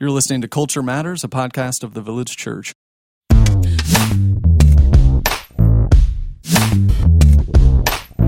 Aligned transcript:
You're 0.00 0.10
listening 0.10 0.42
to 0.42 0.48
Culture 0.48 0.80
Matters, 0.80 1.24
a 1.24 1.28
podcast 1.28 1.82
of 1.82 1.92
the 1.92 2.00
Village 2.00 2.36
Church. 2.36 2.72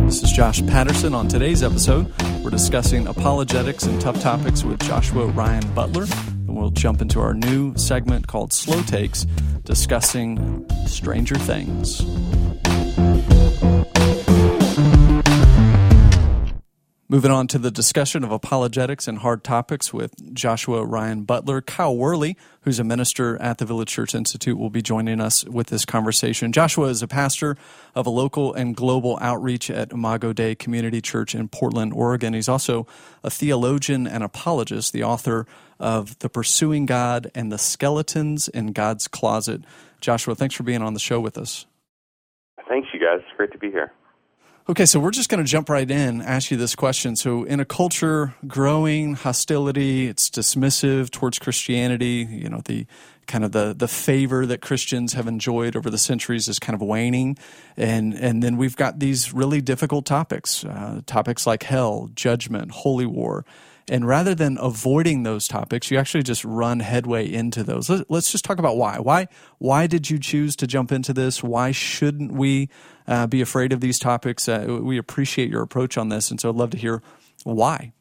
This 0.05 0.21
is 0.25 0.33
Josh 0.33 0.67
Patterson. 0.67 1.15
On 1.15 1.29
today's 1.29 1.63
episode, 1.63 2.13
we're 2.43 2.51
discussing 2.51 3.07
apologetics 3.07 3.85
and 3.85 4.01
tough 4.01 4.21
topics 4.21 4.65
with 4.65 4.81
Joshua 4.81 5.27
Ryan 5.27 5.73
Butler. 5.73 6.07
And 6.49 6.57
we'll 6.57 6.71
jump 6.71 7.01
into 7.03 7.21
our 7.21 7.35
new 7.35 7.77
segment 7.77 8.27
called 8.27 8.53
Slow 8.53 8.83
Takes, 8.83 9.25
discussing 9.63 10.69
Stranger 10.89 11.37
Things. 11.37 12.01
Moving 17.11 17.33
on 17.33 17.49
to 17.49 17.59
the 17.59 17.73
discussion 17.73 18.23
of 18.23 18.31
apologetics 18.31 19.09
and 19.09 19.19
hard 19.19 19.43
topics 19.43 19.93
with 19.93 20.33
Joshua 20.33 20.85
Ryan 20.85 21.25
Butler. 21.25 21.61
Kyle 21.61 21.97
Worley, 21.97 22.37
who's 22.61 22.79
a 22.79 22.85
minister 22.85 23.37
at 23.43 23.59
the 23.59 23.65
Village 23.65 23.89
Church 23.89 24.15
Institute, 24.15 24.57
will 24.57 24.71
be 24.71 24.81
joining 24.81 25.21
us 25.21 25.45
with 25.45 25.67
this 25.71 25.85
conversation. 25.85 26.53
Joshua 26.53 26.87
is 26.87 27.03
a 27.03 27.09
pastor 27.09 27.57
of 27.97 28.07
a 28.07 28.11
local 28.11 28.55
and 28.55 28.77
global 28.77 29.19
outreach 29.21 29.73
at 29.73 29.91
Imago 29.91 30.33
Dei 30.33 30.55
Community 30.55 31.01
Church 31.01 31.35
in 31.35 31.49
Portland, 31.49 31.93
Oregon. 31.95 32.33
He's 32.33 32.49
also 32.49 32.87
a 33.25 33.31
theologian 33.31 34.07
and 34.07 34.23
apologist, 34.23 34.93
the 34.93 35.03
author 35.03 35.49
of 35.81 36.17
The 36.21 36.29
Pursuing 36.29 36.87
God 36.87 37.29
and 37.35 37.51
the 37.51 37.59
Skeletons 37.59 38.47
in 38.47 38.69
God's 38.69 39.09
Closet. 39.09 39.63
Joshua, 40.01 40.37
thanks 40.37 40.55
for 40.55 40.63
being 40.63 40.81
on 40.81 40.95
the 40.95 41.01
show 41.01 41.19
with 41.19 41.37
us. 41.37 41.67
Thanks, 42.69 42.87
you 42.95 43.01
guys. 43.01 43.19
It's 43.27 43.37
great 43.37 43.51
to 43.51 43.59
be 43.59 43.73
here. 43.73 43.91
Okay, 44.71 44.87
so 44.87 45.01
we're 45.01 45.11
just 45.11 45.29
going 45.29 45.43
to 45.43 45.51
jump 45.51 45.69
right 45.69 45.91
in, 45.91 46.23
ask 46.23 46.53
you 46.53 46.57
this 46.57 46.77
question. 46.77 47.17
So, 47.17 47.43
in 47.43 47.59
a 47.59 47.65
culture 47.65 48.37
growing 48.47 49.15
hostility, 49.15 50.07
it's 50.07 50.31
dismissive 50.31 51.11
towards 51.11 51.41
Christianity. 51.41 52.25
You 52.31 52.49
know, 52.49 52.61
the 52.65 52.87
kind 53.27 53.43
of 53.43 53.51
the 53.51 53.75
the 53.77 53.89
favor 53.89 54.47
that 54.47 54.61
Christians 54.61 55.15
have 55.15 55.27
enjoyed 55.27 55.75
over 55.75 55.91
the 55.91 55.99
centuries 55.99 56.47
is 56.47 56.61
kind 56.61 56.77
of 56.77 56.83
waning, 56.83 57.37
and 57.77 58.15
and 58.15 58.45
then 58.45 58.59
we've 58.59 58.77
got 58.77 59.01
these 59.01 59.35
really 59.35 59.61
difficult 59.61 60.07
topics, 60.07 60.65
uh, 60.65 61.01
topics 61.05 61.49
like 61.49 61.65
hell, 61.65 62.09
judgment, 62.15 62.71
holy 62.71 63.07
war. 63.07 63.45
And 63.91 64.07
rather 64.07 64.37
than 64.37 64.57
avoiding 64.61 65.25
those 65.25 65.49
topics, 65.49 65.91
you 65.91 65.99
actually 65.99 66.23
just 66.23 66.45
run 66.45 66.79
headway 66.79 67.31
into 67.31 67.65
those. 67.65 67.91
Let's 68.09 68.31
just 68.31 68.45
talk 68.45 68.59
about 68.59 68.77
why. 68.77 69.01
Why 69.01 69.27
why 69.59 69.89
did 69.89 70.09
you 70.09 70.21
choose 70.21 70.55
to 70.57 70.69
jump 70.69 70.93
into 70.93 71.13
this? 71.13 71.43
Why 71.43 71.73
shouldn't 71.73 72.31
we 72.31 72.69
uh, 73.09 73.27
be 73.27 73.41
afraid 73.41 73.73
of 73.73 73.81
these 73.81 73.99
topics? 73.99 74.49
Uh, 74.49 74.79
we 74.81 74.97
appreciate 74.97 75.51
your 75.51 75.63
approach 75.63 75.99
on 75.99 76.09
this, 76.09 76.31
and 76.31 76.41
so 76.41 76.51
I'd 76.51 76.55
love 76.55 76.71
to 76.71 76.79
hear 76.79 77.03
why. 77.43 77.93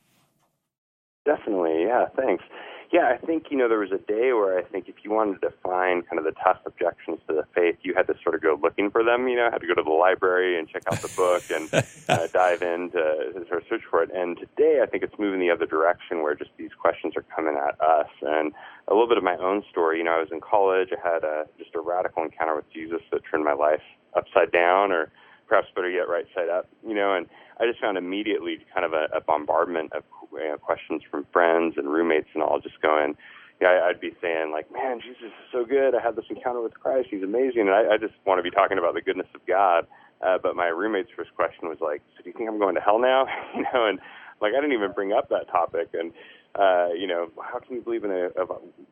Definitely, 1.25 1.85
yeah. 1.87 2.05
Thanks. 2.15 2.43
Yeah, 2.91 3.13
I 3.13 3.23
think, 3.23 3.51
you 3.51 3.57
know, 3.57 3.69
there 3.69 3.77
was 3.77 3.91
a 3.91 3.99
day 3.99 4.33
where 4.33 4.57
I 4.57 4.63
think 4.63 4.89
if 4.89 4.95
you 5.03 5.11
wanted 5.11 5.41
to 5.41 5.53
find 5.61 6.07
kind 6.07 6.17
of 6.17 6.25
the 6.25 6.31
tough 6.43 6.57
objections 6.65 7.19
to 7.27 7.35
the 7.35 7.43
faith, 7.53 7.77
you 7.83 7.93
had 7.93 8.07
to 8.07 8.15
sort 8.23 8.33
of 8.33 8.41
go 8.41 8.57
looking 8.59 8.89
for 8.89 9.03
them, 9.03 9.27
you 9.27 9.35
know, 9.35 9.47
had 9.51 9.61
to 9.61 9.67
go 9.67 9.75
to 9.75 9.83
the 9.83 9.91
library 9.91 10.57
and 10.57 10.67
check 10.67 10.81
out 10.91 10.99
the 10.99 11.11
book 11.15 11.43
and 11.51 11.69
uh, 12.09 12.25
dive 12.33 12.63
in 12.63 12.89
to, 12.91 13.45
sort 13.47 13.61
of 13.61 13.67
search 13.69 13.83
for 13.87 14.01
it. 14.01 14.09
And 14.11 14.39
today 14.39 14.79
I 14.81 14.87
think 14.87 15.03
it's 15.03 15.13
moving 15.19 15.39
the 15.39 15.51
other 15.51 15.67
direction 15.67 16.23
where 16.23 16.33
just 16.33 16.49
these 16.57 16.71
questions 16.81 17.13
are 17.15 17.25
coming 17.35 17.55
at 17.57 17.79
us. 17.79 18.09
And 18.23 18.53
a 18.87 18.93
little 18.93 19.07
bit 19.07 19.19
of 19.19 19.23
my 19.23 19.37
own 19.37 19.63
story, 19.69 19.99
you 19.99 20.03
know, 20.03 20.13
I 20.13 20.19
was 20.19 20.31
in 20.31 20.41
college, 20.41 20.89
I 20.91 21.07
had 21.07 21.23
a, 21.23 21.45
just 21.59 21.75
a 21.75 21.81
radical 21.81 22.23
encounter 22.23 22.55
with 22.55 22.73
Jesus 22.73 23.01
that 23.11 23.21
turned 23.29 23.43
my 23.43 23.53
life 23.53 23.83
upside 24.15 24.51
down 24.51 24.91
or 24.91 25.11
perhaps 25.47 25.67
better 25.75 25.89
yet, 25.91 26.09
right 26.09 26.25
side 26.33 26.49
up, 26.49 26.67
you 26.87 26.95
know, 26.95 27.13
and 27.13 27.27
I 27.59 27.65
just 27.67 27.79
found 27.79 27.97
immediately 27.97 28.59
kind 28.73 28.85
of 28.85 28.93
a, 28.93 29.07
a 29.15 29.21
bombardment 29.21 29.93
of 29.93 30.03
you 30.31 30.39
know, 30.39 30.57
questions 30.57 31.01
from 31.09 31.25
friends 31.33 31.75
and 31.77 31.89
roommates 31.89 32.29
and 32.33 32.43
all 32.43 32.59
just 32.59 32.81
going, 32.81 33.15
yeah, 33.61 33.81
I'd 33.83 33.99
be 33.99 34.11
saying 34.21 34.51
like, 34.51 34.71
man, 34.71 35.01
Jesus 35.01 35.27
is 35.27 35.47
so 35.51 35.65
good. 35.65 35.93
I 35.93 36.01
had 36.01 36.15
this 36.15 36.25
encounter 36.29 36.61
with 36.61 36.79
Christ. 36.79 37.09
He's 37.11 37.23
amazing. 37.23 37.67
And 37.67 37.71
I, 37.71 37.95
I 37.95 37.97
just 37.97 38.13
want 38.25 38.39
to 38.39 38.43
be 38.43 38.51
talking 38.51 38.77
about 38.77 38.93
the 38.93 39.01
goodness 39.01 39.27
of 39.35 39.45
God. 39.45 39.85
Uh, 40.25 40.37
but 40.41 40.55
my 40.55 40.67
roommate's 40.67 41.09
first 41.15 41.35
question 41.35 41.67
was 41.67 41.77
like, 41.81 42.01
so 42.15 42.23
do 42.23 42.29
you 42.29 42.35
think 42.37 42.49
I'm 42.49 42.59
going 42.59 42.75
to 42.75 42.81
hell 42.81 42.99
now? 42.99 43.25
you 43.55 43.63
know, 43.73 43.87
and 43.87 43.99
like, 44.41 44.53
I 44.57 44.61
didn't 44.61 44.73
even 44.73 44.93
bring 44.93 45.11
up 45.11 45.29
that 45.29 45.49
topic. 45.51 45.89
And, 45.93 46.13
uh, 46.55 46.89
you 46.97 47.07
know, 47.07 47.29
how 47.41 47.59
can 47.59 47.75
you 47.75 47.81
believe 47.81 48.03
in 48.03 48.11
a, 48.11 48.27
a, 48.41 48.45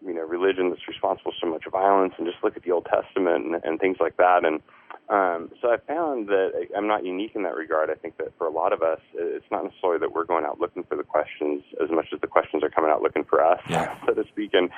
you 0.06 0.14
know, 0.14 0.22
religion 0.22 0.70
that's 0.70 0.88
responsible 0.88 1.32
for 1.32 1.46
so 1.46 1.50
much 1.50 1.64
violence 1.72 2.14
and 2.18 2.28
just 2.28 2.44
look 2.44 2.56
at 2.56 2.64
the 2.64 2.72
Old 2.72 2.86
Testament 2.86 3.46
and, 3.46 3.56
and 3.64 3.80
things 3.80 3.98
like 4.00 4.18
that. 4.18 4.46
And, 4.46 4.62
um, 5.10 5.52
so 5.62 5.70
I 5.70 5.78
found 5.88 6.28
that 6.28 6.68
I'm 6.76 6.88
not 6.88 7.06
unique 7.06 7.32
in 7.34 7.44
that 7.44 7.56
regard. 7.56 7.90
I 7.90 7.96
think 7.96 8.18
that 8.18 8.38
for 8.38 8.46
a 8.46 8.52
lot 8.52 8.74
of 8.74 8.82
us, 8.82 9.00
it's 9.14 9.46
not 9.50 9.64
necessarily 9.64 10.00
that 10.00 10.12
we're 10.12 10.26
going 10.26 10.44
out 10.44 10.60
looking 10.60 10.84
for 10.84 10.98
the 10.98 11.04
questions 11.04 11.64
as 11.82 11.90
much 11.90 12.08
as 12.14 12.20
the 12.20 12.28
questions 12.28 12.62
are 12.62 12.70
coming 12.70 12.92
out 12.92 13.02
looking 13.02 13.24
for 13.24 13.44
us, 13.44 13.62
yeah. 13.70 13.96
so 14.06 14.14
to 14.14 14.24
speak. 14.28 14.52
And 14.54 14.70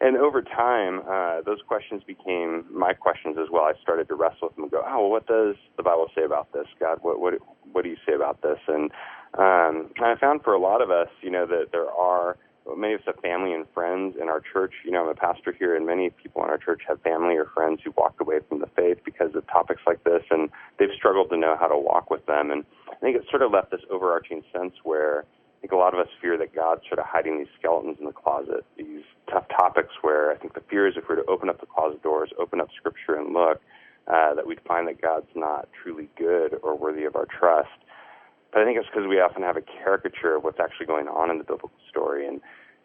and 0.00 0.16
over 0.16 0.42
time, 0.42 1.02
uh, 1.10 1.42
those 1.42 1.58
questions 1.66 2.02
became 2.06 2.64
my 2.70 2.92
questions 2.92 3.36
as 3.36 3.48
well. 3.50 3.64
I 3.64 3.72
started 3.82 4.06
to 4.08 4.14
wrestle 4.14 4.48
with 4.48 4.54
them 4.54 4.64
and 4.64 4.70
go, 4.70 4.82
"Oh, 4.86 5.00
well, 5.00 5.10
what 5.10 5.26
does 5.26 5.56
the 5.76 5.82
Bible 5.82 6.08
say 6.14 6.22
about 6.22 6.52
this? 6.52 6.66
God, 6.78 6.98
what 7.02 7.20
what 7.20 7.34
what 7.72 7.82
do 7.82 7.90
you 7.90 7.96
say 8.06 8.14
about 8.14 8.40
this?" 8.40 8.58
And 8.68 8.92
um, 9.34 9.90
and 9.96 10.04
I 10.04 10.16
found 10.16 10.42
for 10.42 10.54
a 10.54 10.58
lot 10.58 10.80
of 10.82 10.90
us, 10.90 11.08
you 11.22 11.30
know, 11.30 11.46
that 11.46 11.72
there 11.72 11.90
are 11.90 12.36
many 12.76 12.94
of 12.94 13.00
us 13.00 13.06
have 13.06 13.16
family 13.20 13.52
and 13.52 13.66
friends 13.72 14.16
in 14.20 14.28
our 14.28 14.40
church. 14.40 14.74
You 14.84 14.90
know, 14.90 15.02
I'm 15.02 15.08
a 15.08 15.14
pastor 15.14 15.54
here, 15.58 15.76
and 15.76 15.86
many 15.86 16.10
people 16.10 16.42
in 16.44 16.50
our 16.50 16.58
church 16.58 16.82
have 16.88 17.00
family 17.02 17.36
or 17.36 17.46
friends 17.54 17.80
who 17.84 17.92
walked 17.96 18.20
away 18.20 18.40
from 18.48 18.60
the 18.60 18.68
faith 18.76 18.98
because 19.04 19.34
of 19.34 19.46
topics 19.46 19.82
like 19.86 20.04
this, 20.04 20.22
and 20.30 20.50
they've 20.78 20.92
struggled 20.96 21.30
to 21.30 21.36
know 21.36 21.56
how 21.58 21.68
to 21.68 21.78
walk 21.78 22.10
with 22.10 22.26
them. 22.26 22.50
And 22.50 22.64
I 22.90 22.96
think 22.96 23.16
it 23.16 23.24
sort 23.30 23.42
of 23.42 23.52
left 23.52 23.70
this 23.70 23.80
overarching 23.90 24.42
sense 24.52 24.74
where 24.82 25.24
I 25.58 25.60
think 25.60 25.72
a 25.72 25.76
lot 25.76 25.94
of 25.94 26.00
us 26.00 26.08
fear 26.20 26.36
that 26.38 26.54
God's 26.54 26.82
sort 26.88 26.98
of 26.98 27.06
hiding 27.06 27.38
these 27.38 27.48
skeletons 27.58 27.96
in 27.98 28.06
the 28.06 28.12
closet, 28.12 28.64
these 28.76 29.02
tough 29.30 29.46
topics 29.48 29.92
where 30.02 30.30
I 30.30 30.36
think 30.36 30.54
the 30.54 30.62
fear 30.68 30.86
is 30.86 30.94
if 30.96 31.08
we 31.08 31.16
were 31.16 31.22
to 31.22 31.30
open 31.30 31.48
up 31.48 31.60
the 31.60 31.66
closet 31.66 32.02
doors, 32.02 32.30
open 32.38 32.60
up 32.60 32.68
Scripture, 32.76 33.16
and 33.16 33.32
look, 33.32 33.60
uh, 34.06 34.34
that 34.34 34.46
we'd 34.46 34.60
find 34.66 34.88
that 34.88 35.00
God's 35.00 35.28
not 35.34 35.68
truly 35.82 36.08
good 36.16 36.58
or 36.62 36.76
worthy 36.76 37.04
of 37.04 37.16
our 37.16 37.26
trust. 37.26 37.68
But 38.52 38.62
I 38.62 38.64
think 38.64 38.78
it's 38.78 38.88
because 38.88 39.06
we 39.08 39.20
often 39.20 39.42
have 39.42 39.56
a 39.56 39.62
caricature 39.62 40.36
of 40.36 40.44
what's 40.44 40.60
actually 40.60 40.86
going 40.86 41.08
on 41.08 41.30
in 41.30 41.38
the 41.38 41.44
biblical 41.44 41.72
story. 41.88 42.26
And 42.26 42.40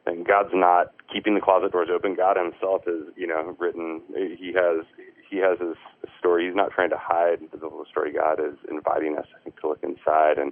and 0.06 0.28
God's 0.28 0.50
not 0.54 0.88
keeping 1.12 1.34
the 1.34 1.40
closet 1.40 1.72
doors 1.72 1.88
open. 1.94 2.16
God 2.16 2.36
Himself 2.36 2.84
is, 2.88 3.04
you 3.16 3.26
know, 3.26 3.56
written. 3.58 4.02
He 4.14 4.52
has 4.54 4.86
He 5.30 5.38
has 5.38 5.60
His 5.60 5.78
story. 6.20 6.46
He's 6.48 6.56
not 6.56 6.72
trying 6.72 6.90
to 6.90 6.98
hide 7.00 7.40
the 7.40 7.58
biblical 7.58 7.86
story. 7.90 8.12
God 8.12 8.40
is 8.40 8.58
inviting 8.70 9.18
us, 9.18 9.28
I 9.40 9.44
think, 9.44 9.60
to 9.62 9.70
look 9.70 9.80
inside. 9.84 10.38
And 10.38 10.52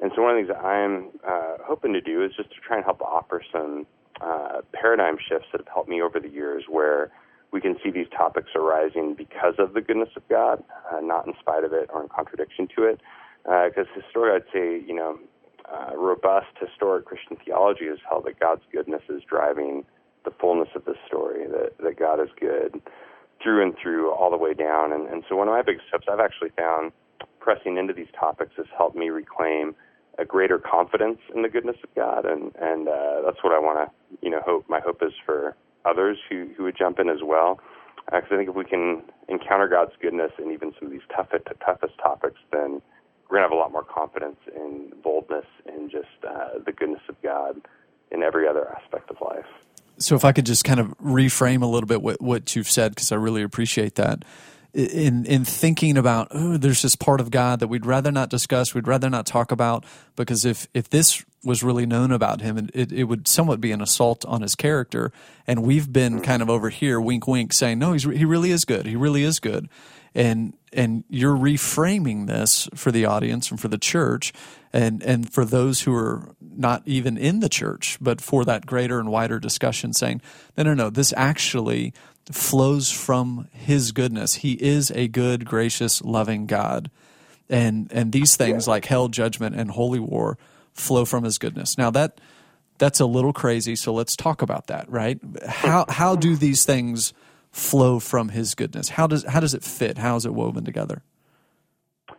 and 0.00 0.12
so 0.14 0.22
one 0.22 0.36
of 0.36 0.36
the 0.36 0.52
things 0.52 0.56
that 0.56 0.64
I'm 0.64 1.08
uh, 1.26 1.62
hoping 1.64 1.92
to 1.92 2.00
do 2.00 2.24
is 2.24 2.32
just 2.36 2.50
to 2.50 2.56
try 2.60 2.76
and 2.76 2.84
help 2.84 3.00
offer 3.02 3.42
some 3.52 3.86
uh, 4.20 4.60
paradigm 4.72 5.16
shifts 5.16 5.48
that 5.52 5.60
have 5.60 5.68
helped 5.68 5.88
me 5.88 6.02
over 6.02 6.20
the 6.20 6.28
years, 6.28 6.64
where 6.68 7.10
we 7.52 7.60
can 7.60 7.76
see 7.82 7.90
these 7.90 8.06
topics 8.16 8.50
arising 8.54 9.14
because 9.14 9.54
of 9.58 9.74
the 9.74 9.80
goodness 9.80 10.10
of 10.16 10.26
God, 10.28 10.62
uh, 10.92 11.00
not 11.00 11.26
in 11.26 11.34
spite 11.40 11.64
of 11.64 11.72
it 11.72 11.88
or 11.92 12.02
in 12.02 12.08
contradiction 12.08 12.68
to 12.76 12.84
it. 12.84 13.00
Because 13.44 13.86
uh, 13.96 14.00
historically, 14.00 14.36
I'd 14.36 14.52
say, 14.52 14.86
you 14.86 14.94
know, 14.94 15.18
uh, 15.72 15.96
robust 15.96 16.48
historic 16.60 17.04
Christian 17.06 17.36
theology 17.44 17.86
has 17.86 17.98
held 18.08 18.26
that 18.26 18.38
God's 18.40 18.62
goodness 18.72 19.02
is 19.08 19.22
driving 19.28 19.84
the 20.24 20.30
fullness 20.32 20.68
of 20.74 20.84
the 20.84 20.94
story, 21.06 21.46
that, 21.46 21.78
that 21.82 21.98
God 21.98 22.20
is 22.20 22.28
good 22.38 22.80
through 23.42 23.62
and 23.62 23.74
through, 23.80 24.12
all 24.12 24.30
the 24.30 24.36
way 24.36 24.52
down. 24.52 24.92
And, 24.92 25.08
and 25.08 25.24
so 25.28 25.36
one 25.36 25.48
of 25.48 25.54
my 25.54 25.62
big 25.62 25.78
steps 25.88 26.06
I've 26.10 26.20
actually 26.20 26.50
found 26.58 26.92
pressing 27.38 27.78
into 27.78 27.94
these 27.94 28.10
topics 28.18 28.52
has 28.56 28.66
helped 28.76 28.96
me 28.96 29.08
reclaim 29.08 29.74
a 30.18 30.24
greater 30.24 30.58
confidence 30.58 31.18
in 31.34 31.42
the 31.42 31.48
goodness 31.48 31.76
of 31.82 31.94
God, 31.94 32.26
and 32.26 32.52
and 32.60 32.88
uh, 32.88 33.22
that's 33.24 33.42
what 33.42 33.54
I 33.54 33.58
want 33.58 33.78
to, 33.88 34.16
you 34.20 34.30
know, 34.30 34.40
hope. 34.44 34.68
My 34.68 34.80
hope 34.80 35.02
is 35.02 35.12
for 35.24 35.56
others 35.84 36.18
who 36.28 36.48
who 36.56 36.64
would 36.64 36.76
jump 36.76 36.98
in 36.98 37.08
as 37.08 37.22
well, 37.24 37.58
because 38.04 38.28
uh, 38.30 38.34
I 38.34 38.36
think 38.36 38.50
if 38.50 38.54
we 38.54 38.64
can 38.64 39.02
encounter 39.28 39.66
God's 39.66 39.92
goodness 40.00 40.32
in 40.38 40.50
even 40.50 40.72
some 40.78 40.86
of 40.86 40.92
these 40.92 41.06
toughest 41.14 41.46
toughest 41.64 41.94
topics, 42.02 42.40
then 42.52 42.82
we're 43.30 43.38
going 43.38 43.48
to 43.48 43.54
have 43.54 43.56
a 43.56 43.60
lot 43.60 43.72
more 43.72 43.84
confidence 43.84 44.38
in 44.54 44.92
boldness 45.02 45.44
in 45.66 45.88
just 45.88 46.08
uh, 46.28 46.58
the 46.64 46.72
goodness 46.72 47.02
of 47.08 47.20
God 47.22 47.60
in 48.10 48.22
every 48.22 48.48
other 48.48 48.68
aspect 48.76 49.08
of 49.10 49.18
life. 49.20 49.46
So, 49.98 50.16
if 50.16 50.24
I 50.24 50.32
could 50.32 50.46
just 50.46 50.64
kind 50.64 50.80
of 50.80 50.98
reframe 50.98 51.62
a 51.62 51.66
little 51.66 51.86
bit 51.86 52.02
what, 52.02 52.20
what 52.20 52.56
you've 52.56 52.70
said, 52.70 52.92
because 52.92 53.12
I 53.12 53.16
really 53.16 53.42
appreciate 53.42 53.94
that. 53.96 54.24
In 54.72 55.26
in 55.26 55.44
thinking 55.44 55.96
about, 55.96 56.28
oh, 56.30 56.56
there's 56.56 56.82
this 56.82 56.94
part 56.94 57.20
of 57.20 57.30
God 57.30 57.58
that 57.58 57.66
we'd 57.66 57.86
rather 57.86 58.12
not 58.12 58.30
discuss, 58.30 58.72
we'd 58.72 58.86
rather 58.86 59.10
not 59.10 59.26
talk 59.26 59.50
about, 59.50 59.84
because 60.14 60.44
if 60.44 60.68
if 60.74 60.88
this 60.88 61.24
was 61.44 61.62
really 61.62 61.86
known 61.86 62.12
about 62.12 62.40
him, 62.40 62.68
it, 62.72 62.92
it 62.92 63.04
would 63.04 63.26
somewhat 63.26 63.60
be 63.60 63.72
an 63.72 63.80
assault 63.80 64.24
on 64.26 64.42
his 64.42 64.54
character. 64.54 65.10
And 65.46 65.64
we've 65.64 65.92
been 65.92 66.14
mm-hmm. 66.14 66.24
kind 66.24 66.42
of 66.42 66.48
over 66.48 66.68
here, 66.70 67.00
wink, 67.00 67.26
wink, 67.26 67.52
saying, 67.52 67.80
no, 67.80 67.92
he's 67.92 68.04
he 68.04 68.24
really 68.24 68.52
is 68.52 68.64
good. 68.64 68.86
He 68.86 68.94
really 68.94 69.24
is 69.24 69.40
good 69.40 69.68
and 70.14 70.54
and 70.72 71.04
you're 71.08 71.36
reframing 71.36 72.26
this 72.26 72.68
for 72.74 72.92
the 72.92 73.04
audience 73.04 73.50
and 73.50 73.60
for 73.60 73.68
the 73.68 73.78
church 73.78 74.32
and 74.72 75.02
and 75.02 75.32
for 75.32 75.44
those 75.44 75.82
who 75.82 75.94
are 75.94 76.34
not 76.40 76.82
even 76.86 77.16
in 77.16 77.40
the 77.40 77.48
church 77.48 77.98
but 78.00 78.20
for 78.20 78.44
that 78.44 78.66
greater 78.66 78.98
and 78.98 79.10
wider 79.10 79.38
discussion 79.38 79.92
saying 79.92 80.20
no 80.56 80.62
no 80.62 80.74
no 80.74 80.90
this 80.90 81.12
actually 81.16 81.92
flows 82.30 82.90
from 82.90 83.48
his 83.52 83.92
goodness 83.92 84.36
he 84.36 84.52
is 84.54 84.90
a 84.92 85.08
good 85.08 85.44
gracious 85.44 86.02
loving 86.02 86.46
god 86.46 86.90
and 87.48 87.88
and 87.92 88.12
these 88.12 88.36
things 88.36 88.68
like 88.68 88.84
hell 88.84 89.08
judgment 89.08 89.56
and 89.56 89.72
holy 89.72 90.00
war 90.00 90.38
flow 90.72 91.04
from 91.04 91.24
his 91.24 91.38
goodness 91.38 91.76
now 91.76 91.90
that 91.90 92.20
that's 92.80 92.98
a 92.98 93.06
little 93.06 93.32
crazy. 93.32 93.76
So 93.76 93.92
let's 93.92 94.16
talk 94.16 94.42
about 94.42 94.66
that, 94.66 94.90
right? 94.90 95.20
How 95.46 95.84
how 95.88 96.16
do 96.16 96.34
these 96.34 96.64
things 96.64 97.12
flow 97.50 97.98
from 97.98 98.30
His 98.30 98.54
goodness? 98.54 98.90
How 98.90 99.06
does 99.06 99.24
how 99.24 99.40
does 99.40 99.54
it 99.54 99.62
fit? 99.62 99.98
How 99.98 100.16
is 100.16 100.26
it 100.26 100.34
woven 100.34 100.64
together? 100.64 101.02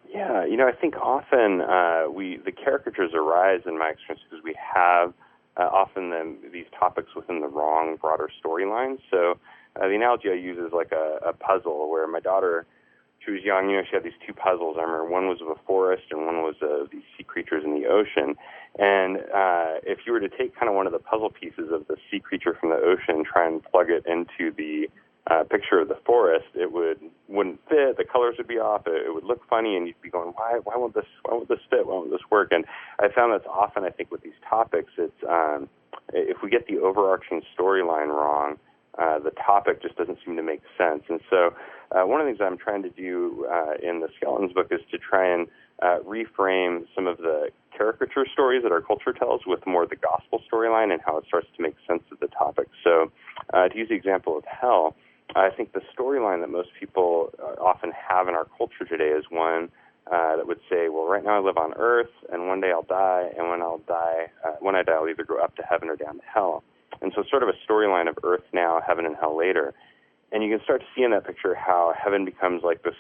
Yeah, 0.10 0.46
you 0.46 0.58
know, 0.58 0.68
I 0.68 0.74
think 0.74 0.96
often 0.98 1.62
uh, 1.62 2.06
we 2.12 2.38
the 2.44 2.52
caricatures 2.52 3.12
arise 3.14 3.62
in 3.66 3.78
my 3.78 3.90
experience 3.90 4.24
because 4.30 4.44
we 4.44 4.56
have 4.76 5.14
uh, 5.58 5.64
often 5.64 6.10
the, 6.10 6.38
these 6.52 6.66
topics 6.78 7.16
within 7.16 7.42
the 7.42 7.48
wrong 7.48 7.98
broader 8.00 8.30
storyline. 8.44 8.98
So 9.10 9.38
uh, 9.76 9.88
the 9.88 9.96
analogy 9.96 10.30
I 10.30 10.36
use 10.36 10.58
is 10.58 10.74
like 10.74 10.92
a, 10.92 11.30
a 11.30 11.34
puzzle 11.34 11.90
where 11.90 12.08
my 12.08 12.20
daughter, 12.20 12.66
she 13.24 13.32
was 13.32 13.42
young, 13.44 13.70
you 13.70 13.78
know, 13.78 13.84
she 13.90 13.96
had 13.96 14.04
these 14.04 14.20
two 14.26 14.34
puzzles. 14.34 14.78
I 14.80 14.84
remember 14.84 15.10
one 15.10 15.28
was 15.28 15.42
of 15.42 15.48
a 15.48 15.56
forest 15.66 16.04
and 16.12 16.26
one 16.26 16.42
was 16.42 16.56
of 16.62 16.90
these 16.92 17.04
sea 17.18 17.24
creatures 17.24 17.64
in 17.66 17.74
the 17.74 17.88
ocean. 17.88 18.36
And 18.80 19.18
uh, 19.18 19.80
if 19.84 20.00
you 20.06 20.14
were 20.14 20.20
to 20.20 20.30
take 20.30 20.56
kind 20.56 20.70
of 20.70 20.76
one 20.76 20.88
of 20.88 20.94
the 20.94 21.00
puzzle 21.00 21.30
pieces 21.30 21.72
of 21.72 21.88
the 21.88 21.98
sea 22.10 22.20
creature 22.20 22.56
from 22.60 22.70
the 22.70 22.78
ocean 22.78 23.24
try 23.24 23.48
and 23.48 23.62
plug 23.64 23.90
it 23.90 24.06
into 24.06 24.54
the 24.56 24.90
uh, 25.30 25.44
picture 25.44 25.80
of 25.80 25.88
the 25.88 25.98
forest, 26.06 26.48
it 26.56 26.72
would 26.72 27.00
wouldn't 27.28 27.60
fit. 27.70 27.98
The 27.98 28.06
colors 28.06 28.36
would 28.38 28.48
be 28.48 28.58
off. 28.58 28.88
It, 28.88 29.06
it 29.06 29.14
would 29.14 29.24
look 29.24 29.48
funny, 29.48 29.76
and 29.78 29.88
you'd 29.88 30.02
be 30.02 30.10
going, 30.10 30.34
"Why? 30.36 30.60
Why 30.64 30.76
won't 30.78 30.96
this? 30.96 31.06
Why 31.24 31.36
won't 31.36 31.48
this 31.48 31.60
fit? 31.70 31.86
Why 31.86 31.94
won't 31.94 32.12
this 32.12 32.22
work?" 32.32 32.52
And 32.52 32.66
I 33.00 33.10
found 33.10 33.32
that's 33.34 33.46
often, 33.48 33.84
I 33.84 33.92
think, 33.92 34.12
with 34.12 34.22
these 34.22 34.40
topics, 34.50 34.92
it's 34.98 35.24
um, 35.30 35.70
if 36.14 36.38
we 36.42 36.50
get 36.50 36.68
the 36.68 36.80
overarching 36.80 37.44
storyline 37.58 38.08
wrong, 38.08 38.58
uh, 38.98 39.20
the 39.20 39.32
topic 39.32 39.82
just 39.82 39.96
doesn't 39.96 40.18
seem 40.26 40.36
to 40.36 40.44
make 40.44 40.62
sense. 40.78 41.04
And 41.08 41.22
so, 41.30 41.54
uh, 41.92 42.06
one 42.06 42.20
of 42.20 42.26
the 42.26 42.32
things 42.32 42.42
I'm 42.42 42.58
trying 42.58 42.84
to 42.84 42.90
do 42.90 43.48
uh, 43.52 43.74
in 43.82 44.00
the 44.00 44.10
Skeletons 44.18 44.54
book 44.54 44.68
is 44.72 44.82
to 44.92 44.98
try 44.98 45.32
and 45.32 45.48
uh, 45.82 46.00
reframe 46.06 46.86
some 46.96 47.08
of 47.08 47.18
the 47.18 47.50
caricature 47.76 48.26
stories 48.32 48.64
that 48.64 48.72
our 48.72 48.82
culture 48.82 49.14
tells 49.14 49.42
with 49.46 49.66
more 49.66 49.86
the 49.86 49.96
gospel 49.96 50.42
storyline 50.52 50.92
and 50.92 51.02
how 51.06 51.18
it 51.18 51.26
starts 51.28 51.48
to 51.56 51.64
make 51.64 51.76
sense 51.88 52.04
of 52.12 52.20
the 52.20 52.28
topic. 52.28 52.68
So, 52.84 53.12
uh, 53.54 53.70
to 53.70 53.78
use 53.78 53.90
the 53.90 53.96
example 53.96 54.38
of 54.38 54.44
hell, 54.46 54.96
I 55.36 55.50
think 55.50 55.74
the 55.74 55.82
storyline 55.98 56.42
that 56.42 56.50
most 56.50 56.70
people 56.80 57.34
uh, 57.40 57.62
often 57.62 57.92
have 57.92 58.28
in 58.28 58.36
our 58.36 58.46
culture 58.58 58.86
today 58.88 59.10
is 59.10 59.26
one 59.30 59.70
uh, 60.12 60.36
that 60.36 60.48
would 60.48 60.60
say, 60.70 60.90
"Well, 60.90 61.08
right 61.08 61.24
now 61.24 61.38
I 61.38 61.40
live 61.40 61.58
on 61.58 61.74
Earth, 61.76 62.10
and 62.32 62.48
one 62.48 62.60
day 62.60 62.72
I'll 62.72 62.84
die, 62.84 63.30
and 63.38 63.50
when 63.50 63.62
I'll 63.62 63.82
die, 63.88 64.32
uh, 64.44 64.56
when 64.60 64.76
I 64.76 64.84
die, 64.84 64.94
I'll 64.94 65.08
either 65.08 65.24
go 65.24 65.42
up 65.42 65.56
to 65.58 65.64
heaven 65.64 65.90
or 65.90 65.96
down 65.96 66.16
to 66.16 66.24
hell." 66.26 66.64
And 67.02 67.12
so, 67.16 67.22
it's 67.22 67.30
sort 67.30 67.44
of 67.44 67.50
a 67.50 67.72
storyline 67.72 68.10
of 68.10 68.18
Earth 68.24 68.44
now, 68.52 68.82
heaven 68.86 69.06
and 69.06 69.16
hell 69.16 69.38
later. 69.38 69.74
And 70.32 70.44
you 70.44 70.50
can 70.50 70.64
start 70.64 70.82
to 70.82 70.88
see 70.96 71.04
in 71.04 71.12
that 71.12 71.26
picture 71.26 71.56
how 71.56 71.94
heaven 72.02 72.26
becomes 72.26 72.64
like 72.64 72.84
this 72.84 72.96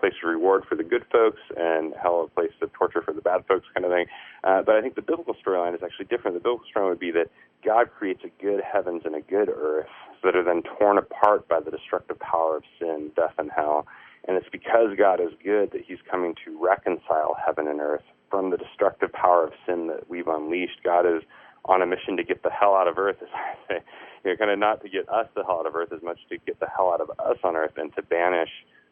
place 0.00 0.14
of 0.22 0.28
reward 0.28 0.64
for 0.68 0.74
the 0.74 0.82
good 0.82 1.04
folks, 1.12 1.40
and 1.56 1.94
hell 2.00 2.22
a 2.24 2.28
place 2.28 2.50
of 2.60 2.72
torture 2.72 3.02
for 3.02 3.12
the 3.12 3.20
bad 3.20 3.44
folks, 3.46 3.66
kind 3.74 3.84
of 3.84 3.92
thing. 3.92 4.06
Uh, 4.44 4.62
but 4.62 4.74
I 4.74 4.80
think 4.80 4.94
the 4.94 5.02
biblical 5.02 5.34
storyline 5.34 5.74
is 5.74 5.82
actually 5.82 6.06
different. 6.06 6.34
The 6.34 6.40
biblical 6.40 6.66
storyline 6.74 6.90
would 6.90 6.98
be 6.98 7.12
that 7.12 7.30
God 7.64 7.90
creates 7.96 8.22
a 8.24 8.42
good 8.42 8.60
heavens 8.60 9.02
and 9.04 9.14
a 9.14 9.20
good 9.20 9.48
earth 9.48 9.86
that 10.22 10.34
are 10.34 10.42
then 10.42 10.62
torn 10.78 10.98
apart 10.98 11.48
by 11.48 11.60
the 11.60 11.70
destructive 11.70 12.18
power 12.18 12.56
of 12.56 12.64
sin, 12.78 13.10
death, 13.14 13.34
and 13.38 13.50
hell. 13.54 13.86
And 14.26 14.36
it's 14.36 14.48
because 14.50 14.96
God 14.98 15.20
is 15.20 15.30
good 15.42 15.70
that 15.72 15.82
He's 15.86 15.98
coming 16.10 16.34
to 16.44 16.58
reconcile 16.60 17.36
heaven 17.44 17.68
and 17.68 17.80
earth 17.80 18.02
from 18.30 18.50
the 18.50 18.56
destructive 18.56 19.12
power 19.12 19.44
of 19.44 19.52
sin 19.66 19.86
that 19.86 20.10
we've 20.10 20.26
unleashed. 20.26 20.82
God 20.82 21.06
is 21.06 21.22
on 21.66 21.82
a 21.82 21.86
mission 21.86 22.16
to 22.16 22.24
get 22.24 22.42
the 22.42 22.50
hell 22.50 22.74
out 22.74 22.88
of 22.88 22.98
earth, 22.98 23.16
as 23.22 23.28
I 23.34 23.54
say. 23.68 23.80
You 24.24 24.30
know, 24.32 24.36
kind 24.36 24.50
of 24.50 24.58
not 24.58 24.82
to 24.82 24.88
get 24.88 25.08
us 25.08 25.28
the 25.34 25.44
hell 25.44 25.60
out 25.60 25.66
of 25.66 25.76
earth 25.76 25.92
as 25.92 26.02
much 26.02 26.18
to 26.30 26.38
get 26.38 26.58
the 26.60 26.68
hell 26.74 26.92
out 26.92 27.00
of 27.00 27.10
us 27.10 27.38
on 27.44 27.56
earth 27.56 27.72
and 27.76 27.94
to 27.96 28.02
banish 28.02 28.50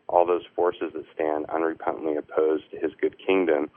all 0.09 0.27
those 0.27 0.43
forces 0.55 0.93
that 0.95 1.05
stand 1.15 1.47
unrepentantly 1.49 2.19
opposed 2.19 2.71
to 2.71 2.79
His 2.79 2.93
good 3.01 3.17
kingdom. 3.25 3.71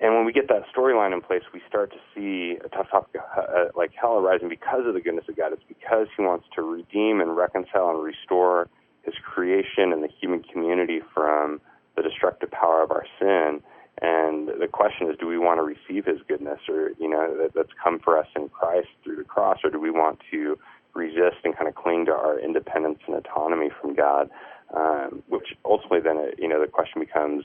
And 0.00 0.14
when 0.14 0.24
we 0.24 0.32
get 0.32 0.48
that 0.48 0.62
storyline 0.74 1.12
in 1.12 1.20
place, 1.20 1.42
we 1.52 1.60
start 1.68 1.92
to 1.92 1.98
see 2.14 2.58
a 2.64 2.68
tough 2.68 2.90
topic 2.90 3.20
uh, 3.36 3.66
like 3.76 3.92
hell 3.94 4.18
arising 4.18 4.48
because 4.48 4.86
of 4.86 4.94
the 4.94 5.00
goodness 5.00 5.24
of 5.28 5.36
God. 5.36 5.52
It's 5.52 5.62
because 5.68 6.08
He 6.16 6.22
wants 6.22 6.46
to 6.56 6.62
redeem 6.62 7.20
and 7.20 7.36
reconcile 7.36 7.90
and 7.90 8.02
restore 8.02 8.68
His 9.02 9.14
creation 9.22 9.92
and 9.92 10.02
the 10.02 10.08
human 10.20 10.42
community 10.42 11.00
from 11.14 11.60
the 11.96 12.02
destructive 12.02 12.50
power 12.50 12.82
of 12.82 12.90
our 12.90 13.06
sin. 13.20 13.62
And 14.02 14.48
the 14.48 14.68
question 14.70 15.08
is, 15.08 15.16
do 15.18 15.26
we 15.26 15.38
want 15.38 15.58
to 15.58 15.62
receive 15.62 16.04
His 16.04 16.20
goodness, 16.26 16.60
or 16.68 16.90
you 16.98 17.08
know, 17.08 17.36
that, 17.38 17.54
that's 17.54 17.72
come 17.82 18.00
for 18.00 18.18
us 18.18 18.26
in 18.36 18.48
Christ 18.48 18.88
through 19.02 19.16
the 19.16 19.24
cross, 19.24 19.58
or 19.62 19.70
do 19.70 19.80
we 19.80 19.90
want 19.90 20.18
to 20.30 20.58
resist 20.94 21.38
and 21.44 21.56
kind 21.56 21.68
of 21.68 21.74
cling 21.74 22.06
to 22.06 22.12
our 22.12 22.38
independence 22.38 22.98
and 23.06 23.16
autonomy 23.16 23.70
from 23.80 23.94
God? 23.94 24.30
Um, 24.74 25.22
which 25.28 25.54
ultimately, 25.64 26.00
then, 26.00 26.18
uh, 26.18 26.26
you 26.38 26.48
know, 26.48 26.60
the 26.60 26.66
question 26.66 27.00
becomes, 27.00 27.44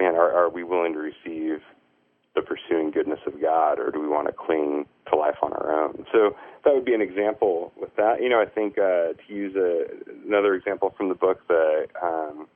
man, 0.00 0.16
are, 0.16 0.32
are 0.32 0.48
we 0.48 0.64
willing 0.64 0.94
to 0.94 0.98
receive 0.98 1.60
the 2.34 2.42
pursuing 2.42 2.90
goodness 2.90 3.20
of 3.26 3.40
God, 3.40 3.78
or 3.78 3.90
do 3.90 4.00
we 4.00 4.08
want 4.08 4.26
to 4.26 4.32
cling 4.32 4.86
to 5.10 5.16
life 5.16 5.36
on 5.42 5.52
our 5.52 5.84
own? 5.84 6.04
So 6.12 6.34
that 6.64 6.74
would 6.74 6.84
be 6.84 6.94
an 6.94 7.00
example 7.00 7.72
with 7.80 7.94
that. 7.96 8.20
You 8.20 8.28
know, 8.28 8.40
I 8.40 8.46
think 8.46 8.78
uh, 8.78 9.12
to 9.14 9.28
use 9.28 9.54
a, 9.54 9.86
another 10.26 10.54
example 10.54 10.92
from 10.96 11.08
the 11.08 11.14
book, 11.14 11.46
the 11.46 11.86
um, 12.02 12.48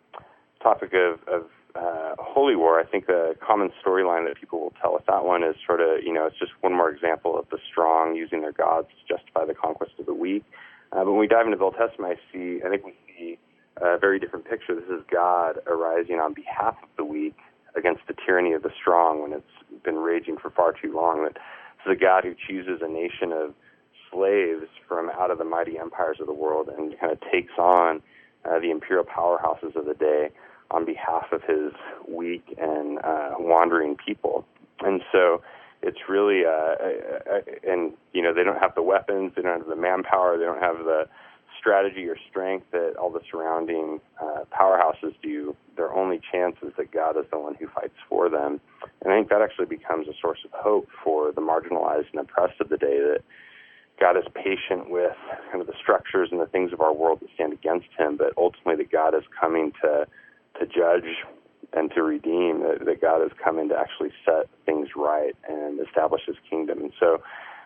topic 0.63 0.93
of, 0.93 1.21
of 1.29 1.47
uh, 1.75 2.15
holy 2.19 2.57
war, 2.57 2.81
I 2.81 2.85
think 2.85 3.09
a 3.09 3.35
common 3.47 3.71
storyline 3.85 4.27
that 4.27 4.39
people 4.39 4.61
will 4.61 4.73
tell 4.81 4.93
with 4.95 5.07
that 5.07 5.25
one 5.25 5.43
is 5.43 5.57
sort 5.67 5.81
of, 5.81 6.03
you 6.03 6.13
know, 6.13 6.27
it's 6.27 6.39
just 6.39 6.53
one 6.61 6.75
more 6.75 6.91
example 6.91 7.39
of 7.39 7.49
the 7.51 7.59
strong 7.71 8.15
using 8.15 8.41
their 8.41 8.53
gods 8.53 8.89
to 8.89 9.17
justify 9.17 9.45
the 9.45 9.55
conquest 9.55 9.93
of 9.99 10.07
the 10.07 10.15
weak. 10.15 10.45
Uh, 10.93 11.05
but 11.05 11.13
when 11.13 11.21
we 11.21 11.29
dive 11.29 11.47
into 11.47 11.57
the 11.57 11.65
Old 11.65 11.77
Testament, 11.77 12.19
I 12.19 12.33
see, 12.33 12.61
I 12.65 12.69
think 12.69 12.85
we 12.85 12.95
see 13.17 13.39
a 13.81 13.99
very 13.99 14.19
different 14.19 14.49
picture. 14.49 14.75
This 14.75 14.89
is 14.91 15.03
God 15.11 15.59
arising 15.67 16.17
on 16.17 16.35
behalf 16.35 16.77
of 16.83 16.89
the 16.97 17.05
weak 17.05 17.37
against 17.77 18.03
the 18.09 18.15
tyranny 18.27 18.53
of 18.53 18.63
the 18.63 18.71
strong 18.81 19.23
when 19.23 19.33
it's 19.33 19.83
been 19.85 19.97
raging 19.97 20.37
for 20.37 20.51
far 20.51 20.73
too 20.73 20.93
long. 20.95 21.23
That 21.23 21.35
this 21.35 21.93
is 21.93 21.97
a 21.97 22.01
God 22.01 22.25
who 22.25 22.35
chooses 22.49 22.81
a 22.83 22.89
nation 22.89 23.33
of 23.33 23.55
slaves 24.11 24.67
from 24.89 25.09
out 25.11 25.31
of 25.31 25.39
the 25.39 25.45
mighty 25.45 25.79
empires 25.79 26.19
of 26.21 26.27
the 26.27 26.35
world 26.35 26.69
and 26.69 26.99
kind 26.99 27.13
of 27.13 27.19
takes 27.33 27.53
on 27.57 28.03
uh, 28.45 28.59
the 28.59 28.71
imperial 28.71 29.05
powerhouses 29.05 29.77
of 29.77 29.87
the 29.87 29.95
day 29.95 30.31
on 30.71 30.85
behalf 30.85 31.27
of 31.33 31.43
his 31.43 31.73
weak 32.09 32.57
and 32.59 32.99
uh, 33.05 33.31
wandering 33.39 33.97
people. 33.97 34.45
And 34.81 35.03
so 35.13 35.43
it's 35.83 35.99
really, 36.09 36.45
uh, 36.45 36.51
uh, 36.51 37.37
uh 37.37 37.41
and 37.71 37.93
you 38.13 38.23
know, 38.23 38.35
they 38.35 38.45
don't 38.45 38.61
have 38.61 38.75
the 38.75 38.83
weapons, 38.83 39.33
they 39.37 39.43
don't 39.43 39.59
have 39.59 39.69
the 39.69 39.77
manpower, 39.77 40.39
they 40.39 40.45
don't 40.45 40.63
have 40.63 40.79
the 40.85 41.09
strategy 41.59 42.07
or 42.09 42.17
strength 42.31 42.67
that 42.73 42.95
all 42.97 43.11
the 43.11 43.21
surrounding 43.31 44.01
uh, 44.21 44.45
powerhouses 44.51 45.15
do, 45.23 45.55
their 45.77 45.93
only 45.93 46.21
chance 46.33 46.57
is 46.63 46.73
that 46.79 46.91
God 46.91 47.19
is 47.19 47.27
the 47.31 47.39
one 47.39 47.55
who 47.55 47.69
fights 47.69 47.97
for 48.09 48.29
them. 48.31 48.61
And 49.03 49.13
I 49.13 49.17
think 49.17 49.29
that 49.29 49.43
actually 49.43 49.67
becomes 49.67 50.09
a 50.09 50.13
source 50.21 50.39
of 50.45 50.51
hope 50.53 50.89
for 51.05 51.33
the 51.33 51.43
marginalized 51.43 52.07
and 52.13 52.21
oppressed 52.21 52.61
of 52.61 52.71
the 52.71 52.79
day 52.79 52.99
that 52.99 53.21
God 54.01 54.17
is 54.17 54.25
patient 54.35 54.89
with 54.89 55.17
kind 55.51 55.61
of 55.61 55.67
the 55.67 55.75
structures 55.81 56.31
and 56.33 56.41
the 56.41 56.47
things 56.47 56.73
of 56.73 56.81
our 56.81 56.95
world 56.95 57.21
that 57.21 57.29
stand 57.35 57.53
against 57.53 57.89
him, 57.99 58.17
but 58.17 58.33
ultimately 58.39 58.77
that 58.77 58.91
God 58.91 59.15
is 59.15 59.25
coming 59.39 59.73
to 59.83 60.07
to 60.61 60.67
judge 60.67 61.17
and 61.73 61.91
to 61.95 62.03
redeem, 62.03 62.61
that, 62.61 62.85
that 62.85 63.01
God 63.01 63.21
come 63.43 63.59
in 63.59 63.69
to 63.69 63.77
actually 63.77 64.11
set 64.25 64.49
things 64.67 64.89
right 64.97 65.35
and 65.49 65.81
establish 65.81 66.23
his 66.27 66.37
kingdom. 66.49 66.81
And 66.81 66.93
so 66.99 67.23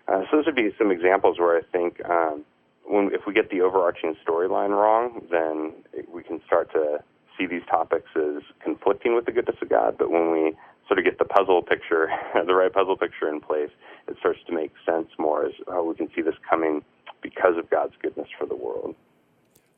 uh, 0.09 0.23
so 0.31 0.37
those 0.37 0.47
would 0.47 0.57
be 0.57 0.71
some 0.79 0.91
examples 0.91 1.39
where 1.39 1.57
I 1.57 1.63
think 1.73 2.05
um, 2.09 2.45
when 2.85 3.11
if 3.13 3.23
we 3.27 3.33
get 3.33 3.51
the 3.51 3.63
overarching 3.63 4.15
storyline 4.27 4.71
wrong, 4.71 5.23
then 5.31 5.73
we 6.13 6.23
can 6.23 6.41
start 6.47 6.71
to 6.73 7.03
see 7.39 7.47
these 7.47 7.63
topics 7.69 8.11
as 8.17 8.43
conflicting 8.63 9.15
with 9.15 9.25
the 9.25 9.33
goodness 9.33 9.57
of 9.63 9.69
God. 9.69 9.97
But 9.99 10.11
when 10.11 10.31
we 10.31 10.55
sort 10.87 10.99
of 10.99 11.05
get 11.05 11.19
the 11.19 11.25
puzzle 11.25 11.63
picture, 11.63 12.09
the 12.47 12.55
right 12.55 12.73
puzzle 12.73 12.97
picture 12.97 13.29
in 13.29 13.41
place, 13.41 13.71
it 14.09 14.17
starts 14.21 14.41
to 14.47 14.55
make 14.55 14.73
sense 14.85 15.09
more 15.19 15.47
as 15.47 15.53
oh, 15.69 15.85
we 15.85 15.95
can 15.95 16.09
see 16.15 16.21
this 16.21 16.35
coming 16.49 16.83
because 17.23 17.57
of 17.57 17.71
God's 17.71 17.95
goodness 18.03 18.29
for 18.39 18.47
the 18.47 18.57
world. 18.57 18.95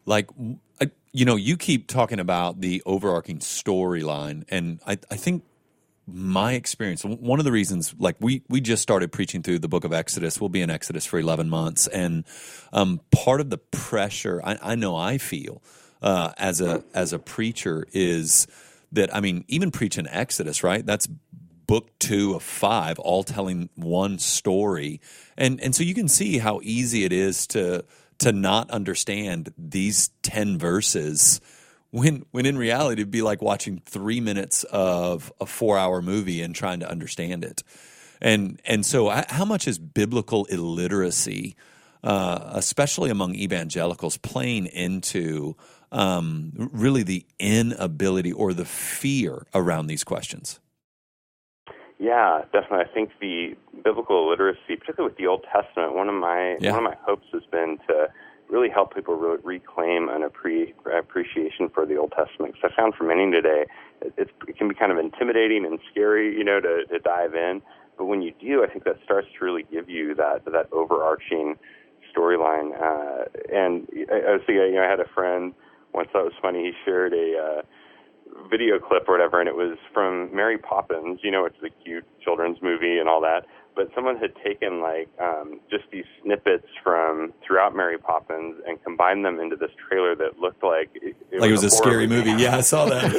Like, 0.06 0.30
you 1.12 1.24
know, 1.24 1.36
you 1.36 1.56
keep 1.56 1.88
talking 1.88 2.20
about 2.20 2.60
the 2.60 2.82
overarching 2.86 3.38
storyline, 3.38 4.44
and 4.48 4.80
I, 4.86 4.98
I 5.10 5.16
think 5.16 5.44
my 6.06 6.52
experience 6.52 7.04
one 7.04 7.40
of 7.40 7.44
the 7.44 7.50
reasons 7.50 7.92
like 7.98 8.14
we 8.20 8.40
we 8.48 8.60
just 8.60 8.80
started 8.80 9.10
preaching 9.10 9.42
through 9.42 9.58
the 9.58 9.66
book 9.66 9.82
of 9.82 9.92
exodus 9.92 10.40
we'll 10.40 10.48
be 10.48 10.62
in 10.62 10.70
exodus 10.70 11.04
for 11.04 11.18
11 11.18 11.50
months 11.50 11.88
and 11.88 12.24
um, 12.72 13.00
part 13.10 13.40
of 13.40 13.50
the 13.50 13.58
pressure 13.58 14.40
I, 14.44 14.56
I 14.62 14.74
know 14.76 14.94
i 14.94 15.18
feel 15.18 15.62
uh, 16.00 16.30
as 16.38 16.60
a 16.60 16.84
as 16.94 17.12
a 17.12 17.18
preacher 17.18 17.88
is 17.92 18.46
that 18.92 19.12
i 19.12 19.20
mean 19.20 19.44
even 19.48 19.72
preaching 19.72 20.06
exodus 20.08 20.62
right? 20.62 20.86
That's 20.86 21.08
book 21.66 21.90
two 21.98 22.34
of 22.34 22.44
five 22.44 23.00
all 23.00 23.24
telling 23.24 23.68
one 23.74 24.20
story 24.20 25.00
and 25.36 25.60
and 25.60 25.74
so 25.74 25.82
you 25.82 25.94
can 25.94 26.06
see 26.06 26.38
how 26.38 26.60
easy 26.62 27.04
it 27.04 27.12
is 27.12 27.48
to 27.48 27.84
to 28.18 28.32
not 28.32 28.70
understand 28.70 29.52
these 29.58 30.10
10 30.22 30.58
verses 30.58 31.40
when 31.90 32.24
when 32.30 32.46
in 32.46 32.58
reality 32.58 33.00
it'd 33.00 33.10
be 33.10 33.22
like 33.22 33.40
watching 33.40 33.80
three 33.86 34.20
minutes 34.20 34.64
of 34.64 35.32
a 35.40 35.46
four 35.46 35.78
hour 35.78 36.02
movie 36.02 36.42
and 36.42 36.54
trying 36.54 36.80
to 36.80 36.90
understand 36.90 37.44
it. 37.44 37.62
And 38.20 38.60
and 38.64 38.84
so 38.84 39.08
how 39.08 39.44
much 39.44 39.68
is 39.68 39.78
biblical 39.78 40.44
illiteracy 40.46 41.56
uh, 42.04 42.50
especially 42.52 43.10
among 43.10 43.34
evangelicals 43.34 44.16
playing 44.18 44.66
into 44.66 45.56
um, 45.90 46.52
really 46.72 47.02
the 47.02 47.26
inability 47.38 48.32
or 48.32 48.52
the 48.52 48.64
fear 48.64 49.46
around 49.54 49.88
these 49.88 50.04
questions 50.04 50.60
Yeah, 51.98 52.42
definitely. 52.52 52.80
I 52.80 52.92
think 52.92 53.10
the 53.20 53.56
biblical 53.82 54.28
literacy, 54.28 54.76
particularly 54.76 55.12
with 55.12 55.18
the 55.18 55.26
Old 55.26 55.44
Testament, 55.50 55.94
one 55.94 56.08
of 56.08 56.14
my 56.14 56.56
Yeah. 56.60 56.72
one 56.72 56.84
of 56.84 56.90
my 56.90 56.96
hopes 57.02 57.26
has 57.32 57.44
been 57.50 57.78
to 57.88 58.10
really 58.48 58.68
help 58.68 58.94
people 58.94 59.16
re- 59.16 59.38
reclaim 59.42 60.08
an 60.08 60.22
appre- 60.22 60.72
appreciation 60.96 61.68
for 61.68 61.84
the 61.86 61.96
Old 61.96 62.12
Testament. 62.12 62.54
Because 62.54 62.70
I 62.72 62.76
found 62.76 62.94
for 62.94 63.04
many 63.04 63.30
today, 63.30 63.64
it, 64.02 64.30
it 64.46 64.56
can 64.56 64.68
be 64.68 64.74
kind 64.74 64.92
of 64.92 64.98
intimidating 64.98 65.64
and 65.64 65.80
scary, 65.90 66.36
you 66.36 66.44
know, 66.44 66.60
to, 66.60 66.84
to 66.86 66.98
dive 66.98 67.34
in. 67.34 67.62
But 67.96 68.04
when 68.04 68.22
you 68.22 68.32
do, 68.38 68.62
I 68.62 68.68
think 68.68 68.84
that 68.84 68.98
starts 69.02 69.28
to 69.38 69.44
really 69.44 69.64
give 69.64 69.88
you 69.88 70.14
that 70.16 70.44
that 70.44 70.68
overarching 70.72 71.56
storyline. 72.14 72.72
Uh, 72.80 73.24
and 73.52 73.88
I, 74.12 74.28
I 74.28 74.32
was 74.32 74.42
thinking, 74.46 74.66
you 74.66 74.74
know, 74.74 74.84
I 74.84 74.90
had 74.90 75.00
a 75.00 75.08
friend 75.08 75.54
once 75.92 76.08
that 76.12 76.22
was 76.22 76.34
funny. 76.40 76.64
He 76.66 76.72
shared 76.84 77.14
a 77.14 77.38
uh, 77.38 77.62
video 78.50 78.78
clip 78.78 79.08
or 79.08 79.12
whatever, 79.12 79.40
and 79.40 79.48
it 79.48 79.56
was 79.56 79.78
from 79.92 80.34
Mary 80.34 80.58
Poppins, 80.58 81.20
you 81.22 81.30
know, 81.30 81.44
which 81.44 81.54
is 81.56 81.64
a 81.64 81.84
cute 81.84 82.04
children's 82.22 82.60
movie 82.62 82.98
and 82.98 83.08
all 83.08 83.20
that. 83.20 83.46
But 83.74 83.90
someone 83.94 84.16
had 84.16 84.32
taken 84.42 84.80
like 84.80 85.08
um, 85.20 85.60
just 85.70 85.84
these 85.90 86.06
snippets 86.22 86.66
from 86.82 87.34
throughout 87.46 87.76
Mary 87.76 87.98
Poppins 87.98 88.56
and 88.66 88.82
combined 88.82 89.24
them 89.24 89.38
into 89.38 89.56
this 89.56 89.70
trailer 89.88 90.14
that 90.16 90.38
looked 90.38 90.64
like 90.64 90.88
it, 90.94 91.14
it 91.30 91.40
Like 91.40 91.50
it 91.50 91.52
was 91.52 91.64
a 91.64 91.70
scary 91.70 92.06
movie. 92.06 92.32
Yeah, 92.32 92.56
I 92.56 92.60
saw 92.62 92.86
that. 92.86 93.12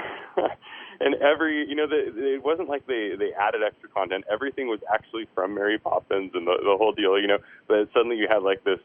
and 1.00 1.14
every, 1.16 1.68
you 1.68 1.74
know, 1.74 1.86
the, 1.86 2.12
the, 2.14 2.34
it 2.34 2.44
wasn't 2.44 2.68
like 2.68 2.86
they 2.86 3.14
they 3.18 3.32
added 3.32 3.62
extra 3.66 3.88
content. 3.88 4.24
Everything 4.30 4.68
was 4.68 4.80
actually 4.92 5.26
from 5.34 5.54
Mary 5.54 5.78
Poppins 5.78 6.32
and 6.34 6.46
the 6.46 6.56
the 6.62 6.76
whole 6.76 6.92
deal, 6.92 7.18
you 7.18 7.26
know. 7.26 7.38
But 7.66 7.88
suddenly 7.94 8.16
you 8.16 8.28
had 8.28 8.42
like 8.42 8.64
this 8.64 8.78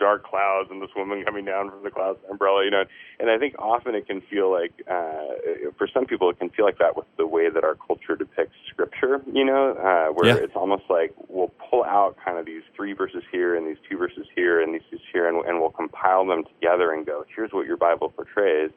dark 0.00 0.24
clouds 0.24 0.68
and 0.70 0.82
this 0.82 0.90
woman 0.96 1.22
coming 1.24 1.44
down 1.44 1.70
from 1.70 1.84
the 1.84 1.90
clouds 1.90 2.18
umbrella, 2.30 2.64
you 2.64 2.70
know. 2.70 2.84
And 3.20 3.30
I 3.30 3.38
think 3.38 3.54
often 3.58 3.94
it 3.94 4.06
can 4.06 4.20
feel 4.22 4.50
like, 4.50 4.72
uh, 4.90 5.70
for 5.78 5.86
some 5.86 6.06
people, 6.06 6.30
it 6.30 6.38
can 6.38 6.50
feel 6.50 6.64
like 6.64 6.78
that 6.78 6.96
with 6.96 7.06
the 7.18 7.26
way 7.26 7.50
that 7.50 7.62
our 7.62 7.76
culture 7.76 8.16
depicts 8.16 8.56
scripture, 8.68 9.20
you 9.32 9.44
know, 9.44 9.72
uh, 9.74 10.12
where 10.12 10.28
Yeah. 10.28 10.42
it's 10.42 10.56
almost 10.56 10.84
like 10.88 11.14
we'll 11.28 11.52
pull 11.70 11.84
out 11.84 12.16
kind 12.24 12.38
of 12.38 12.46
these 12.46 12.62
three 12.74 12.94
verses 12.94 13.22
here 13.30 13.54
and 13.54 13.66
these 13.66 13.78
two 13.88 13.96
verses 13.96 14.26
here 14.34 14.60
and 14.60 14.74
these 14.74 14.82
two 14.90 14.98
here, 15.12 15.28
and, 15.28 15.44
and 15.46 15.60
we'll 15.60 15.70
compile 15.70 16.24
them 16.26 16.44
together 16.44 16.92
and 16.92 17.06
go, 17.06 17.24
here's 17.36 17.52
what 17.52 17.66
your 17.66 17.76
Bible 17.76 18.08
portrays. 18.08 18.70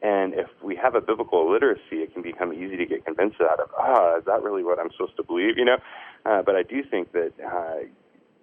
And 0.00 0.32
if 0.34 0.46
we 0.62 0.76
have 0.76 0.94
a 0.94 1.00
biblical 1.00 1.50
literacy, 1.50 2.02
it 2.04 2.12
can 2.12 2.22
become 2.22 2.52
easy 2.52 2.76
to 2.76 2.86
get 2.86 3.04
convinced 3.04 3.40
out 3.40 3.58
of, 3.58 3.68
ah, 3.76 4.16
is 4.18 4.24
that 4.26 4.42
really 4.42 4.62
what 4.62 4.78
I'm 4.78 4.92
supposed 4.92 5.16
to 5.16 5.24
believe? 5.24 5.58
You 5.58 5.64
know, 5.64 5.78
uh, 6.24 6.42
but 6.42 6.54
I 6.54 6.62
do 6.62 6.84
think 6.84 7.10
that 7.12 7.32
uh, 7.44 7.80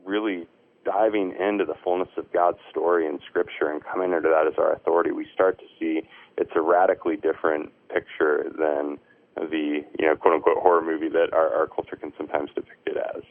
really 0.04 0.48
diving 0.86 1.36
into 1.39 1.65
the 1.65 1.74
fullness 1.84 2.10
of 2.15 2.32
God's 2.32 2.60
story 2.70 3.08
in 3.08 3.20
Scripture 3.27 3.70
and 3.72 3.84
coming 3.84 4.13
into 4.13 4.30
that 4.30 4.48
as 4.48 4.54
our 4.58 4.72
authority, 4.74 5.12
we 5.12 5.27
start 5.34 5.60
to 5.60 5.65
see 5.80 6.08
it's 6.38 6.51
a 6.56 6.62
radically 6.62 7.18
different 7.18 7.72
picture 7.89 8.46
than 8.58 8.98
the 9.36 9.84
you 10.00 10.06
know 10.06 10.15
quote 10.15 10.36
unquote 10.36 10.58
horror 10.58 10.82
movie 10.82 11.10
that 11.10 11.34
our, 11.34 11.54
our 11.54 11.68
culture 11.68 11.96
can 11.96 12.13
sometimes 12.18 12.51
depict 12.56 12.88
it 12.88 12.98
as. 12.98 13.24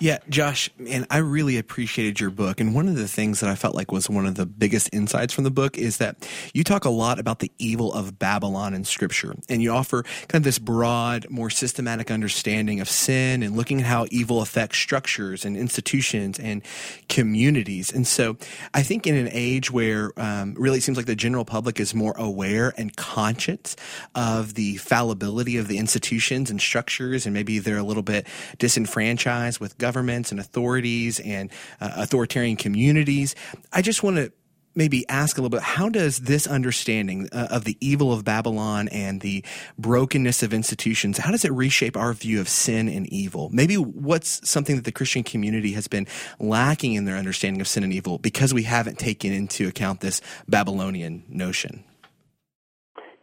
Yeah, 0.00 0.18
Josh, 0.28 0.70
and 0.88 1.06
I 1.10 1.18
really 1.18 1.58
appreciated 1.58 2.20
your 2.20 2.30
book. 2.30 2.60
And 2.60 2.74
one 2.74 2.88
of 2.88 2.96
the 2.96 3.08
things 3.08 3.40
that 3.40 3.50
I 3.50 3.54
felt 3.54 3.74
like 3.74 3.92
was 3.92 4.08
one 4.08 4.26
of 4.26 4.34
the 4.34 4.46
biggest 4.46 4.90
insights 4.92 5.32
from 5.32 5.44
the 5.44 5.50
book 5.50 5.78
is 5.78 5.98
that 5.98 6.28
you 6.52 6.64
talk 6.64 6.84
a 6.84 6.90
lot 6.90 7.18
about 7.18 7.38
the 7.38 7.50
evil 7.58 7.92
of 7.92 8.18
Babylon 8.18 8.74
in 8.74 8.84
Scripture. 8.84 9.34
And 9.48 9.62
you 9.62 9.72
offer 9.72 10.02
kind 10.02 10.40
of 10.40 10.44
this 10.44 10.58
broad, 10.58 11.28
more 11.30 11.50
systematic 11.50 12.10
understanding 12.10 12.80
of 12.80 12.88
sin 12.88 13.42
and 13.42 13.56
looking 13.56 13.80
at 13.80 13.86
how 13.86 14.06
evil 14.10 14.42
affects 14.42 14.78
structures 14.78 15.44
and 15.44 15.56
institutions 15.56 16.38
and 16.38 16.62
communities. 17.08 17.92
And 17.92 18.06
so 18.06 18.36
I 18.74 18.82
think 18.82 19.06
in 19.06 19.14
an 19.14 19.28
age 19.32 19.70
where 19.70 20.12
um, 20.16 20.54
really 20.58 20.78
it 20.78 20.82
seems 20.82 20.96
like 20.96 21.06
the 21.06 21.16
general 21.16 21.44
public 21.44 21.80
is 21.80 21.94
more 21.94 22.14
aware 22.16 22.74
and 22.76 22.94
conscious 22.96 23.76
of 24.14 24.54
the 24.54 24.76
fallibility 24.76 25.56
of 25.56 25.68
the 25.68 25.78
institutions 25.78 26.50
and 26.50 26.60
structures, 26.60 27.24
and 27.24 27.34
maybe 27.34 27.58
they're 27.58 27.78
a 27.78 27.82
little 27.82 28.02
bit 28.02 28.26
disenfranchised 28.58 29.47
with 29.60 29.78
governments 29.78 30.30
and 30.30 30.40
authorities 30.40 31.20
and 31.20 31.50
uh, 31.80 31.90
authoritarian 31.96 32.56
communities. 32.56 33.34
I 33.72 33.82
just 33.82 34.02
want 34.02 34.16
to 34.16 34.32
maybe 34.74 35.04
ask 35.08 35.36
a 35.36 35.40
little 35.40 35.50
bit 35.50 35.62
how 35.62 35.88
does 35.88 36.18
this 36.20 36.46
understanding 36.46 37.28
uh, 37.32 37.48
of 37.50 37.64
the 37.64 37.76
evil 37.80 38.12
of 38.12 38.24
babylon 38.24 38.86
and 38.88 39.20
the 39.22 39.44
brokenness 39.76 40.42
of 40.42 40.54
institutions 40.54 41.18
how 41.18 41.32
does 41.32 41.44
it 41.44 41.52
reshape 41.52 41.96
our 41.96 42.12
view 42.12 42.40
of 42.40 42.48
sin 42.48 42.88
and 42.88 43.06
evil 43.12 43.50
maybe 43.52 43.74
what's 43.74 44.48
something 44.48 44.76
that 44.76 44.84
the 44.84 44.92
christian 44.92 45.24
community 45.24 45.72
has 45.72 45.88
been 45.88 46.06
lacking 46.38 46.94
in 46.94 47.06
their 47.06 47.16
understanding 47.16 47.60
of 47.60 47.66
sin 47.66 47.82
and 47.82 47.92
evil 47.92 48.18
because 48.18 48.54
we 48.54 48.62
haven't 48.62 48.98
taken 48.98 49.32
into 49.32 49.66
account 49.66 50.00
this 50.00 50.20
babylonian 50.46 51.24
notion 51.28 51.82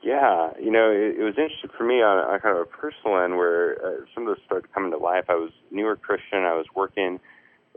Yeah, 0.06 0.52
you 0.62 0.70
know, 0.70 0.92
it, 0.92 1.18
it 1.18 1.24
was 1.24 1.34
interesting 1.36 1.72
for 1.76 1.84
me 1.84 2.04
on, 2.04 2.20
on 2.20 2.40
kind 2.40 2.56
of 2.56 2.62
a 2.62 2.66
personal 2.66 3.18
end 3.18 3.38
where 3.38 3.84
uh, 3.84 4.06
some 4.14 4.28
of 4.28 4.36
this 4.36 4.46
started 4.46 4.72
coming 4.72 4.92
to 4.92 4.98
life. 4.98 5.26
I 5.30 5.34
was 5.34 5.50
newer 5.72 5.96
Christian. 5.96 6.44
I 6.46 6.54
was 6.54 6.68
working 6.76 7.20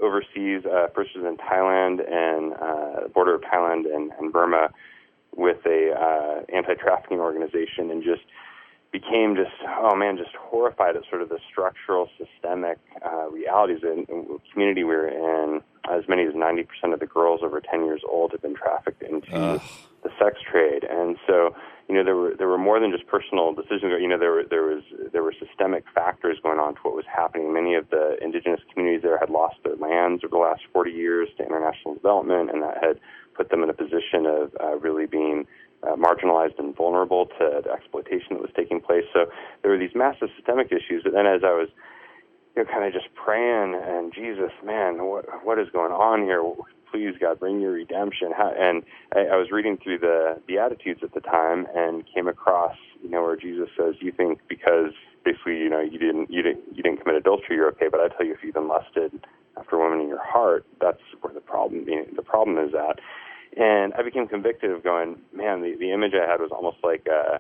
overseas. 0.03 0.67
Uh, 0.67 0.89
first 0.95 1.17
was 1.17 1.25
in 1.25 1.39
Thailand 1.39 2.05
and 2.07 2.53
uh, 2.53 3.09
border 3.09 3.35
of 3.35 3.41
Thailand 3.41 3.93
and, 3.93 4.13
and 4.21 4.31
Burma 4.31 4.69
with 5.35 5.65
a 5.65 5.95
uh, 5.97 6.55
anti-trafficking 6.55 7.19
organization, 7.19 7.91
and 7.91 8.05
just 8.05 8.23
became 8.93 9.35
just 9.35 9.57
oh 9.81 9.97
man, 9.97 10.19
just 10.19 10.37
horrified 10.37 10.97
at 10.97 11.05
sort 11.09 11.23
of 11.23 11.31
the 11.31 11.39
structural, 11.51 12.11
systemic 12.19 12.77
uh, 13.07 13.31
realities 13.31 13.81
in, 13.83 14.05
the 14.07 14.39
community 14.53 14.85
we 14.85 14.95
were 14.95 15.09
in. 15.09 15.63
As 15.91 16.07
many 16.07 16.25
as 16.25 16.35
90% 16.35 16.93
of 16.93 17.01
the 17.01 17.07
girls 17.07 17.41
over 17.43 17.63
10 17.63 17.87
years 17.87 18.03
old 18.07 18.33
have 18.33 18.43
been 18.43 18.55
trafficked 18.55 19.03
into 19.03 19.33
Ugh. 19.35 19.63
the 20.03 20.11
sex 20.19 20.37
trade, 20.43 20.85
and 20.85 21.17
so 21.27 21.55
you 21.89 21.95
know 21.95 22.05
there 22.05 22.17
were 22.17 22.35
there 22.37 22.49
were 22.49 22.59
more 22.59 22.81
than 22.81 22.91
just 22.91 23.07
personal 23.07 23.55
decisions. 23.55 23.93
You 24.01 24.09
know 24.09 24.19
there 24.19 24.33
were 24.33 24.45
there 24.49 24.65
was 24.65 24.83
there 25.13 25.23
were 25.23 25.35
systemic 25.39 25.85
factors 25.95 26.39
going 26.43 26.59
on 26.59 26.75
to 26.75 26.81
what 26.83 26.95
was 26.95 27.07
happening. 27.07 27.53
Many 27.53 27.75
of 27.75 27.89
the 27.91 28.17
indigenous 28.23 28.61
communities 28.73 29.03
there 29.03 29.19
had 29.19 29.31
lost 29.31 29.57
their 29.65 29.77
lands 29.77 30.23
over 30.25 30.33
the 30.33 30.39
last 30.39 30.63
40 30.73 30.91
years 30.91 31.29
to 31.39 31.45
international 31.47 31.95
development, 31.95 32.51
and 32.51 32.63
that 32.63 32.83
had 32.83 33.01
put 33.35 33.51
them 33.51 33.63
in 33.63 33.71
a 33.71 33.75
position 33.75 34.27
of 34.27 34.55
uh, 34.61 34.77
really 34.77 35.07
being 35.07 35.47
uh, 35.83 35.97
marginalized 35.97 36.59
and 36.59 36.77
vulnerable 36.77 37.27
to 37.39 37.63
the 37.65 37.71
exploitation 37.71 38.37
that 38.37 38.43
was 38.43 38.51
taking 38.57 38.81
place. 38.81 39.05
So 39.15 39.27
there 39.63 39.71
were 39.71 39.79
these 39.79 39.95
massive 39.95 40.29
systemic 40.37 40.73
issues. 40.73 41.03
But 41.05 41.13
then 41.15 41.27
as 41.27 41.43
I 41.45 41.53
was 41.53 41.69
you 42.57 42.65
know, 42.65 42.71
kind 42.71 42.85
of 42.85 42.93
just 42.93 43.15
praying 43.15 43.75
and 43.75 44.13
Jesus, 44.13 44.51
man, 44.65 45.05
what 45.07 45.25
what 45.45 45.59
is 45.59 45.69
going 45.73 45.93
on 45.93 46.23
here? 46.23 46.43
Please, 46.91 47.15
God, 47.21 47.39
bring 47.39 47.61
your 47.61 47.73
redemption. 47.73 48.33
And 48.37 48.83
I, 49.15 49.35
I 49.35 49.37
was 49.37 49.51
reading 49.51 49.79
through 49.83 49.99
the 49.99 50.41
Beatitudes 50.47 51.01
at 51.03 51.13
the 51.15 51.21
time 51.21 51.67
and 51.75 52.05
came 52.15 52.29
across, 52.29 52.77
you 53.03 53.11
know, 53.11 53.23
where 53.23 53.37
Jesus 53.37 53.69
says, 53.77 53.95
"You 54.01 54.13
think 54.13 54.41
because 54.49 54.93
basically, 55.25 55.59
you 55.59 55.69
know, 55.69 55.81
you 55.81 55.99
didn't 55.99 56.31
you 56.31 56.43
didn't 56.43 56.65
you 56.75 56.83
didn't 56.83 57.03
commit 57.03 57.17
adultery, 57.17 57.57
you're 57.57 57.69
okay. 57.69 57.89
But 57.91 58.01
I 58.01 58.09
tell 58.09 58.27
you, 58.27 58.33
if 58.33 58.39
you've 58.43 58.55
been 58.55 58.69
lusted 58.69 59.27
after 59.57 59.77
a 59.77 59.79
woman 59.79 60.01
in 60.01 60.09
your 60.09 60.25
heart, 60.25 60.65
that's 60.81 61.03
where 61.21 61.35
the 61.35 61.41
problem 61.41 61.85
the 61.85 62.23
problem 62.23 62.59
is 62.59 62.75
at." 62.75 63.01
And 63.57 63.95
I 63.95 64.03
became 64.03 64.29
convicted 64.29 64.71
of 64.71 64.83
going, 64.85 65.19
man, 65.33 65.63
the 65.63 65.77
the 65.79 65.93
image 65.93 66.13
I 66.15 66.31
had 66.31 66.41
was 66.41 66.51
almost 66.53 66.79
like. 66.83 67.07
Uh, 67.09 67.39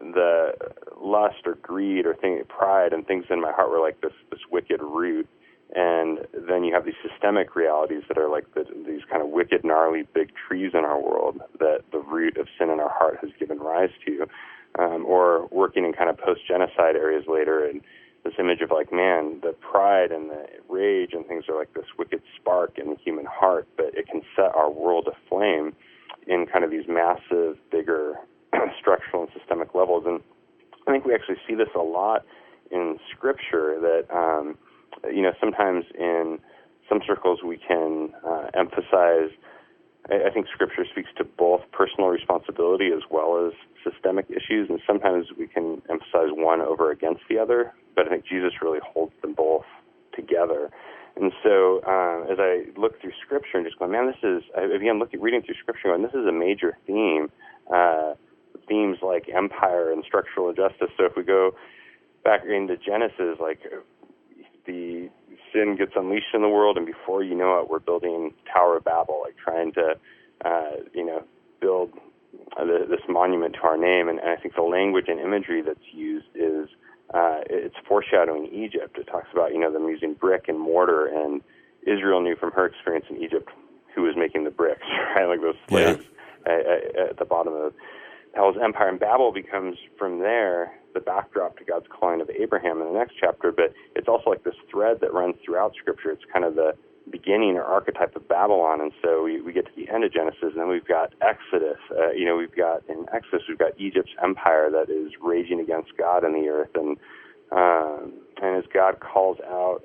the 0.00 0.52
lust 1.00 1.46
or 1.46 1.56
greed 1.56 2.06
or 2.06 2.14
thing, 2.14 2.42
pride 2.48 2.92
and 2.92 3.06
things 3.06 3.24
in 3.30 3.40
my 3.40 3.52
heart 3.52 3.70
were 3.70 3.80
like 3.80 4.00
this 4.00 4.12
this 4.30 4.40
wicked 4.50 4.80
root, 4.82 5.28
and 5.74 6.26
then 6.32 6.64
you 6.64 6.74
have 6.74 6.84
these 6.84 6.98
systemic 7.06 7.54
realities 7.54 8.02
that 8.08 8.18
are 8.18 8.28
like 8.28 8.52
the, 8.54 8.64
these 8.86 9.02
kind 9.10 9.22
of 9.22 9.28
wicked, 9.28 9.64
gnarly, 9.64 10.06
big 10.14 10.32
trees 10.34 10.72
in 10.74 10.84
our 10.84 11.00
world 11.00 11.40
that 11.58 11.82
the 11.92 11.98
root 11.98 12.36
of 12.36 12.46
sin 12.58 12.70
in 12.70 12.80
our 12.80 12.92
heart 12.92 13.18
has 13.20 13.30
given 13.38 13.58
rise 13.58 13.90
to, 14.06 14.26
um, 14.78 15.04
or 15.06 15.46
working 15.50 15.84
in 15.84 15.92
kind 15.92 16.10
of 16.10 16.18
post-genocide 16.18 16.96
areas 16.96 17.24
later 17.28 17.64
and 17.64 17.80
this 18.24 18.34
image 18.38 18.60
of 18.60 18.70
like 18.70 18.92
man 18.92 19.40
the 19.42 19.54
pride 19.60 20.12
and 20.12 20.28
the 20.28 20.44
rage 20.68 21.14
and 21.14 21.26
things 21.26 21.44
are 21.48 21.56
like 21.56 21.72
this 21.72 21.86
wicked 21.98 22.20
spark 22.36 22.76
in 22.76 22.90
the 22.90 22.96
human 23.02 23.24
heart 23.24 23.66
but 23.78 23.86
it 23.94 24.06
can 24.06 24.20
set 24.36 24.54
our 24.54 24.70
world 24.70 25.08
aflame 25.08 25.72
in 26.26 26.46
kind 26.46 26.64
of 26.64 26.70
these 26.70 26.84
massive 26.88 27.56
bigger 27.70 28.14
structural 28.80 29.24
and 29.24 29.32
systemic 29.36 29.74
levels. 29.74 30.04
And 30.06 30.20
I 30.86 30.92
think 30.92 31.04
we 31.04 31.14
actually 31.14 31.36
see 31.46 31.54
this 31.54 31.68
a 31.74 31.82
lot 31.82 32.24
in 32.70 32.98
Scripture 33.10 33.78
that, 33.80 34.14
um, 34.14 34.56
you 35.12 35.22
know, 35.22 35.32
sometimes 35.40 35.84
in 35.98 36.38
some 36.88 37.00
circles 37.06 37.40
we 37.44 37.56
can 37.56 38.12
uh, 38.26 38.50
emphasize. 38.54 39.30
I, 40.10 40.28
I 40.28 40.30
think 40.32 40.46
Scripture 40.52 40.84
speaks 40.90 41.10
to 41.18 41.24
both 41.24 41.62
personal 41.72 42.08
responsibility 42.08 42.90
as 42.94 43.02
well 43.10 43.46
as 43.46 43.52
systemic 43.84 44.26
issues, 44.30 44.68
and 44.68 44.80
sometimes 44.86 45.26
we 45.38 45.46
can 45.46 45.82
emphasize 45.88 46.30
one 46.32 46.60
over 46.60 46.90
against 46.90 47.22
the 47.28 47.38
other. 47.38 47.72
But 47.94 48.06
I 48.06 48.10
think 48.10 48.24
Jesus 48.26 48.52
really 48.62 48.80
holds 48.82 49.12
them 49.22 49.34
both 49.34 49.64
together. 50.14 50.70
And 51.16 51.32
so, 51.42 51.80
uh, 51.86 52.32
as 52.32 52.38
I 52.38 52.66
look 52.78 53.00
through 53.00 53.12
Scripture 53.24 53.58
and 53.58 53.66
just 53.66 53.78
going, 53.78 53.90
man, 53.90 54.06
this 54.06 54.22
is, 54.22 54.42
I 54.56 54.62
looking, 54.64 55.20
reading 55.20 55.42
through 55.42 55.56
Scripture, 55.60 55.88
going, 55.88 56.02
this 56.02 56.14
is 56.14 56.26
a 56.26 56.32
major 56.32 56.78
theme. 56.86 57.30
Uh, 57.72 58.14
themes 58.70 58.98
like 59.02 59.28
empire 59.28 59.92
and 59.92 60.04
structural 60.06 60.48
injustice. 60.48 60.88
So 60.96 61.04
if 61.04 61.12
we 61.16 61.24
go 61.24 61.52
back 62.24 62.42
into 62.44 62.76
Genesis, 62.76 63.38
like 63.40 63.60
sin 65.52 65.76
gets 65.76 65.92
unleashed 65.96 66.34
in 66.34 66.42
the 66.42 66.48
world, 66.48 66.76
and 66.76 66.86
before 66.86 67.22
you 67.22 67.34
know 67.34 67.60
it, 67.60 67.68
we're 67.68 67.78
building 67.78 68.32
Tower 68.52 68.76
of 68.76 68.84
Babel, 68.84 69.22
like 69.24 69.36
trying 69.36 69.72
to, 69.72 69.96
uh, 70.44 70.70
you 70.94 71.04
know, 71.04 71.22
build 71.60 71.92
uh, 72.56 72.64
the, 72.64 72.86
this 72.88 73.00
monument 73.08 73.54
to 73.54 73.60
our 73.62 73.76
name. 73.76 74.08
And, 74.08 74.18
and 74.18 74.30
I 74.30 74.36
think 74.36 74.54
the 74.54 74.62
language 74.62 75.06
and 75.08 75.20
imagery 75.20 75.62
that's 75.62 75.78
used 75.92 76.26
is 76.34 76.68
uh, 77.12 77.40
it's 77.48 77.74
foreshadowing 77.88 78.46
Egypt. 78.46 78.98
It 78.98 79.06
talks 79.06 79.28
about 79.32 79.52
you 79.52 79.60
know 79.60 79.72
them 79.72 79.88
using 79.88 80.14
brick 80.14 80.46
and 80.48 80.58
mortar, 80.58 81.06
and 81.06 81.42
Israel 81.82 82.20
knew 82.20 82.36
from 82.36 82.52
her 82.52 82.66
experience 82.66 83.06
in 83.10 83.22
Egypt 83.22 83.48
who 83.94 84.02
was 84.02 84.14
making 84.16 84.44
the 84.44 84.50
bricks, 84.50 84.86
right? 85.16 85.26
Like 85.26 85.40
those 85.40 85.56
slaves 85.68 86.04
yeah. 86.46 86.52
at, 86.52 86.96
at 87.10 87.18
the 87.18 87.24
bottom 87.24 87.52
of 87.52 87.74
Hell's 88.34 88.56
empire. 88.62 88.88
And 88.88 89.00
Babel 89.00 89.32
becomes 89.32 89.76
from 89.98 90.20
there 90.20 90.72
the 90.94 91.00
backdrop 91.00 91.56
to 91.58 91.64
God's 91.64 91.86
calling 91.88 92.20
of 92.20 92.30
Abraham 92.30 92.80
in 92.80 92.92
the 92.92 92.98
next 92.98 93.14
chapter. 93.20 93.52
But 93.52 93.72
it's 93.94 94.08
also 94.08 94.30
like 94.30 94.44
this 94.44 94.54
thread 94.70 94.98
that 95.00 95.12
runs 95.12 95.36
throughout 95.44 95.74
Scripture. 95.80 96.10
It's 96.10 96.24
kind 96.32 96.44
of 96.44 96.54
the 96.54 96.74
beginning 97.10 97.56
or 97.56 97.64
archetype 97.64 98.14
of 98.16 98.28
Babylon. 98.28 98.80
And 98.80 98.92
so 99.02 99.24
we, 99.24 99.40
we 99.40 99.52
get 99.52 99.66
to 99.66 99.72
the 99.76 99.92
end 99.92 100.04
of 100.04 100.12
Genesis, 100.12 100.40
and 100.42 100.56
then 100.56 100.68
we've 100.68 100.86
got 100.86 101.12
Exodus. 101.20 101.78
Uh, 101.90 102.10
you 102.10 102.24
know, 102.24 102.36
we've 102.36 102.54
got 102.54 102.82
in 102.88 103.06
Exodus, 103.12 103.42
we've 103.48 103.58
got 103.58 103.78
Egypt's 103.80 104.12
empire 104.22 104.70
that 104.70 104.90
is 104.90 105.12
raging 105.20 105.60
against 105.60 105.96
God 105.96 106.24
in 106.24 106.32
the 106.32 106.48
earth. 106.48 106.70
And, 106.74 106.96
um, 107.52 108.12
and 108.40 108.56
as 108.56 108.64
God 108.72 109.00
calls 109.00 109.38
out 109.46 109.82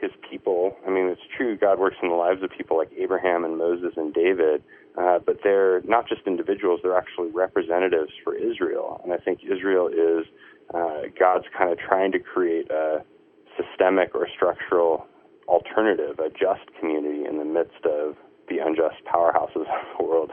his 0.00 0.10
people, 0.28 0.76
I 0.86 0.90
mean, 0.90 1.06
it's 1.06 1.22
true, 1.36 1.56
God 1.56 1.78
works 1.78 1.96
in 2.02 2.08
the 2.08 2.16
lives 2.16 2.42
of 2.42 2.50
people 2.50 2.76
like 2.76 2.90
Abraham 2.98 3.44
and 3.44 3.56
Moses 3.56 3.92
and 3.96 4.12
David. 4.12 4.62
Uh, 4.98 5.18
but 5.18 5.38
they're 5.42 5.80
not 5.82 6.06
just 6.06 6.20
individuals, 6.26 6.80
they're 6.82 6.96
actually 6.96 7.30
representatives 7.30 8.12
for 8.22 8.34
Israel. 8.34 9.00
And 9.04 9.12
I 9.12 9.16
think 9.16 9.40
Israel 9.42 9.88
is 9.88 10.26
uh, 10.74 11.08
God's 11.18 11.46
kind 11.56 11.72
of 11.72 11.78
trying 11.78 12.12
to 12.12 12.18
create 12.18 12.70
a 12.70 13.02
systemic 13.56 14.14
or 14.14 14.28
structural 14.34 15.06
alternative, 15.48 16.18
a 16.18 16.28
just 16.28 16.68
community 16.78 17.24
in 17.24 17.38
the 17.38 17.44
midst 17.44 17.84
of 17.84 18.16
the 18.48 18.58
unjust 18.58 18.96
powerhouses 19.06 19.56
of 19.68 19.98
the 19.98 20.04
world. 20.04 20.30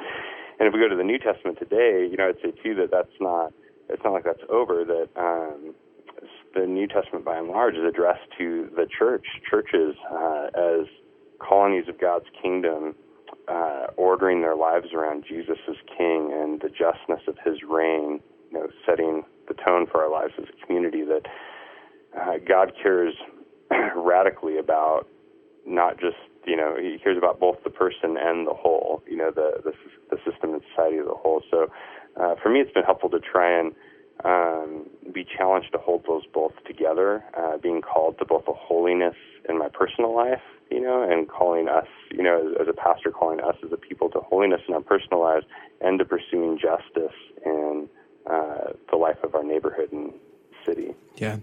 And 0.60 0.68
if 0.68 0.74
we 0.74 0.80
go 0.80 0.90
to 0.90 0.96
the 0.96 1.04
New 1.04 1.20
Testament 1.20 1.58
today, 1.58 2.08
you 2.10 2.18
know, 2.18 2.28
I'd 2.28 2.42
say 2.44 2.52
too 2.64 2.76
that 2.76 2.92
that's 2.92 3.16
not 3.20 3.54
it's 3.90 4.04
not 4.04 4.14
like 4.14 4.24
that's 4.24 4.44
over. 4.50 4.86
That 4.86 5.10
um, 5.20 5.74
the 6.54 6.68
New 6.68 6.88
Testament, 6.88 7.26
by 7.26 7.38
and 7.38 7.48
large, 7.48 7.76
is 7.76 7.84
addressed 7.88 8.28
to 8.38 8.70
the 8.76 8.86
church, 8.86 9.26
churches 9.50 9.96
uh, 10.12 10.48
as 10.56 10.86
colonies 11.40 11.86
of 11.88 12.00
God's 12.00 12.26
kingdom 12.42 12.96
uh, 13.50 13.88
ordering 13.98 14.42
their 14.42 14.56
lives 14.56 14.88
around 14.94 15.26
Jesus 15.28 15.58
as 15.68 15.76
King 15.98 16.32
and 16.34 16.62
the 16.62 16.70
justness 16.70 17.22
of 17.28 17.38
His 17.44 17.64
reign, 17.68 18.20
you 18.52 18.60
know, 18.60 18.68
setting 18.86 19.24
the 19.48 19.56
tone 19.56 19.88
for 19.92 20.04
our 20.04 20.12
lives 20.12 20.34
as 20.38 20.46
a 20.46 20.66
community. 20.66 21.04
That 21.04 21.26
uh, 22.20 22.38
God 22.48 22.74
cares 22.82 23.14
radically 23.96 24.58
about 24.58 25.08
not 25.66 26.00
just 26.00 26.18
you 26.46 26.56
know 26.56 26.76
He 26.80 26.98
cares 27.04 27.18
about 27.18 27.40
both 27.40 27.58
the 27.64 27.70
person 27.70 28.18
and 28.20 28.48
the 28.48 28.54
whole, 28.54 29.04
you 29.10 29.18
know, 29.18 29.32
the 29.32 29.62
the, 29.64 29.74
the 30.12 30.18
system 30.30 30.54
and 30.54 30.62
society 30.70 30.98
as 30.98 31.08
a 31.08 31.16
whole. 31.16 31.42
So 31.50 31.68
uh, 32.20 32.36
for 32.42 32.50
me, 32.50 32.60
it's 32.60 32.74
been 32.74 32.84
helpful 32.84 33.10
to 33.10 33.20
try 33.20 33.60
and 33.60 33.74
um, 34.26 34.86
be 35.14 35.26
challenged 35.26 35.72
to 35.72 35.78
hold 35.78 36.06
those 36.08 36.26
both 36.34 36.54
together, 36.66 37.24
uh, 37.38 37.58
being 37.58 37.82
called 37.82 38.18
to 38.20 38.26
both 38.26 38.48
a 38.48 38.54
holiness 38.54 39.16
in 39.48 39.58
my 39.58 39.70
personal 39.70 40.16
life 40.16 40.42
you 40.72 40.80
know, 40.80 41.04
and 41.04 41.28
calling 41.28 41.68
us, 41.68 41.88
you 42.12 42.24
know, 42.24 42.40
as, 42.40 42.62
as 42.62 42.68
a 42.68 42.74
pastor, 42.74 43.12
calling 43.12 43.40
us 43.40 43.56
as 43.66 43.72
a 43.72 43.78
people 43.78 44.10
to 44.10 44.20
holiness 44.20 44.62
in 44.68 44.74
our 44.74 44.82
personal 44.82 45.20
lives 45.20 45.46
and 45.82 46.00
to 46.00 46.06
pursuing 46.06 46.60
justice 46.60 47.16
in 47.46 47.90
uh, 48.30 48.74
the 48.90 48.98
life 48.98 49.18
of 49.24 49.36
our 49.36 49.44
neighborhood 49.44 49.92
and 49.92 50.14
city. 50.66 50.94
Yeah. 51.16 51.38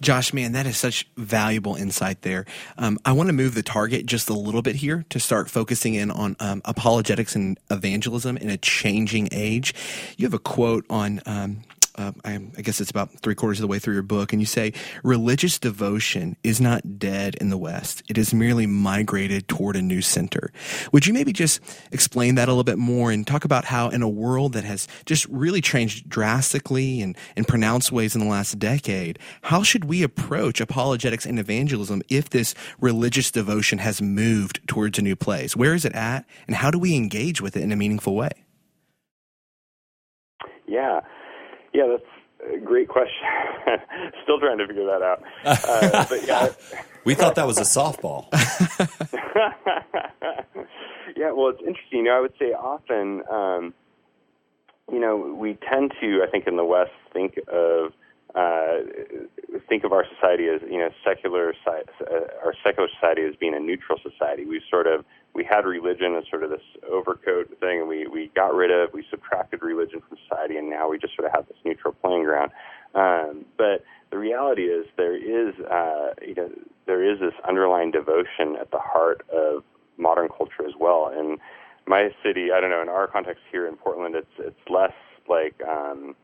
Josh, 0.00 0.32
man, 0.32 0.52
that 0.52 0.66
is 0.66 0.76
such 0.76 1.08
valuable 1.16 1.76
insight 1.76 2.22
there. 2.22 2.44
Um, 2.76 2.98
I 3.04 3.12
want 3.12 3.28
to 3.28 3.32
move 3.32 3.54
the 3.54 3.62
target 3.62 4.04
just 4.06 4.28
a 4.28 4.34
little 4.34 4.62
bit 4.62 4.76
here 4.76 5.04
to 5.10 5.20
start 5.20 5.48
focusing 5.48 5.94
in 5.94 6.10
on 6.10 6.36
um, 6.40 6.60
apologetics 6.64 7.36
and 7.36 7.58
evangelism 7.70 8.36
in 8.36 8.50
a 8.50 8.56
changing 8.56 9.28
age. 9.30 9.74
You 10.16 10.26
have 10.26 10.34
a 10.34 10.38
quote 10.38 10.84
on 10.90 11.20
um, 11.24 11.62
uh, 12.02 12.12
I, 12.24 12.34
I, 12.56 12.62
guess 12.62 12.80
it's 12.80 12.90
about 12.90 13.10
three 13.20 13.34
quarters 13.34 13.58
of 13.58 13.62
the 13.62 13.68
way 13.68 13.78
through 13.78 13.94
your 13.94 14.02
book, 14.02 14.32
and 14.32 14.42
you 14.42 14.46
say 14.46 14.72
religious 15.02 15.58
devotion 15.58 16.36
is 16.42 16.60
not 16.60 16.98
dead 16.98 17.36
in 17.36 17.50
the 17.50 17.56
West. 17.56 18.02
It 18.08 18.16
has 18.16 18.34
merely 18.34 18.66
migrated 18.66 19.48
toward 19.48 19.76
a 19.76 19.82
new 19.82 20.02
center. 20.02 20.52
Would 20.92 21.06
you 21.06 21.14
maybe 21.14 21.32
just 21.32 21.60
explain 21.92 22.34
that 22.34 22.48
a 22.48 22.52
little 22.52 22.64
bit 22.64 22.78
more 22.78 23.10
and 23.10 23.26
talk 23.26 23.44
about 23.44 23.64
how, 23.64 23.88
in 23.88 24.02
a 24.02 24.08
world 24.08 24.52
that 24.54 24.64
has 24.64 24.88
just 25.06 25.26
really 25.26 25.60
changed 25.60 26.08
drastically 26.08 27.00
and 27.00 27.16
in 27.36 27.44
pronounced 27.44 27.92
ways 27.92 28.14
in 28.14 28.20
the 28.20 28.28
last 28.28 28.58
decade, 28.58 29.18
how 29.42 29.62
should 29.62 29.84
we 29.84 30.02
approach 30.02 30.60
apologetics 30.60 31.24
and 31.24 31.38
evangelism 31.38 32.02
if 32.08 32.30
this 32.30 32.54
religious 32.80 33.30
devotion 33.30 33.78
has 33.78 34.02
moved 34.02 34.60
towards 34.66 34.98
a 34.98 35.02
new 35.02 35.16
place? 35.16 35.56
Where 35.56 35.74
is 35.74 35.84
it 35.84 35.92
at, 35.94 36.24
and 36.46 36.56
how 36.56 36.70
do 36.70 36.78
we 36.78 36.96
engage 36.96 37.40
with 37.40 37.56
it 37.56 37.62
in 37.62 37.72
a 37.72 37.76
meaningful 37.76 38.14
way? 38.14 38.32
Yeah. 40.66 41.00
Yeah, 41.72 41.86
that's 41.86 42.54
a 42.54 42.58
great 42.58 42.88
question. 42.88 43.26
Still 44.22 44.38
trying 44.38 44.58
to 44.58 44.66
figure 44.66 44.86
that 44.86 45.02
out. 45.02 45.22
Uh, 45.44 46.06
but 46.08 46.26
yeah, 46.26 46.48
we 47.04 47.14
thought 47.14 47.34
that 47.36 47.46
was 47.46 47.58
a 47.58 47.62
softball. 47.62 48.26
yeah, 51.16 51.32
well, 51.32 51.48
it's 51.48 51.60
interesting. 51.60 51.98
You 51.98 52.04
know, 52.04 52.16
I 52.16 52.20
would 52.20 52.34
say 52.38 52.52
often, 52.52 53.22
um, 53.30 53.74
you 54.90 55.00
know, 55.00 55.16
we 55.16 55.58
tend 55.70 55.92
to, 56.00 56.22
I 56.26 56.30
think, 56.30 56.46
in 56.46 56.56
the 56.56 56.64
West, 56.64 56.90
think 57.12 57.38
of 57.48 57.92
uh, 58.34 58.78
think 59.68 59.84
of 59.84 59.92
our 59.92 60.06
society 60.14 60.48
as 60.48 60.62
you 60.62 60.78
know 60.78 60.88
secular 61.04 61.54
uh, 61.66 62.14
our 62.42 62.54
secular 62.64 62.88
society 62.94 63.22
as 63.22 63.34
being 63.36 63.54
a 63.54 63.60
neutral 63.60 63.98
society. 64.02 64.46
We 64.46 64.62
sort 64.70 64.86
of 64.86 65.04
we 65.34 65.44
had 65.44 65.64
religion 65.64 66.14
as 66.16 66.24
sort 66.28 66.42
of 66.42 66.50
this 66.50 66.60
overcoat 66.90 67.48
thing, 67.60 67.80
and 67.80 67.88
we 67.88 68.06
we 68.06 68.30
got 68.34 68.54
rid 68.54 68.70
of 68.70 68.92
we 68.92 69.04
subtracted 69.10 69.62
religion 69.62 70.02
from 70.06 70.18
society, 70.28 70.56
and 70.56 70.68
now 70.68 70.88
we 70.88 70.98
just 70.98 71.14
sort 71.16 71.26
of 71.26 71.32
have 71.34 71.46
this 71.48 71.56
neutral 71.64 71.94
playing 71.94 72.24
ground. 72.24 72.50
Um, 72.94 73.46
but 73.56 73.84
the 74.10 74.18
reality 74.18 74.64
is 74.64 74.84
there 74.96 75.16
is 75.16 75.54
uh, 75.60 76.10
you 76.20 76.34
know 76.34 76.50
there 76.86 77.02
is 77.02 77.20
this 77.20 77.34
underlying 77.48 77.90
devotion 77.90 78.56
at 78.60 78.70
the 78.70 78.78
heart 78.78 79.22
of 79.32 79.64
modern 79.96 80.28
culture 80.28 80.66
as 80.66 80.74
well. 80.78 81.10
And 81.14 81.38
my 81.86 82.10
city, 82.24 82.48
I 82.54 82.60
don't 82.60 82.70
know, 82.70 82.82
in 82.82 82.88
our 82.88 83.06
context 83.06 83.42
here 83.50 83.66
in 83.66 83.76
Portland, 83.76 84.14
it's 84.14 84.34
it's 84.38 84.68
less 84.68 84.92
like 85.28 85.54
um, 85.66 86.14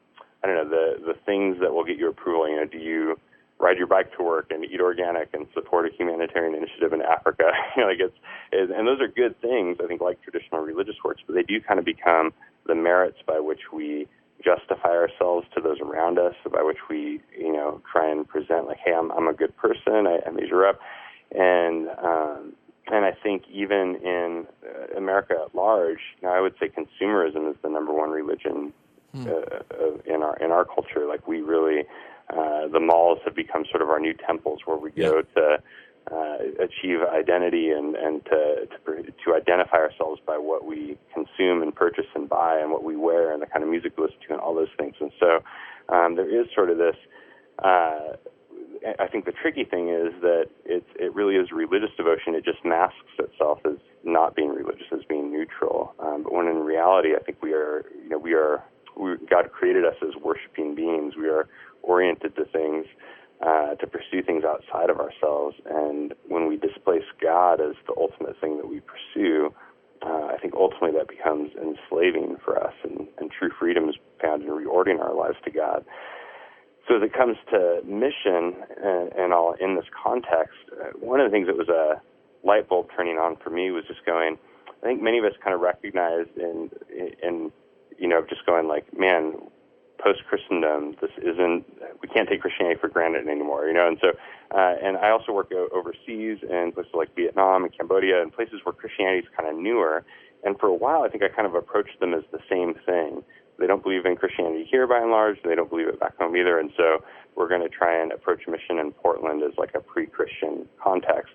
I 0.43 0.47
don't 0.47 0.57
know 0.57 0.69
the 0.69 1.13
the 1.13 1.15
things 1.25 1.57
that 1.61 1.73
will 1.73 1.85
get 1.85 1.97
you 1.97 2.09
approval. 2.11 2.49
You 2.49 2.57
know, 2.57 2.67
do 2.67 2.79
you 2.79 3.19
ride 3.59 3.77
your 3.77 3.87
bike 3.87 4.17
to 4.17 4.23
work 4.23 4.47
and 4.51 4.65
eat 4.65 4.81
organic 4.81 5.35
and 5.35 5.47
support 5.53 5.87
a 5.87 5.97
humanitarian 5.97 6.55
initiative 6.55 6.93
in 6.93 7.03
Africa? 7.03 7.51
you 7.77 7.83
know, 7.83 7.89
like 7.89 8.01
it's, 8.01 8.17
it's 8.53 8.73
and 8.75 8.87
those 8.87 9.01
are 9.01 9.09
good 9.09 9.41
things. 9.41 9.79
I 9.83 9.87
think 9.87 10.01
like 10.01 10.23
traditional 10.23 10.63
religious 10.63 10.97
works, 11.05 11.23
but 11.27 11.35
they 11.35 11.43
do 11.43 11.61
kind 11.61 11.79
of 11.79 11.85
become 11.85 12.33
the 12.67 12.75
merits 12.75 13.19
by 13.27 13.41
which 13.41 13.73
we 13.73 14.07
justify 14.45 14.91
ourselves 14.91 15.47
to 15.55 15.61
those 15.61 15.81
around 15.81 16.19
us, 16.19 16.35
by 16.53 16.63
which 16.63 16.79
we 16.89 17.21
you 17.37 17.53
know 17.53 17.81
try 17.91 18.09
and 18.11 18.29
present 18.29 18.67
like, 18.67 18.79
hey, 18.85 18.95
I'm 18.95 19.11
I'm 19.13 19.29
a 19.29 19.35
good 19.35 19.57
person. 19.57 20.07
I, 20.07 20.21
I 20.27 20.31
measure 20.31 20.67
up, 20.67 20.81
and 21.33 21.89
um, 22.03 22.53
and 22.91 23.05
I 23.05 23.13
think 23.13 23.45
even 23.51 23.97
in 23.97 24.47
uh, 24.65 24.97
America 24.97 25.35
at 25.45 25.55
large, 25.55 26.01
you 26.21 26.29
know, 26.29 26.35
I 26.35 26.41
would 26.41 26.55
say 26.61 26.69
consumerism 26.69 27.51
is 27.51 27.57
the 27.63 27.69
number 27.69 27.93
one 27.93 28.11
religion 28.11 28.73
Hmm. 29.13 29.27
uh, 29.27 29.97
in 30.05 30.23
our 30.23 30.37
in 30.37 30.53
our 30.53 30.67
culture. 30.67 31.07
Like 31.07 31.27
we 31.27 31.41
really, 31.41 31.85
uh, 32.37 32.69
the 32.69 32.81
malls 32.81 33.19
have 33.25 33.35
become 33.35 33.65
sort 33.71 33.83
of 33.83 33.89
our 33.89 34.01
new 34.01 34.15
temples 34.15 34.61
where 34.67 34.77
we 34.77 34.91
go 34.91 35.23
to 35.23 35.59
uh, 36.11 36.39
achieve 36.59 37.01
identity 37.03 37.71
and 37.71 37.95
and 37.95 38.25
to, 38.25 38.67
to 38.87 39.03
to 39.25 39.35
identify 39.35 39.77
ourselves 39.77 40.21
by 40.27 40.39
what 40.39 40.65
we 40.65 40.97
consume 41.13 41.63
and 41.63 41.75
purchase 41.75 42.07
and 42.15 42.29
buy 42.29 42.59
and 42.59 42.71
what 42.71 42.83
we 42.83 42.97
wear 42.97 43.33
and 43.33 43.43
the 43.43 43.47
kind 43.47 43.63
of 43.63 43.69
music 43.69 43.93
we 43.97 44.05
listen 44.05 44.19
to 44.27 44.33
and 44.33 44.41
all 44.41 44.55
those 44.55 44.73
things. 44.79 44.95
And 45.01 45.11
so 45.21 45.41
um, 45.89 46.17
there 46.17 46.29
is 46.29 46.47
sort 46.55 46.71
of 46.71 46.79
this. 46.79 46.97
Uh, 47.63 48.17
I 49.01 49.09
think 49.09 49.25
the 49.25 49.33
tricky 49.33 49.65
thing 49.65 49.89
is 49.89 50.15
that 50.23 50.47
it's 50.65 50.89
it 50.97 51.15
really 51.15 51.35
is 51.35 51.51
religious 51.51 51.91
devotion. 51.97 52.35
It 52.35 52.45
just 52.45 52.65
masks 52.65 52.97
itself 53.19 53.59
as 53.65 53.77
not 54.05 54.37
being 54.37 54.51
religious, 54.51 54.87
as 54.93 55.01
being 55.09 55.33
neutral. 55.33 55.95
Um, 55.99 56.23
but 56.23 56.33
when 56.33 56.47
in 56.47 56.59
reality, 56.59 57.15
I 57.17 57.23
think 57.23 57.43
we 57.43 57.53
are 57.53 57.85
you 58.03 58.09
know 58.09 58.19
we 58.19 58.35
are 58.35 58.63
we, 58.97 59.17
God 59.29 59.51
created 59.53 59.85
us 59.85 59.97
as 60.03 60.15
worshiping 60.23 60.75
beings. 60.75 61.15
We 61.17 61.29
are 61.29 61.49
oriented 61.89 62.37
to 62.37 62.45
things, 62.45 62.87
uh, 63.41 63.75
to 63.77 63.87
pursue 63.87 64.23
things 64.23 64.45
outside 64.45 64.91
of 64.91 64.99
ourselves. 64.99 65.57
And 65.67 66.15
when 66.29 66.47
we 66.49 66.57
displace 66.57 67.05
God 67.21 67.61
as 67.61 67.75
the 67.87 67.95
ultimate 67.97 68.41
thing 68.41 68.57
that 68.59 68.69
we 68.69 68.81
pursue, 68.81 69.55
uh, 70.03 70.27
I 70.27 70.37
think 70.41 70.55
ultimately 70.55 70.93
that 70.93 71.09
becomes 71.09 71.51
enslaving 71.57 72.37
for 72.45 72.63
us, 72.63 72.75
and, 72.85 73.09
and 73.19 73.31
true 73.31 73.51
freedom 73.59 73.89
is 73.89 73.97
found 74.23 74.43
in 74.43 74.49
reordering 74.51 75.01
our 75.01 75.15
lives 75.15 75.39
to 75.45 75.51
God. 75.51 75.85
So 76.87 76.97
as 76.97 77.03
it 77.03 77.13
comes 77.13 77.37
to 77.51 77.81
mission 77.85 78.55
and, 78.83 79.13
and 79.13 79.33
all 79.33 79.55
in 79.61 79.77
this 79.77 79.85
context, 79.91 80.57
uh, 80.73 80.97
one 81.01 81.21
of 81.21 81.31
the 81.31 81.35
things 81.35 81.47
that 81.49 81.57
was 81.57 81.69
a 81.69 82.01
light 82.47 82.69
bulb 82.69 82.89
turning 82.97 83.17
on 83.19 83.37
for 83.37 83.51
me 83.51 83.71
was 83.71 83.85
just 83.87 84.05
going. 84.07 84.39
I 84.83 84.87
think 84.87 85.03
many 85.03 85.19
of 85.19 85.25
us 85.25 85.33
kind 85.43 85.55
of 85.55 85.61
recognized 85.61 86.39
in 86.39 86.71
in 87.21 87.53
you 87.99 88.09
know, 88.09 88.25
just 88.29 88.47
going 88.47 88.69
like, 88.69 88.97
man, 88.97 89.35
post 90.03 90.21
Christendom, 90.29 90.97
this 91.01 91.11
isn't 91.19 91.65
we 92.01 92.09
can't 92.09 92.29
take 92.29 92.41
Christianity 92.41 92.79
for 92.81 92.89
granted 92.89 93.29
anymore, 93.29 93.67
you 93.67 93.75
know. 93.75 93.89
And 93.89 93.99
so, 94.01 94.09
uh, 94.57 94.75
and 94.83 94.97
I 94.97 95.11
also 95.11 95.33
work 95.33 95.53
overseas 95.53 96.39
in 96.43 96.73
places 96.73 96.93
like 96.95 97.15
Vietnam 97.17 97.65
and 97.65 97.77
Cambodia, 97.77 98.23
and 98.23 98.33
places 98.33 98.61
where 98.65 98.73
Christianity 98.73 99.21
is 99.21 99.27
kind 99.37 99.49
of 99.49 99.57
newer. 99.57 100.05
And 100.45 100.59
for 100.59 100.67
a 100.67 100.75
while, 100.75 101.03
I 101.03 101.09
think 101.09 101.23
I 101.25 101.29
kind 101.29 101.47
of 101.47 101.55
approached 101.55 101.99
them 102.01 102.15
as 102.15 102.23
the 102.31 102.39
same 102.49 102.75
thing. 102.87 103.25
They 103.59 103.67
don't 103.67 103.83
believe 103.83 104.07
in 104.07 104.15
Christianity 104.15 104.67
here 104.71 104.87
by 104.87 105.01
and 105.01 105.11
large. 105.11 105.39
and 105.43 105.51
They 105.51 105.57
don't 105.57 105.69
believe 105.69 105.89
it 105.89 105.99
back 105.99 106.17
home 106.17 106.37
either. 106.37 106.61
And 106.61 106.71
so 106.77 107.03
we're 107.35 107.49
going 107.49 107.63
to 107.63 107.69
try 107.69 108.01
and 108.01 108.13
approach 108.13 108.43
mission 108.47 108.79
in 108.79 108.93
Portland 108.93 109.43
as 109.43 109.53
like 109.59 109.75
a 109.75 109.81
pre-Christian 109.81 110.69
context. 110.81 111.35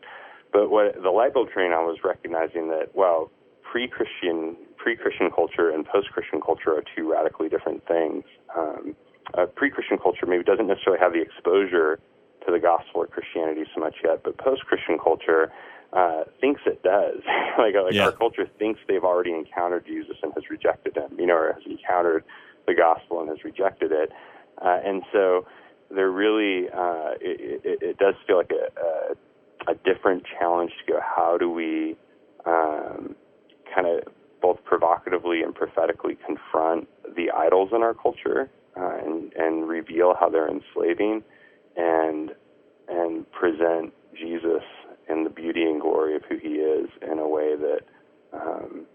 But 0.54 0.70
what 0.70 1.02
the 1.02 1.10
light 1.10 1.34
bulb 1.34 1.50
train 1.50 1.74
on 1.74 1.86
was 1.86 1.98
recognizing 2.04 2.70
that, 2.70 2.96
well, 2.96 3.30
pre-Christian 3.64 4.56
pre-Christian 4.84 5.32
culture 5.32 5.70
and 5.70 5.86
post-Christian 5.86 6.42
culture 6.42 6.72
are 6.76 6.84
two 6.94 7.10
radically 7.10 7.48
different 7.48 7.88
things. 7.88 8.26
Um, 8.54 8.98
pre-Christian 9.56 9.98
culture 9.98 10.26
maybe 10.26 10.44
doesn't 10.44 10.68
necessarily 10.68 11.00
have 11.00 11.14
the 11.14 11.22
exposure 11.22 12.00
to 12.46 12.52
the 12.52 12.60
gospel 12.60 13.02
or 13.02 13.08
Christianity 13.08 13.64
so 13.74 13.80
much 13.80 13.96
yet, 14.04 14.24
but 14.26 14.38
post-Christian 14.38 15.00
culture 15.00 15.54
uh, 15.94 16.26
thinks 16.42 16.60
it 16.66 16.84
does. 16.84 17.24
like 17.58 17.76
like 17.76 17.94
yeah. 17.94 18.04
our 18.04 18.12
culture 18.12 18.46
thinks 18.60 18.82
they've 18.90 19.06
already 19.06 19.32
encountered 19.32 19.86
Jesus 19.86 20.18
and 20.22 20.34
has 20.34 20.50
rejected 20.50 20.98
him, 20.98 21.18
you 21.18 21.28
know, 21.28 21.36
or 21.36 21.54
has 21.54 21.64
encountered 21.66 22.26
the 22.68 22.74
gospel 22.74 23.22
and 23.22 23.30
has 23.30 23.42
rejected 23.46 23.94
it, 23.94 24.12
uh, 24.62 24.80
and 24.84 25.04
so 25.14 25.46
they're 25.92 26.12
really 26.12 26.68
uh, 26.70 27.16
it, 27.22 27.62
it, 27.64 27.82
it 27.82 27.98
does 28.00 28.16
feel 28.28 28.36
like 28.36 28.52
a, 28.52 28.68
a, 29.70 29.72
a 29.72 29.76
different 29.86 30.24
challenge 30.38 30.72
to 30.86 30.94
go. 30.94 31.00
How 31.00 31.38
do 31.38 31.50
we 31.50 31.96
um, 32.46 33.16
kind 33.74 33.88
of 33.88 34.14
both 34.44 34.64
provocatively 34.66 35.42
and 35.42 35.56
prophetically 35.56 36.18
confront 36.24 36.88
the 37.16 37.32
idols 37.32 37.70
in 37.74 37.82
our 37.82 37.94
culture 37.94 38.52
uh, 38.78 38.98
and, 39.04 39.32
and 39.34 39.68
reveal 39.70 40.14
how 40.20 40.30
they're 40.30 40.50
enslaving 40.50 41.24
and 41.78 42.32
and 42.90 43.32
present 43.32 43.94
Jesus 44.14 44.64
in 45.10 45.24
the 45.24 45.30
beauty 45.30 45.64
and 45.64 45.80
glory 45.80 46.16
of 46.18 46.24
who 46.30 46.38
he 46.38 46.56
is 46.56 46.90
in 47.10 47.18
a 47.18 47.28
way 47.28 47.56
that 47.56 47.80
um, 48.34 48.86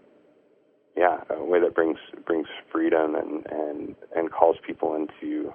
yeah, 0.95 1.21
a 1.29 1.43
way 1.43 1.59
that 1.59 1.73
brings 1.73 1.97
brings 2.25 2.47
freedom 2.71 3.15
and, 3.15 3.45
and, 3.49 3.95
and 4.15 4.31
calls 4.31 4.57
people 4.65 4.95
into 4.95 5.51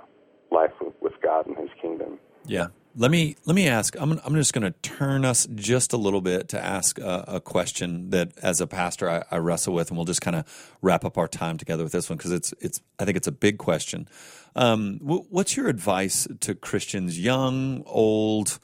life 0.50 0.72
with, 0.80 0.94
with 1.00 1.12
God 1.22 1.46
and 1.46 1.57
his 1.57 1.68
kingdom. 1.80 2.18
Yeah, 2.46 2.68
let 2.96 3.11
me 3.11 3.37
let 3.44 3.54
me 3.57 3.66
ask. 3.66 3.96
I'm 3.98 4.20
I'm 4.24 4.35
just 4.35 4.52
going 4.52 4.62
to 4.62 4.78
turn 4.80 5.24
us 5.24 5.46
just 5.54 5.92
a 5.92 5.96
little 5.96 6.20
bit 6.20 6.48
to 6.50 6.64
ask 6.64 6.98
a, 6.98 7.24
a 7.26 7.40
question 7.40 8.11
that, 8.11 8.33
as 8.42 8.61
a 8.61 8.66
pastor, 8.66 9.11
I, 9.11 9.24
I, 9.30 9.38
wrestle 9.38 9.74
with, 9.74 9.88
and 9.88 9.96
we'll 9.96 10.04
just 10.04 10.20
kind 10.20 10.37
of 10.37 10.76
wrap 10.80 11.04
up 11.04 11.18
our 11.18 11.28
time 11.28 11.59
together 11.59 11.83
with 11.83 11.92
this 11.92 12.09
one 12.09 12.16
because 12.16 12.33
it's 12.33 12.54
it's 12.61 12.80
I 12.98 13.04
think 13.04 13.16
it's 13.16 13.26
a 13.26 13.33
big 13.33 13.59
question. 13.59 14.09
Um, 14.54 15.00
what's 15.02 15.57
your 15.57 15.68
advice 15.68 16.28
to 16.40 16.54
Christians, 16.54 17.18
young, 17.18 17.83
old? 17.87 18.61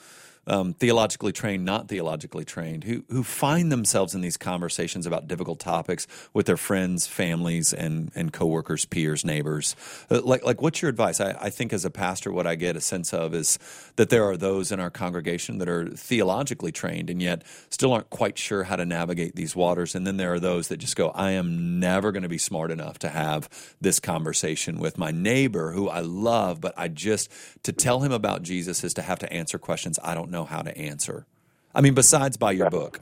Um, 0.51 0.75
theologically 0.75 1.31
trained, 1.31 1.65
not 1.65 1.89
theologically 1.89 2.45
trained, 2.45 2.83
who 2.83 3.05
who 3.09 3.23
find 3.23 3.71
themselves 3.71 4.17
in 4.17 4.21
these 4.21 4.37
conversations 4.37 5.07
about 5.07 5.29
difficult 5.29 5.61
topics 5.61 6.09
with 6.35 6.47
their 6.47 6.57
friends, 6.57 7.07
families, 7.07 7.73
and 7.73 8.11
and 8.17 8.33
coworkers, 8.33 8.85
peers, 8.85 9.25
neighbors. 9.25 9.77
Uh, 10.11 10.21
like 10.23 10.45
like, 10.45 10.61
what's 10.61 10.83
your 10.83 10.89
advice? 10.89 11.21
I, 11.21 11.37
I 11.41 11.51
think 11.51 11.73
as 11.73 11.85
a 11.85 11.91
pastor, 11.91 12.33
what 12.33 12.49
I 12.49 12.57
get 12.57 12.75
a 12.75 12.81
sense 12.81 13.15
of 13.15 13.33
is 13.33 13.61
that 13.95 14.11
there 14.11 14.25
are 14.25 14.37
those 14.37 14.73
in 14.73 14.81
our 14.81 14.91
congregation 14.91 15.59
that 15.59 15.69
are 15.69 15.89
theologically 15.91 16.73
trained 16.73 17.11
and 17.11 17.23
yet 17.23 17.45
still 17.71 17.93
aren't 17.93 18.11
quite 18.11 18.37
sure 18.37 18.65
how 18.65 18.75
to 18.75 18.85
navigate 18.85 19.37
these 19.37 19.55
waters, 19.55 19.95
and 19.95 20.05
then 20.05 20.17
there 20.17 20.35
are 20.35 20.41
those 20.41 20.67
that 20.69 20.79
just 20.79 20.97
go, 20.97 21.11
I 21.11 21.31
am 21.33 21.79
never 21.79 22.11
going 22.11 22.25
to 22.25 22.29
be 22.29 22.39
smart 22.39 22.73
enough 22.73 22.99
to 23.01 23.09
have 23.09 23.49
this 23.81 24.01
conversation 24.01 24.81
with 24.81 24.99
my 24.99 25.13
neighbor 25.13 25.71
who 25.71 25.89
I 25.89 26.01
love, 26.01 26.61
but 26.61 26.75
I 26.77 26.89
just 26.89 27.31
to 27.63 27.73
tell 27.73 28.01
him 28.01 28.11
about 28.11 28.43
Jesus 28.43 28.83
is 28.83 28.95
to 28.95 29.03
have 29.03 29.21
to 29.21 29.33
answer 29.33 29.57
questions 29.57 29.97
I 30.03 30.15
don't 30.17 30.31
know 30.31 30.40
how 30.45 30.63
to 30.63 30.77
answer. 30.77 31.27
I 31.75 31.81
mean, 31.81 31.95
besides 31.95 32.37
buy 32.37 32.53
your 32.53 32.71
book. 32.71 33.01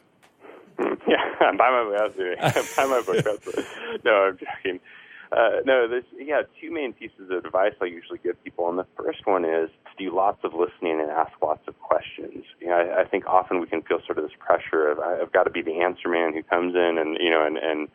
Yeah, 1.06 1.52
buy 1.56 1.70
my 1.70 1.84
book. 1.84 2.16
buy 2.76 2.84
my 2.84 3.00
book. 3.00 3.24
That's 3.24 3.46
no, 4.04 4.12
I'm 4.12 4.38
joking. 4.38 4.80
Uh, 5.30 5.60
no, 5.64 5.86
there's 5.88 6.04
yeah 6.16 6.42
two 6.60 6.70
main 6.70 6.92
pieces 6.92 7.30
of 7.30 7.44
advice 7.44 7.72
I 7.80 7.86
usually 7.86 8.18
give 8.18 8.42
people, 8.44 8.68
and 8.68 8.78
the 8.78 8.86
first 8.96 9.26
one 9.26 9.44
is 9.44 9.70
to 9.70 10.04
do 10.04 10.14
lots 10.14 10.40
of 10.42 10.52
listening 10.54 11.00
and 11.00 11.10
ask 11.10 11.32
lots 11.42 11.66
of 11.68 11.78
questions. 11.80 12.44
You 12.60 12.68
know, 12.68 12.74
I, 12.74 13.02
I 13.02 13.04
think 13.04 13.26
often 13.26 13.60
we 13.60 13.66
can 13.66 13.82
feel 13.82 14.00
sort 14.04 14.18
of 14.18 14.24
this 14.24 14.36
pressure 14.38 14.90
of 14.90 14.98
I've 14.98 15.32
got 15.32 15.44
to 15.44 15.50
be 15.50 15.62
the 15.62 15.80
answer 15.80 16.08
man 16.08 16.32
who 16.34 16.42
comes 16.42 16.74
in 16.74 16.98
and 16.98 17.16
you 17.20 17.30
know 17.30 17.46
and 17.46 17.56
and 17.58 17.88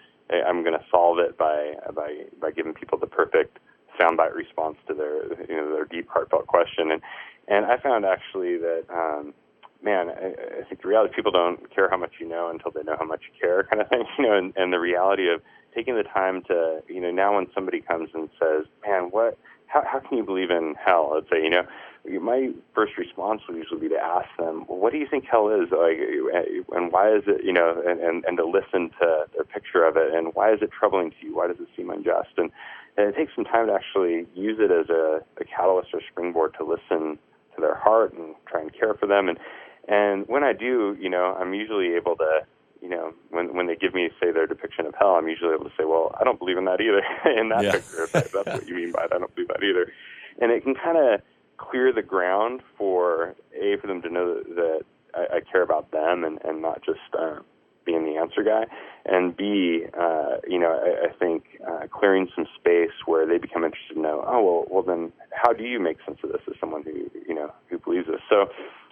I'm 0.48 0.64
going 0.64 0.78
to 0.78 0.86
solve 0.90 1.20
it 1.20 1.38
by 1.38 1.74
by 1.94 2.26
by 2.40 2.52
giving 2.52 2.74
people 2.74 2.98
the 2.98 3.08
perfect 3.08 3.60
soundbite 4.00 4.34
response 4.36 4.78
to 4.88 4.94
their 4.94 5.26
you 5.50 5.56
know 5.56 5.74
their 5.74 5.86
deep 5.86 6.08
heartfelt 6.10 6.48
question 6.48 6.92
and 6.92 7.02
and 7.48 7.66
I 7.66 7.78
found 7.78 8.06
actually 8.06 8.58
that, 8.58 8.86
um, 8.90 9.34
man, 9.84 10.10
I, 10.10 10.62
I 10.62 10.64
think 10.64 10.82
the 10.82 10.88
reality 10.88 11.14
people 11.14 11.32
don't 11.32 11.74
care 11.74 11.90
how 11.90 11.98
much 11.98 12.14
you 12.20 12.28
know 12.28 12.50
until 12.50 12.72
they 12.72 12.84
know 12.84 12.96
how 12.98 13.06
much 13.06 13.22
you 13.28 13.40
care, 13.40 13.64
kind 13.64 13.82
of 13.82 13.90
thing. 13.90 14.04
You 14.18 14.26
know, 14.26 14.38
and, 14.38 14.54
and 14.56 14.72
the 14.72 14.80
reality 14.80 15.30
of 15.30 15.42
taking 15.76 15.96
the 15.96 16.04
time 16.04 16.44
to, 16.44 16.82
you 16.88 17.02
know, 17.02 17.12
now 17.12 17.36
when 17.36 17.48
somebody 17.54 17.82
comes 17.82 18.10
and 18.14 18.30
says, 18.40 18.66
man, 18.86 19.06
what, 19.06 19.38
how, 19.68 19.84
how 19.86 20.00
can 20.00 20.18
you 20.18 20.24
believe 20.24 20.52
in 20.52 20.76
hell? 20.84 21.16
I'd 21.18 21.28
say, 21.30 21.44
you 21.44 21.50
know, 21.50 21.64
my 22.22 22.52
first 22.76 22.98
response 22.98 23.42
would 23.48 23.58
usually 23.58 23.80
be 23.82 23.90
to 23.90 24.00
ask 24.00 24.28
them, 24.38 24.66
well, 24.68 24.78
what 24.78 24.94
do 24.94 25.00
you 25.00 25.08
think 25.10 25.26
hell 25.26 25.50
is? 25.50 25.72
Like, 25.72 25.98
and 26.76 26.92
why 26.92 27.12
is 27.14 27.24
it, 27.28 27.44
you 27.44 27.54
know, 27.54 27.82
and, 27.86 28.00
and, 28.00 28.24
and 28.26 28.38
to 28.38 28.46
listen 28.46 28.92
to 29.02 29.26
their 29.34 29.46
picture 29.46 29.84
of 29.86 29.98
it, 29.98 30.14
and 30.14 30.34
why 30.36 30.54
is 30.54 30.62
it 30.62 30.70
troubling 30.72 31.12
to 31.12 31.18
you? 31.22 31.36
Why 31.36 31.48
does 31.48 31.58
it 31.60 31.68
seem 31.76 31.90
unjust? 31.90 32.30
And, 32.38 32.52
and 32.98 33.08
it 33.08 33.16
takes 33.16 33.34
some 33.36 33.46
time 33.46 33.68
to 33.68 33.74
actually 33.74 34.26
use 34.36 34.58
it 34.60 34.72
as 34.72 34.90
a, 34.90 35.22
a 35.40 35.46
catalyst 35.46 35.90
or 35.94 36.02
springboard 36.12 36.54
to 36.58 36.64
listen 36.64 37.18
to 37.56 37.62
their 37.62 37.76
heart 37.76 38.14
and 38.14 38.36
try 38.48 38.62
and 38.62 38.74
care 38.74 38.94
for 38.94 39.08
them. 39.08 39.30
And 39.30 39.38
and 39.88 40.26
when 40.28 40.44
I 40.44 40.54
do, 40.54 40.96
you 41.00 41.10
know, 41.10 41.36
I'm 41.40 41.54
usually 41.54 41.94
able 41.96 42.16
to, 42.18 42.42
you 42.82 42.90
know, 42.90 43.14
when 43.30 43.56
when 43.56 43.68
they 43.68 43.76
give 43.76 43.94
me 43.94 44.10
say 44.22 44.32
their 44.32 44.48
depiction 44.48 44.86
of 44.86 44.94
hell, 44.98 45.16
I'm 45.16 45.28
usually 45.28 45.54
able 45.54 45.66
to 45.66 45.76
say, 45.78 45.86
well, 45.86 46.16
I 46.20 46.24
don't 46.24 46.40
believe 46.40 46.58
in 46.58 46.66
that 46.66 46.82
either. 46.82 47.02
in 47.40 47.50
that 47.50 47.64
yeah. 47.64 47.72
picture, 47.72 48.04
if, 48.04 48.12
that, 48.12 48.32
that's 48.32 48.60
what 48.60 48.68
you 48.68 48.76
mean 48.76 48.92
by 48.92 49.06
it, 49.06 49.12
I 49.14 49.18
don't 49.18 49.34
believe 49.34 49.50
that 49.50 49.64
either. 49.64 49.92
And 50.42 50.52
it 50.52 50.64
can 50.64 50.76
kind 50.76 50.98
of 50.98 51.22
clear 51.58 51.94
the 51.94 52.02
ground 52.02 52.62
for 52.78 53.36
a 53.60 53.78
for 53.78 53.88
them 53.88 54.02
to 54.02 54.10
know 54.10 54.42
that, 54.42 54.82
I, 55.16 55.38
I 55.38 55.40
care 55.42 55.64
about 55.64 55.92
them 55.92 56.24
and 56.24 56.40
and 56.44 56.62
not 56.62 56.84
just. 56.84 57.00
Uh, 57.18 57.40
the 57.40 57.44
answer 58.24 58.44
guy, 58.44 58.66
and 59.06 59.36
B, 59.36 59.84
uh, 60.00 60.38
you 60.48 60.60
know, 60.60 60.72
I, 60.72 61.08
I 61.08 61.14
think 61.20 61.44
uh, 61.68 61.88
clearing 61.92 62.30
some 62.36 62.46
space 62.56 62.96
where 63.06 63.26
they 63.28 63.38
become 63.38 63.64
interested 63.64 63.96
to 63.96 64.00
know, 64.02 64.24
oh 64.26 64.42
well, 64.42 64.66
well 64.70 64.84
then, 64.84 65.12
how 65.32 65.52
do 65.52 65.64
you 65.64 65.80
make 65.80 65.98
sense 66.06 66.20
of 66.24 66.32
this 66.32 66.42
as 66.48 66.56
someone 66.60 66.84
who 66.84 67.10
you 67.28 67.36
know 67.36 67.52
who 67.70 67.78
believes 67.80 68.08
this? 68.08 68.22
So, 68.30 68.46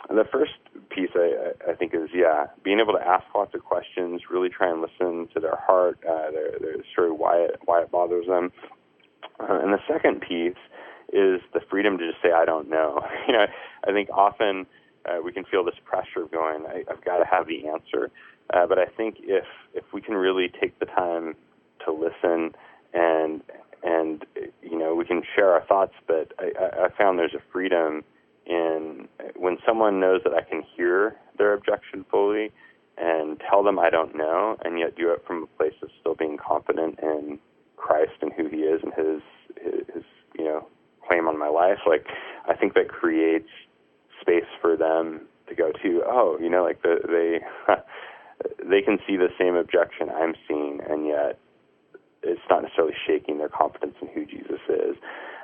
the 0.10 0.26
first 0.30 0.52
piece 0.90 1.12
I, 1.16 1.54
I 1.72 1.76
think 1.76 1.94
is 1.94 2.10
yeah, 2.14 2.48
being 2.64 2.80
able 2.80 2.94
to 2.94 3.08
ask 3.08 3.24
lots 3.34 3.56
of 3.56 3.64
questions, 3.64 4.22
really 4.30 4.50
try 4.50 4.70
and 4.70 4.82
listen 4.82 5.30
to 5.34 5.40
their 5.40 5.56
heart, 5.56 6.00
uh, 6.08 6.32
their 6.32 6.60
their 6.60 6.76
story, 6.92 7.12
why 7.12 7.38
it 7.38 7.60
why 7.66 7.82
it 7.82 7.92
bothers 7.92 8.28
them, 8.28 8.52
uh, 9.40 9.60
and 9.62 9.72
the 9.72 9.80
second 9.88 10.22
piece 10.22 10.60
is 11.14 11.42
the 11.54 11.62
freedom 11.70 11.98
to 11.98 12.10
just 12.10 12.22
say 12.22 12.32
I 12.32 12.46
don't 12.46 12.70
know. 12.70 13.00
You 13.28 13.34
know, 13.34 13.46
I 13.88 13.92
think 13.94 14.10
often. 14.10 14.66
Uh, 15.04 15.18
we 15.26 15.32
can 15.34 15.44
feel 15.46 15.66
this 15.66 15.74
pressure 15.84 16.22
of 16.22 16.32
going, 16.32 16.64
I, 16.68 16.84
I've 16.88 17.04
got 17.04 17.18
to 17.18 17.26
have 17.26 17.48
the 17.48 17.68
answer. 17.68 18.12
Uh, 18.54 18.68
but 18.68 18.78
I 18.80 18.86
think 18.86 19.18
if 19.22 19.46
if 19.74 19.84
we 19.94 20.02
can 20.02 20.16
really 20.16 20.50
take 20.62 20.78
the 20.80 20.86
time 20.86 21.36
to 21.86 21.92
listen 21.92 22.54
and 22.94 23.42
and 23.84 24.26
you 24.62 24.78
know 24.78 24.96
we 24.96 25.06
can 25.06 25.24
share 25.36 25.52
our 25.54 25.66
thoughts, 25.66 25.94
but 26.08 26.34
I, 26.40 26.86
I 26.86 26.90
found 26.98 27.18
there's 27.20 27.34
a 27.34 27.42
freedom 27.52 28.04
in 28.46 29.08
when 29.36 29.58
someone 29.66 30.00
knows 30.00 30.22
that 30.24 30.34
I 30.34 30.42
can 30.42 30.64
hear 30.76 31.16
their 31.38 31.54
objection 31.54 32.06
fully 32.10 32.52
and 32.98 33.42
tell 33.50 33.64
them 33.64 33.80
I 33.80 33.90
don't 33.90 34.16
know, 34.16 34.58
and 34.64 34.78
yet 34.80 34.96
do 34.96 35.12
it 35.12 35.24
from 35.26 35.44
a 35.44 35.48
place 35.58 35.74
of 35.82 35.90
still 36.00 36.16
being 36.16 36.38
confident 36.38 37.00
in 37.02 37.40
Christ 37.78 38.14
and 38.22 38.32
who 38.34 38.48
He 38.48 38.58
is 38.58 38.82
and 38.84 38.94
His 38.94 39.22
His, 39.64 39.96
his 39.96 40.04
you 40.38 40.46
know 40.46 40.68
claim 41.08 41.28
on 41.28 41.38
my 41.40 41.48
life. 41.48 41.80
Like 41.88 42.06
I 42.48 42.56
think 42.56 42.74
that 42.76 42.90
creates 42.90 43.50
space 44.22 44.46
for 44.62 44.78
them 44.78 45.22
to 45.50 45.56
go 45.56 45.72
to. 45.72 46.04
Oh, 46.06 46.38
you 46.40 46.50
know, 46.50 46.64
like 46.64 46.82
the, 46.84 46.98
they 47.08 47.74
they 48.64 48.82
can 48.82 49.00
see 49.08 49.18
the 49.18 49.30
same 49.40 49.56
objection 49.56 50.10
I'm 50.10 50.36
seeing, 50.48 50.80
and 50.88 51.06
yet 51.06 51.40
it's 52.24 52.42
not 52.50 52.64
necessarily 52.64 52.94
shaking 53.08 53.38
their 53.38 53.50
confidence 53.50 53.96
in 54.02 54.08
who 54.10 54.26
Jesus 54.26 54.60
is. 54.70 54.96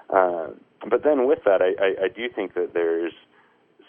Uh, 0.10 0.48
but 0.90 1.04
then 1.04 1.28
with 1.28 1.40
that, 1.46 1.62
I, 1.62 1.74
I, 1.84 2.06
I 2.06 2.08
do 2.08 2.30
think 2.34 2.54
that 2.54 2.74
there's 2.74 3.14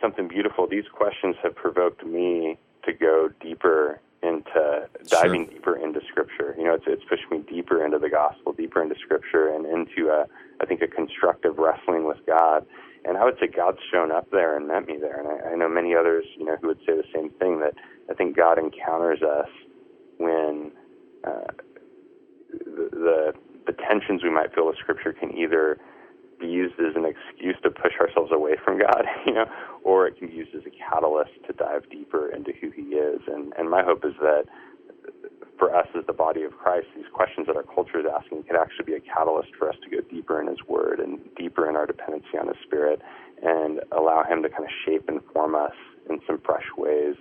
something 0.01 0.29
beautiful. 0.29 0.67
These 0.67 0.89
questions 0.93 1.37
have 1.43 1.55
provoked 1.55 2.05
me 2.05 2.59
to 2.85 2.93
go 2.93 3.31
deeper 3.41 4.01
into 4.23 4.89
diving 5.07 5.45
sure. 5.45 5.55
deeper 5.55 5.77
into 5.77 6.01
Scripture. 6.09 6.55
You 6.59 6.65
know, 6.65 6.75
it's 6.75 6.85
it's 6.87 7.05
pushed 7.05 7.31
me 7.31 7.39
deeper 7.49 7.85
into 7.85 7.99
the 7.99 8.09
gospel, 8.09 8.53
deeper 8.53 8.83
into 8.83 8.97
Scripture, 8.97 9.49
and 9.55 9.65
into 9.65 10.11
a 10.11 10.27
I 10.61 10.67
think 10.67 10.83
a 10.83 10.89
constructive 10.89 11.59
wrestling 11.59 12.05
with 12.05 12.19
God. 12.27 12.67
And 13.05 13.17
I 13.17 13.25
would 13.25 13.39
say 13.39 13.47
God's 13.47 13.79
shown 13.93 14.11
up 14.11 14.31
there 14.33 14.57
and 14.57 14.67
met 14.67 14.87
me 14.87 14.97
there. 15.01 15.21
And 15.21 15.29
I, 15.29 15.53
I 15.53 15.55
know 15.55 15.69
many 15.69 15.95
others, 15.95 16.25
you 16.37 16.45
know, 16.45 16.57
who 16.61 16.69
would 16.69 16.81
say 16.81 16.97
the 16.97 17.05
same 17.15 17.31
thing 17.31 17.61
that 17.61 17.75
I 18.11 18.15
think 18.15 18.37
God 18.37 18.59
encounters 18.59 19.21
us 19.23 19.49
when 20.19 20.73
uh, 21.25 21.53
the, 22.51 22.89
the 22.93 23.33
the 23.67 23.73
tensions 23.87 24.23
we 24.23 24.31
might 24.31 24.55
feel 24.55 24.67
with 24.67 24.79
Scripture 24.79 25.13
can 25.13 25.37
either 25.37 25.79
be 26.41 26.47
used 26.47 26.75
as 26.81 26.97
an 26.97 27.05
excuse 27.05 27.57
to 27.63 27.71
push 27.71 27.93
ourselves 28.01 28.31
away 28.33 28.55
from 28.65 28.79
God, 28.79 29.05
you 29.27 29.35
know, 29.35 29.45
or 29.85 30.07
it 30.07 30.19
can 30.19 30.29
be 30.29 30.35
used 30.35 30.55
as 30.55 30.63
a 30.67 30.71
catalyst 30.71 31.33
to 31.47 31.53
dive 31.53 31.89
deeper 31.91 32.31
into 32.31 32.53
who 32.61 32.71
He 32.71 32.97
is. 32.97 33.21
And 33.27 33.53
and 33.59 33.71
my 33.71 33.83
hope 33.83 34.05
is 34.05 34.15
that 34.21 34.45
for 35.59 35.75
us 35.75 35.89
as 35.99 36.07
the 36.07 36.13
body 36.13 36.45
of 36.45 36.53
Christ, 36.53 36.87
these 36.95 37.11
questions 37.13 37.47
that 37.49 37.57
our 37.57 37.65
culture 37.65 37.99
is 37.99 38.07
asking 38.07 38.45
could 38.45 38.57
actually 38.57 38.87
be 38.87 38.95
a 38.95 39.01
catalyst 39.01 39.51
for 39.59 39.69
us 39.69 39.77
to 39.83 39.91
go 39.91 40.01
deeper 40.09 40.41
in 40.41 40.47
His 40.47 40.63
Word 40.67 41.01
and 41.01 41.19
deeper 41.37 41.69
in 41.69 41.77
our 41.77 41.87
dependency 41.87 42.39
on 42.41 42.49
His 42.49 42.57
Spirit, 42.65 43.03
and 43.43 43.81
allow 43.93 44.25
Him 44.25 44.43
to 44.43 44.49
kind 44.49 44.65
of 44.65 44.71
shape 44.87 45.09
and 45.09 45.21
form 45.35 45.55
us 45.55 45.75
in 46.09 46.21
some 46.27 46.41
fresh 46.45 46.67
ways 46.79 47.17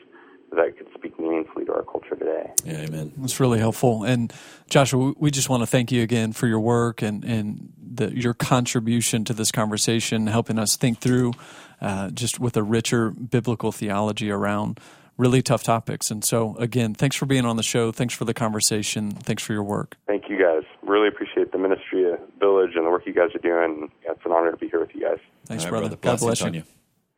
that 0.52 0.78
could 0.78 0.88
speak 0.94 1.20
meaningfully 1.20 1.66
to 1.66 1.74
our 1.74 1.84
culture 1.84 2.16
today. 2.16 2.52
Yeah, 2.64 2.82
amen. 2.82 3.14
That's 3.18 3.40
really 3.40 3.60
helpful. 3.60 4.04
And 4.04 4.34
Joshua, 4.70 5.14
we 5.18 5.32
just 5.32 5.50
want 5.50 5.62
to 5.62 5.68
thank 5.68 5.92
you 5.92 6.04
again 6.04 6.34
for 6.34 6.48
your 6.48 6.60
work 6.60 7.02
and, 7.02 7.24
and 7.24 7.74
the, 7.78 8.16
your 8.18 8.34
contribution 8.34 9.24
to 9.26 9.34
this 9.34 9.52
conversation, 9.52 10.28
helping 10.28 10.58
us 10.58 10.76
think 10.76 11.00
through 11.00 11.34
uh, 11.82 12.10
just 12.12 12.40
with 12.40 12.58
a 12.58 12.64
richer 12.64 13.12
biblical 13.12 13.72
theology 13.72 14.32
around 14.32 14.80
really 15.18 15.42
tough 15.42 15.64
topics. 15.64 16.12
And 16.12 16.24
so, 16.24 16.56
again, 16.58 16.94
thanks 16.94 17.16
for 17.16 17.26
being 17.26 17.46
on 17.46 17.58
the 17.58 17.64
show. 17.64 17.92
Thanks 17.92 18.14
for 18.14 18.26
the 18.26 18.34
conversation. 18.34 19.12
Thanks 19.12 19.44
for 19.44 19.54
your 19.54 19.64
work. 19.64 19.98
Thank 20.08 20.30
you, 20.30 20.40
guys. 20.40 20.64
Really 20.84 21.08
appreciate 21.08 21.52
the 21.52 21.58
ministry 21.58 22.12
of 22.12 22.20
Village 22.40 22.72
and 22.76 22.86
the 22.86 22.90
work 22.90 23.04
you 23.06 23.14
guys 23.14 23.30
are 23.36 23.40
doing. 23.40 23.92
It's 24.04 24.22
an 24.26 24.32
honor 24.32 24.52
to 24.52 24.58
be 24.58 24.70
here 24.70 24.80
with 24.80 24.94
you 24.94 25.02
guys. 25.02 25.20
Thanks, 25.46 25.66
All 25.66 25.72
right, 25.72 25.80
brother. 25.80 25.96
brother. 25.96 26.18
God 26.18 26.20
bless 26.20 26.42
on 26.42 26.54
you. 26.54 26.62
you. 26.62 26.66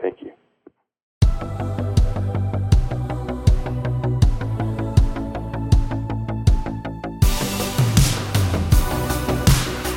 Thank 0.01 0.21
you. 0.21 1.85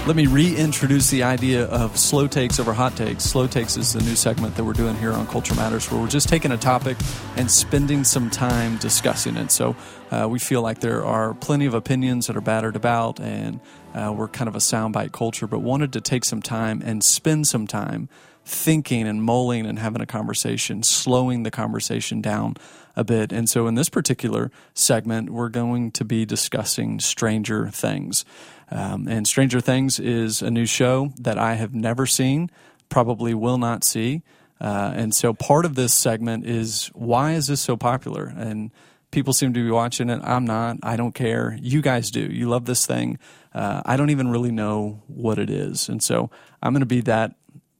Let 0.04 0.16
me 0.16 0.26
reintroduce 0.26 1.10
the 1.10 1.22
idea 1.22 1.66
of 1.66 1.96
slow 1.96 2.26
takes 2.26 2.58
over 2.58 2.72
hot 2.72 2.96
takes. 2.96 3.22
Slow 3.22 3.46
takes 3.46 3.76
is 3.76 3.92
the 3.92 4.00
new 4.00 4.16
segment 4.16 4.56
that 4.56 4.64
we're 4.64 4.72
doing 4.72 4.96
here 4.96 5.12
on 5.12 5.28
Culture 5.28 5.54
Matters, 5.54 5.88
where 5.88 6.00
we're 6.00 6.08
just 6.08 6.28
taking 6.28 6.50
a 6.50 6.56
topic 6.56 6.96
and 7.36 7.48
spending 7.48 8.02
some 8.02 8.28
time 8.28 8.78
discussing 8.78 9.36
it. 9.36 9.52
So 9.52 9.76
uh, 10.10 10.26
we 10.28 10.40
feel 10.40 10.60
like 10.60 10.80
there 10.80 11.04
are 11.04 11.34
plenty 11.34 11.66
of 11.66 11.74
opinions 11.74 12.26
that 12.26 12.36
are 12.36 12.40
battered 12.40 12.74
about, 12.74 13.20
and 13.20 13.60
uh, 13.94 14.12
we're 14.12 14.26
kind 14.26 14.48
of 14.48 14.56
a 14.56 14.58
soundbite 14.58 15.12
culture, 15.12 15.46
but 15.46 15.60
wanted 15.60 15.92
to 15.92 16.00
take 16.00 16.24
some 16.24 16.42
time 16.42 16.82
and 16.84 17.04
spend 17.04 17.46
some 17.46 17.68
time 17.68 18.08
thinking 18.44 19.06
and 19.06 19.22
mulling 19.22 19.66
and 19.66 19.78
having 19.78 20.02
a 20.02 20.06
conversation, 20.06 20.82
slowing 20.82 21.44
the 21.44 21.50
conversation 21.52 22.20
down 22.20 22.56
a 22.96 23.04
bit. 23.04 23.32
And 23.32 23.48
so 23.48 23.68
in 23.68 23.76
this 23.76 23.88
particular 23.88 24.50
segment, 24.74 25.30
we're 25.30 25.48
going 25.48 25.92
to 25.92 26.04
be 26.04 26.26
discussing 26.26 26.98
Stranger 26.98 27.68
Things. 27.68 28.24
Um, 28.72 29.06
and 29.06 29.26
Stranger 29.26 29.60
Things 29.60 30.00
is 30.00 30.40
a 30.40 30.50
new 30.50 30.64
show 30.66 31.12
that 31.18 31.38
I 31.38 31.54
have 31.54 31.74
never 31.74 32.06
seen, 32.06 32.50
probably 32.88 33.34
will 33.34 33.58
not 33.58 33.84
see. 33.84 34.22
Uh, 34.60 34.92
and 34.94 35.14
so 35.14 35.34
part 35.34 35.64
of 35.64 35.74
this 35.74 35.92
segment 35.92 36.46
is 36.46 36.86
why 36.94 37.32
is 37.32 37.48
this 37.48 37.60
so 37.60 37.76
popular? 37.76 38.32
And 38.34 38.70
people 39.10 39.32
seem 39.34 39.52
to 39.52 39.62
be 39.62 39.70
watching 39.70 40.08
it. 40.08 40.20
I'm 40.24 40.44
not. 40.46 40.78
I 40.82 40.96
don't 40.96 41.14
care. 41.14 41.58
You 41.60 41.82
guys 41.82 42.10
do. 42.10 42.20
You 42.20 42.48
love 42.48 42.64
this 42.64 42.86
thing. 42.86 43.18
Uh, 43.54 43.82
I 43.84 43.96
don't 43.96 44.10
even 44.10 44.30
really 44.30 44.52
know 44.52 45.02
what 45.06 45.38
it 45.38 45.50
is. 45.50 45.88
And 45.88 46.02
so 46.02 46.30
I'm 46.62 46.72
going 46.72 46.80
to 46.80 46.86
be 46.86 47.02
that. 47.02 47.34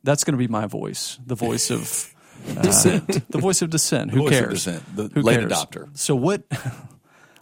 That's 0.04 0.24
going 0.24 0.32
to 0.32 0.38
be 0.38 0.48
my 0.48 0.66
voice, 0.66 1.18
the 1.24 1.36
voice 1.36 1.70
of 1.70 2.12
dissent, 2.62 3.30
the 3.30 3.38
voice 3.38 3.62
of 3.62 3.70
dissent. 3.70 4.10
Who 4.10 4.24
voice 4.24 4.32
of 4.32 4.38
cares? 4.40 4.52
dissent, 4.64 4.96
the 4.96 5.08
Who 5.14 5.22
late 5.22 5.38
cares? 5.38 5.52
adopter. 5.52 5.96
So 5.96 6.14
what? 6.16 6.42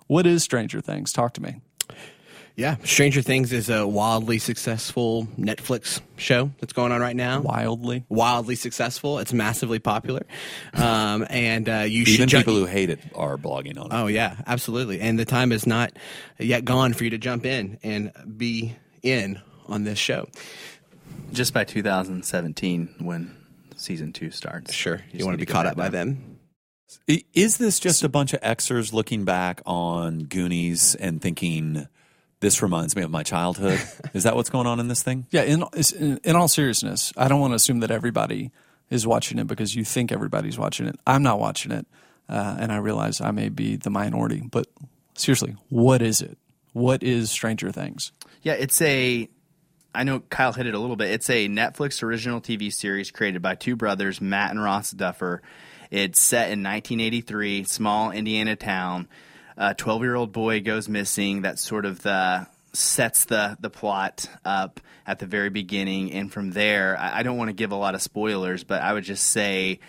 What 0.07 0.27
is 0.27 0.43
Stranger 0.43 0.81
Things? 0.81 1.13
Talk 1.13 1.35
to 1.35 1.41
me. 1.41 1.61
Yeah, 2.57 2.77
Stranger 2.85 3.23
Things 3.23 3.53
is 3.53 3.71
a 3.71 3.87
wildly 3.87 4.39
successful 4.39 5.27
Netflix 5.39 6.01
show 6.17 6.51
that's 6.61 6.73
going 6.75 6.93
on 6.93 7.01
right 7.01 7.17
now. 7.17 7.41
Wildly. 7.41 8.05
Wildly 8.11 8.55
successful. 8.57 9.19
It's 9.19 9.33
massively 9.33 9.79
popular, 9.79 10.23
um, 10.75 11.27
and 11.31 11.69
uh, 11.69 11.73
you 11.89 12.03
Even 12.03 12.15
should 12.15 12.29
ju- 12.29 12.37
people 12.39 12.55
who 12.57 12.67
hate 12.67 12.91
it 12.91 12.99
are 13.15 13.39
blogging 13.39 13.79
on 13.79 13.87
it. 13.87 13.93
Oh 13.93 14.07
yeah, 14.09 14.37
absolutely. 14.47 15.01
And 15.01 15.19
the 15.19 15.25
time 15.25 15.53
is 15.53 15.67
not 15.67 15.93
yet 16.39 16.65
gone 16.67 16.93
for 16.93 17.05
you 17.05 17.11
to 17.11 17.19
jump 17.19 17.47
in 17.47 17.79
and 17.83 18.13
be 18.37 18.75
in 19.03 19.41
on 19.67 19.85
this 19.85 19.99
show. 19.99 20.29
just 21.33 21.55
by 21.55 21.65
2017 21.65 22.97
when 22.99 23.35
season 23.77 24.13
two 24.13 24.31
starts. 24.31 24.73
Sure, 24.75 24.97
Just 24.99 25.15
you 25.15 25.25
want 25.25 25.35
to 25.35 25.39
be 25.39 25.47
go 25.47 25.53
caught 25.55 25.65
back 25.65 25.73
up 25.73 25.79
by 25.79 25.89
then. 25.89 26.37
Is 27.33 27.57
this 27.59 27.79
just 27.79 28.03
a 28.03 28.09
bunch 28.09 28.35
of 28.35 28.41
Xers 28.41 28.93
looking 28.93 29.25
back 29.25 29.63
on 29.65 30.25
Goonies 30.25 30.97
and 30.97 31.23
thinking, 31.23 31.87
this 32.41 32.63
reminds 32.63 32.97
me 32.97 33.03
of 33.03 33.11
my 33.11 33.23
childhood? 33.23 33.81
Is 34.15 34.25
that 34.25 34.35
what's 34.35 34.51
going 34.51 34.67
on 34.67 34.81
in 34.81 34.89
this 34.89 35.03
thing? 35.03 35.27
Yeah. 35.31 35.43
In, 35.43 35.65
in 35.99 36.21
in 36.25 36.37
all 36.37 36.49
seriousness, 36.49 37.13
I 37.17 37.29
don't 37.29 37.41
want 37.41 37.53
to 37.53 37.57
assume 37.57 37.81
that 37.81 37.91
everybody 37.91 38.51
is 38.91 39.07
watching 39.07 39.39
it 39.39 39.47
because 39.47 39.75
you 39.75 39.85
think 39.85 40.11
everybody's 40.11 40.59
watching 40.59 40.87
it. 40.87 40.99
I'm 41.07 41.23
not 41.23 41.39
watching 41.39 41.71
it, 41.71 41.87
uh, 42.29 42.57
and 42.59 42.73
I 42.73 42.79
realize 42.79 43.21
I 43.21 43.31
may 43.31 43.49
be 43.49 43.77
the 43.77 43.91
minority. 43.91 44.43
But 44.51 44.67
seriously, 45.15 45.57
what 45.69 46.03
is 46.03 46.21
it? 46.21 46.37
What 46.73 47.03
is 47.03 47.31
Stranger 47.31 47.71
Things? 47.73 48.13
Yeah, 48.43 48.55
it's 48.55 48.81
a. 48.83 49.29
I 49.93 50.05
know 50.05 50.21
Kyle 50.21 50.53
hit 50.53 50.67
it 50.67 50.75
a 50.75 50.79
little 50.79 50.97
bit. 50.97 51.11
It's 51.11 51.29
a 51.31 51.49
Netflix 51.49 52.03
original 52.03 52.41
TV 52.41 52.73
series 52.73 53.11
created 53.11 53.43
by 53.43 53.57
two 53.57 53.75
brothers, 53.75 54.21
Matt 54.21 54.51
and 54.51 54.63
Ross 54.63 54.93
Duffer. 54.93 55.43
It's 55.91 56.21
set 56.23 56.53
in 56.53 56.63
1983, 56.63 57.65
small 57.65 58.13
Indiana 58.13 58.55
town. 58.55 59.09
A 59.63 59.75
12 59.75 60.03
year 60.03 60.15
old 60.15 60.33
boy 60.33 60.63
goes 60.63 60.89
missing. 60.89 61.43
That's 61.43 61.61
sort 61.61 61.85
of 61.85 62.01
the 62.01 62.47
sets 62.73 63.27
the 63.27 63.59
the 63.61 63.69
plot 63.69 64.27
up 64.43 64.81
at 65.07 65.19
the 65.19 65.27
very 65.27 65.51
beginning, 65.51 66.13
and 66.13 66.33
from 66.33 66.53
there, 66.53 66.97
I, 66.99 67.19
I 67.19 67.23
don't 67.25 67.37
want 67.37 67.51
to 67.51 67.53
give 67.53 67.71
a 67.71 67.77
lot 67.77 67.95
of 67.95 68.01
spoilers, 68.01 68.65
but 68.65 68.81
I 68.81 68.95
would 68.95 69.05
just 69.05 69.27
say 69.27 69.81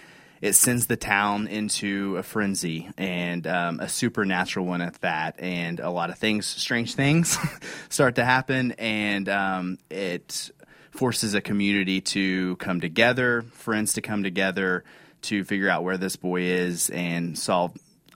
it 0.41 0.53
sends 0.53 0.87
the 0.87 0.97
town 0.97 1.47
into 1.47 2.17
a 2.17 2.23
frenzy 2.23 2.89
and 2.97 3.47
um, 3.47 3.79
a 3.79 3.87
supernatural 3.87 4.65
one 4.65 4.81
at 4.81 4.99
that, 4.99 5.39
and 5.39 5.79
a 5.79 5.89
lot 5.89 6.09
of 6.09 6.17
things, 6.17 6.45
strange 6.45 6.95
things, 6.95 7.37
start 7.89 8.15
to 8.15 8.25
happen, 8.25 8.73
and 8.73 9.29
um, 9.29 9.77
it 9.89 10.51
forces 10.89 11.33
a 11.33 11.39
community 11.39 12.01
to 12.01 12.57
come 12.57 12.81
together, 12.81 13.43
friends 13.53 13.93
to 13.93 14.01
come 14.01 14.21
together 14.21 14.83
to 15.21 15.45
figure 15.45 15.69
out 15.69 15.85
where 15.85 15.97
this 15.97 16.17
boy 16.17 16.41
is 16.41 16.89
and 16.89 17.37
solve 17.37 17.71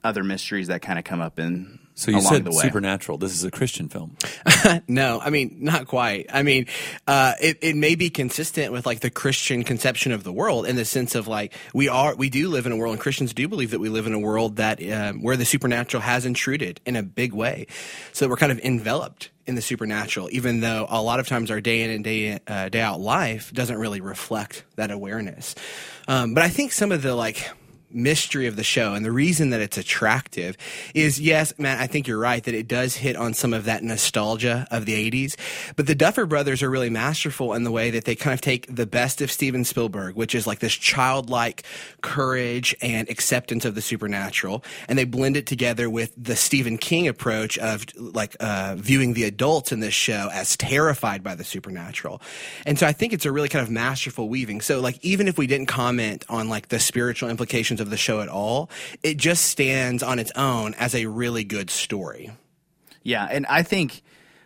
other 0.05 0.23
mysteries 0.23 0.67
that 0.67 0.81
kind 0.81 0.99
of 0.99 1.03
come 1.03 1.19
up 1.19 1.39
in 1.39 1.79
So 1.95 2.11
you 2.11 2.17
along 2.17 2.31
said 2.31 2.43
the 2.45 2.51
way. 2.51 2.61
supernatural. 2.61 3.17
This 3.17 3.33
is 3.33 3.43
a 3.43 3.49
Christian 3.49 3.89
film. 3.89 4.15
no, 4.87 5.19
I 5.19 5.31
mean 5.31 5.57
not 5.61 5.87
quite. 5.87 6.27
I 6.31 6.43
mean, 6.43 6.67
uh, 7.07 7.33
it 7.41 7.57
it 7.61 7.75
may 7.75 7.95
be 7.95 8.11
consistent 8.11 8.71
with 8.71 8.85
like 8.85 8.99
the 8.99 9.09
Christian 9.09 9.63
conception 9.63 10.11
of 10.11 10.23
the 10.23 10.31
world 10.31 10.67
in 10.67 10.75
the 10.75 10.85
sense 10.85 11.15
of 11.15 11.27
like 11.27 11.53
we 11.73 11.89
are 11.89 12.15
we 12.15 12.29
do 12.29 12.49
live 12.49 12.67
in 12.67 12.71
a 12.71 12.77
world, 12.77 12.93
and 12.93 13.01
Christians 13.01 13.33
do 13.33 13.47
believe 13.47 13.71
that 13.71 13.79
we 13.79 13.89
live 13.89 14.05
in 14.05 14.13
a 14.13 14.19
world 14.19 14.57
that 14.57 14.81
um, 14.91 15.23
where 15.23 15.35
the 15.35 15.45
supernatural 15.45 16.01
has 16.01 16.25
intruded 16.25 16.79
in 16.85 16.95
a 16.95 17.03
big 17.03 17.33
way, 17.33 17.65
so 18.13 18.25
that 18.25 18.29
we're 18.29 18.37
kind 18.37 18.51
of 18.51 18.59
enveloped 18.59 19.31
in 19.47 19.55
the 19.55 19.61
supernatural, 19.61 20.29
even 20.31 20.59
though 20.59 20.85
a 20.89 21.01
lot 21.01 21.19
of 21.19 21.27
times 21.27 21.49
our 21.49 21.61
day 21.61 21.81
in 21.81 21.89
and 21.89 22.03
day 22.03 22.39
uh, 22.45 22.69
day 22.69 22.81
out 22.81 22.99
life 22.99 23.51
doesn't 23.53 23.77
really 23.77 24.01
reflect 24.01 24.65
that 24.75 24.91
awareness. 24.91 25.55
Um, 26.07 26.35
but 26.35 26.43
I 26.43 26.49
think 26.49 26.73
some 26.73 26.91
of 26.91 27.01
the 27.01 27.15
like 27.15 27.49
mystery 27.95 28.47
of 28.47 28.55
the 28.55 28.63
show 28.63 28.93
and 28.93 29.05
the 29.05 29.11
reason 29.11 29.49
that 29.51 29.61
it's 29.61 29.77
attractive 29.77 30.57
is 30.93 31.19
yes, 31.19 31.53
Matt, 31.57 31.79
I 31.79 31.87
think 31.87 32.07
you're 32.07 32.19
right 32.19 32.43
that 32.43 32.53
it 32.53 32.67
does 32.67 32.95
hit 32.95 33.15
on 33.15 33.33
some 33.33 33.53
of 33.53 33.65
that 33.65 33.83
nostalgia 33.83 34.67
of 34.71 34.85
the 34.85 35.11
80s. 35.11 35.35
But 35.75 35.87
the 35.87 35.95
Duffer 35.95 36.25
brothers 36.25 36.61
are 36.61 36.69
really 36.69 36.89
masterful 36.89 37.53
in 37.53 37.63
the 37.63 37.71
way 37.71 37.89
that 37.91 38.05
they 38.05 38.15
kind 38.15 38.33
of 38.33 38.41
take 38.41 38.73
the 38.73 38.85
best 38.85 39.21
of 39.21 39.31
Steven 39.31 39.63
Spielberg, 39.63 40.15
which 40.15 40.35
is 40.35 40.45
like 40.45 40.59
this 40.59 40.73
childlike 40.73 41.63
courage 42.01 42.75
and 42.81 43.09
acceptance 43.09 43.65
of 43.65 43.75
the 43.75 43.81
supernatural, 43.81 44.63
and 44.87 44.97
they 44.97 45.05
blend 45.05 45.37
it 45.37 45.47
together 45.47 45.89
with 45.89 46.13
the 46.17 46.35
Stephen 46.35 46.77
King 46.77 47.07
approach 47.07 47.57
of 47.57 47.85
like 47.97 48.35
uh, 48.39 48.75
viewing 48.77 49.13
the 49.13 49.23
adults 49.23 49.71
in 49.71 49.79
this 49.79 49.93
show 49.93 50.29
as 50.33 50.57
terrified 50.57 51.23
by 51.23 51.35
the 51.35 51.43
supernatural. 51.43 52.21
And 52.65 52.77
so 52.77 52.87
I 52.87 52.91
think 52.91 53.13
it's 53.13 53.25
a 53.25 53.31
really 53.31 53.49
kind 53.49 53.63
of 53.63 53.71
masterful 53.71 54.29
weaving. 54.29 54.61
So 54.61 54.81
like 54.81 55.03
even 55.03 55.27
if 55.27 55.37
we 55.37 55.47
didn't 55.47 55.67
comment 55.67 56.25
on 56.29 56.49
like 56.49 56.69
the 56.69 56.79
spiritual 56.79 57.29
implications 57.29 57.79
of 57.81 57.84
the 57.89 57.97
show 57.97 58.21
at 58.21 58.29
all, 58.29 58.69
it 59.03 59.17
just 59.17 59.45
stands 59.45 60.03
on 60.03 60.19
its 60.19 60.31
own 60.35 60.73
as 60.75 60.95
a 60.95 61.05
really 61.05 61.43
good 61.43 61.69
story. 61.69 62.31
Yeah, 63.03 63.27
and 63.29 63.45
I 63.45 63.63
think 63.63 64.01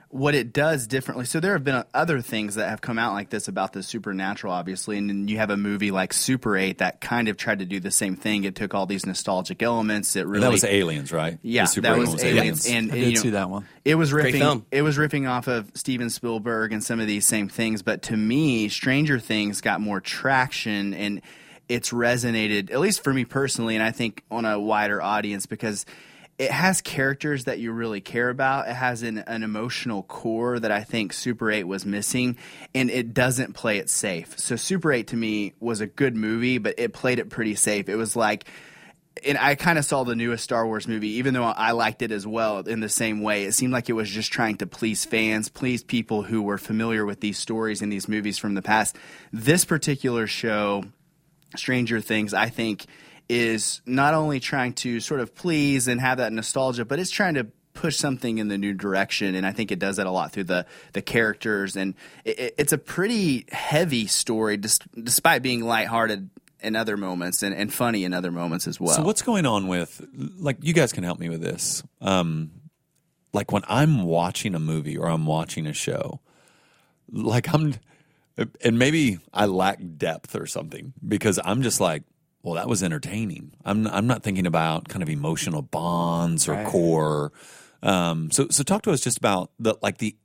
what 0.09 0.33
it 0.33 0.51
does 0.51 0.87
differently. 0.87 1.25
So 1.25 1.39
there 1.39 1.53
have 1.53 1.63
been 1.63 1.83
other 1.93 2.19
things 2.19 2.55
that 2.55 2.67
have 2.67 2.81
come 2.81 2.97
out 2.97 3.13
like 3.13 3.29
this 3.29 3.47
about 3.47 3.73
the 3.73 3.83
supernatural, 3.83 4.51
obviously, 4.51 4.97
and 4.97 5.07
then 5.07 5.27
you 5.27 5.37
have 5.37 5.51
a 5.51 5.57
movie 5.57 5.91
like 5.91 6.13
Super 6.13 6.57
Eight 6.57 6.79
that 6.79 6.99
kind 6.99 7.27
of 7.27 7.37
tried 7.37 7.59
to 7.59 7.65
do 7.65 7.79
the 7.79 7.91
same 7.91 8.15
thing. 8.15 8.43
It 8.43 8.55
took 8.55 8.73
all 8.73 8.87
these 8.87 9.05
nostalgic 9.05 9.61
elements. 9.61 10.15
It 10.15 10.25
really 10.25 10.41
that 10.41 10.51
was 10.51 10.63
Aliens, 10.63 11.11
right? 11.11 11.37
yeah, 11.43 11.65
Super 11.65 11.89
that 11.89 11.95
Eight 11.95 11.99
was 11.99 12.09
one 12.09 12.25
aliens, 12.25 12.65
and 12.67 12.91
I 12.91 12.95
did 12.95 13.05
you 13.05 13.13
know, 13.13 13.21
see 13.21 13.29
that 13.31 13.49
one. 13.51 13.67
It 13.85 13.95
was 13.95 14.11
Great 14.11 14.33
riffing. 14.33 14.39
film. 14.39 14.65
It 14.71 14.81
was 14.81 14.97
riffing 14.97 15.29
off 15.29 15.47
of 15.47 15.71
Steven 15.75 16.09
Spielberg 16.09 16.73
and 16.73 16.83
some 16.83 16.99
of 16.99 17.05
these 17.05 17.27
same 17.27 17.47
things. 17.47 17.83
But 17.83 18.01
to 18.03 18.17
me, 18.17 18.67
Stranger 18.69 19.19
Things 19.19 19.61
got 19.61 19.79
more 19.79 20.01
traction 20.01 20.95
and 20.95 21.21
it's 21.69 21.91
resonated, 21.91 22.71
at 22.71 22.79
least 22.79 23.03
for 23.03 23.13
me 23.13 23.23
personally, 23.23 23.75
and 23.75 23.83
I 23.83 23.91
think 23.91 24.23
on 24.29 24.43
a 24.43 24.59
wider 24.59 25.01
audience 25.01 25.45
because 25.45 25.85
it 26.39 26.51
has 26.51 26.81
characters 26.81 27.43
that 27.43 27.59
you 27.59 27.71
really 27.71 28.01
care 28.01 28.29
about. 28.29 28.67
It 28.67 28.73
has 28.73 29.03
an, 29.03 29.19
an 29.19 29.43
emotional 29.43 30.03
core 30.03 30.57
that 30.59 30.71
I 30.71 30.83
think 30.83 31.13
Super 31.13 31.51
8 31.51 31.65
was 31.65 31.85
missing, 31.85 32.37
and 32.73 32.89
it 32.89 33.13
doesn't 33.13 33.53
play 33.53 33.77
it 33.77 33.89
safe. 33.89 34.39
So 34.39 34.55
Super 34.55 34.91
8 34.91 35.07
to 35.07 35.17
me 35.17 35.53
was 35.59 35.81
a 35.81 35.87
good 35.87 36.15
movie, 36.15 36.57
but 36.57 36.75
it 36.77 36.93
played 36.93 37.19
it 37.19 37.29
pretty 37.29 37.55
safe. 37.55 37.87
It 37.87 37.97
was 37.97 38.15
like 38.15 38.45
and 39.25 39.37
I 39.37 39.55
kind 39.55 39.77
of 39.77 39.85
saw 39.85 40.03
the 40.03 40.15
newest 40.15 40.43
Star 40.43 40.65
Wars 40.65 40.87
movie, 40.87 41.09
even 41.17 41.33
though 41.33 41.43
I 41.43 41.71
liked 41.71 42.01
it 42.01 42.11
as 42.11 42.25
well 42.25 42.59
in 42.59 42.79
the 42.79 42.89
same 42.89 43.21
way. 43.21 43.45
It 43.45 43.53
seemed 43.53 43.73
like 43.73 43.89
it 43.89 43.93
was 43.93 44.09
just 44.09 44.31
trying 44.31 44.57
to 44.57 44.67
please 44.67 45.05
fans, 45.05 45.49
please 45.49 45.83
people 45.83 46.23
who 46.23 46.41
were 46.41 46.57
familiar 46.57 47.05
with 47.05 47.19
these 47.19 47.37
stories 47.37 47.81
and 47.81 47.91
these 47.91 48.07
movies 48.07 48.37
from 48.37 48.53
the 48.53 48.61
past. 48.61 48.95
This 49.31 49.65
particular 49.65 50.27
show, 50.27 50.85
Stranger 51.55 52.01
Things, 52.01 52.33
I 52.33 52.49
think 52.49 52.85
is 53.27 53.81
not 53.85 54.13
only 54.13 54.39
trying 54.39 54.73
to 54.73 54.99
sort 54.99 55.19
of 55.19 55.35
please 55.35 55.87
and 55.87 56.01
have 56.01 56.17
that 56.17 56.33
nostalgia, 56.33 56.85
but 56.85 56.99
it's 56.99 57.11
trying 57.11 57.35
to 57.35 57.47
push 57.73 57.95
something 57.95 58.39
in 58.39 58.49
the 58.49 58.57
new 58.57 58.73
direction 58.73 59.35
and 59.35 59.45
i 59.45 59.53
think 59.53 59.71
it 59.71 59.79
does 59.79 59.97
that 59.97 60.07
a 60.07 60.11
lot 60.11 60.33
through 60.33 60.43
the 60.43 60.65
the 60.91 61.01
characters. 61.01 61.77
And 61.77 61.93
it, 62.25 62.55
it's 62.57 62.73
a 62.73 62.77
pretty 62.77 63.45
heavy 63.51 64.07
story 64.07 64.57
despite 64.57 65.43
being 65.43 65.61
lighthearted 65.63 66.29
in 66.61 66.75
other 66.75 66.97
moments 66.97 67.41
and, 67.41 67.55
and 67.55 67.73
funny 67.73 68.03
in 68.03 68.13
other 68.13 68.31
moments 68.31 68.67
as 68.67 68.81
well. 68.81 68.95
So 68.95 69.03
what's 69.03 69.21
going 69.21 69.45
on 69.45 69.67
with 69.67 70.05
like 70.39 70.57
you 70.61 70.73
guys 70.73 70.91
can 70.91 71.05
help 71.05 71.19
me 71.19 71.29
with 71.29 71.41
this. 71.41 71.83
Um 72.01 72.51
like 73.33 73.51
when 73.51 73.63
i'm 73.67 74.03
watching 74.03 74.55
a 74.55 74.59
movie 74.59 74.97
or 74.97 75.07
i'm 75.07 75.25
watching 75.25 75.67
a 75.67 75.73
show 75.73 76.19
like 77.11 77.53
i'm 77.53 77.75
and 78.63 78.79
maybe 78.79 79.19
i 79.33 79.45
lack 79.45 79.79
depth 79.97 80.35
or 80.35 80.45
something 80.45 80.93
because 81.07 81.39
i'm 81.43 81.61
just 81.61 81.79
like 81.79 82.03
well, 82.41 82.55
that 82.55 82.67
was 82.67 82.83
entertaining. 82.83 83.51
I'm 83.65 83.87
I'm 83.87 84.07
not 84.07 84.23
thinking 84.23 84.47
about 84.47 84.87
kind 84.87 85.03
of 85.03 85.09
emotional 85.09 85.61
bonds 85.61 86.47
or 86.47 86.53
right. 86.53 86.67
core. 86.67 87.31
Um, 87.83 88.31
so 88.31 88.47
so 88.49 88.63
talk 88.63 88.83
to 88.83 88.91
us 88.91 89.01
just 89.01 89.17
about 89.17 89.51
the 89.59 89.75
like 89.81 89.97
the 89.97 90.15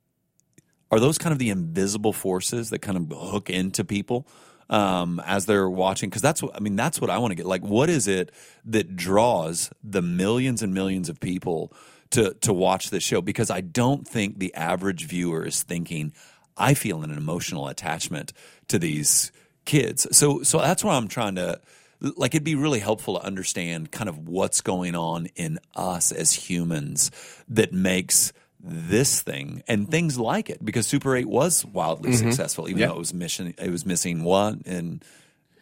are 0.90 1.00
those 1.00 1.18
kind 1.18 1.32
of 1.32 1.38
the 1.38 1.50
invisible 1.50 2.12
forces 2.12 2.70
that 2.70 2.80
kind 2.80 2.96
of 2.96 3.18
hook 3.18 3.50
into 3.50 3.84
people 3.84 4.28
um, 4.70 5.20
as 5.26 5.46
they're 5.46 5.68
watching? 5.68 6.08
Because 6.08 6.22
that's 6.22 6.42
what 6.42 6.54
I 6.54 6.60
mean. 6.60 6.76
That's 6.76 7.00
what 7.00 7.10
I 7.10 7.18
want 7.18 7.32
to 7.32 7.36
get. 7.36 7.46
Like, 7.46 7.62
what 7.62 7.90
is 7.90 8.06
it 8.06 8.30
that 8.66 8.94
draws 8.94 9.70
the 9.82 10.02
millions 10.02 10.62
and 10.62 10.72
millions 10.72 11.08
of 11.08 11.18
people 11.18 11.72
to 12.10 12.34
to 12.42 12.52
watch 12.52 12.90
this 12.90 13.02
show? 13.02 13.22
Because 13.22 13.50
I 13.50 13.60
don't 13.60 14.06
think 14.06 14.38
the 14.38 14.54
average 14.54 15.06
viewer 15.06 15.44
is 15.44 15.64
thinking, 15.64 16.12
I 16.56 16.74
feel 16.74 17.02
an 17.02 17.10
emotional 17.10 17.68
attachment 17.68 18.32
to 18.68 18.78
these 18.78 19.32
kids. 19.64 20.06
So 20.16 20.42
so 20.42 20.58
that's 20.58 20.84
why 20.84 20.96
I'm 20.96 21.08
trying 21.08 21.36
to 21.36 21.60
like 22.00 22.34
it'd 22.34 22.44
be 22.44 22.54
really 22.54 22.80
helpful 22.80 23.18
to 23.18 23.24
understand 23.24 23.90
kind 23.90 24.08
of 24.08 24.28
what's 24.28 24.60
going 24.60 24.94
on 24.94 25.26
in 25.36 25.58
us 25.74 26.12
as 26.12 26.32
humans 26.32 27.10
that 27.48 27.72
makes 27.72 28.32
this 28.60 29.20
thing 29.20 29.62
and 29.68 29.90
things 29.90 30.18
like 30.18 30.48
it 30.48 30.64
because 30.64 30.86
Super 30.86 31.16
8 31.16 31.26
was 31.26 31.64
wildly 31.66 32.12
mm-hmm. 32.12 32.30
successful 32.30 32.68
even 32.68 32.88
though 32.88 32.94
it 32.94 32.98
was 32.98 33.12
mission 33.12 33.54
it 33.58 33.70
was 33.70 33.84
missing 33.84 34.24
one 34.24 34.62
and 34.64 35.04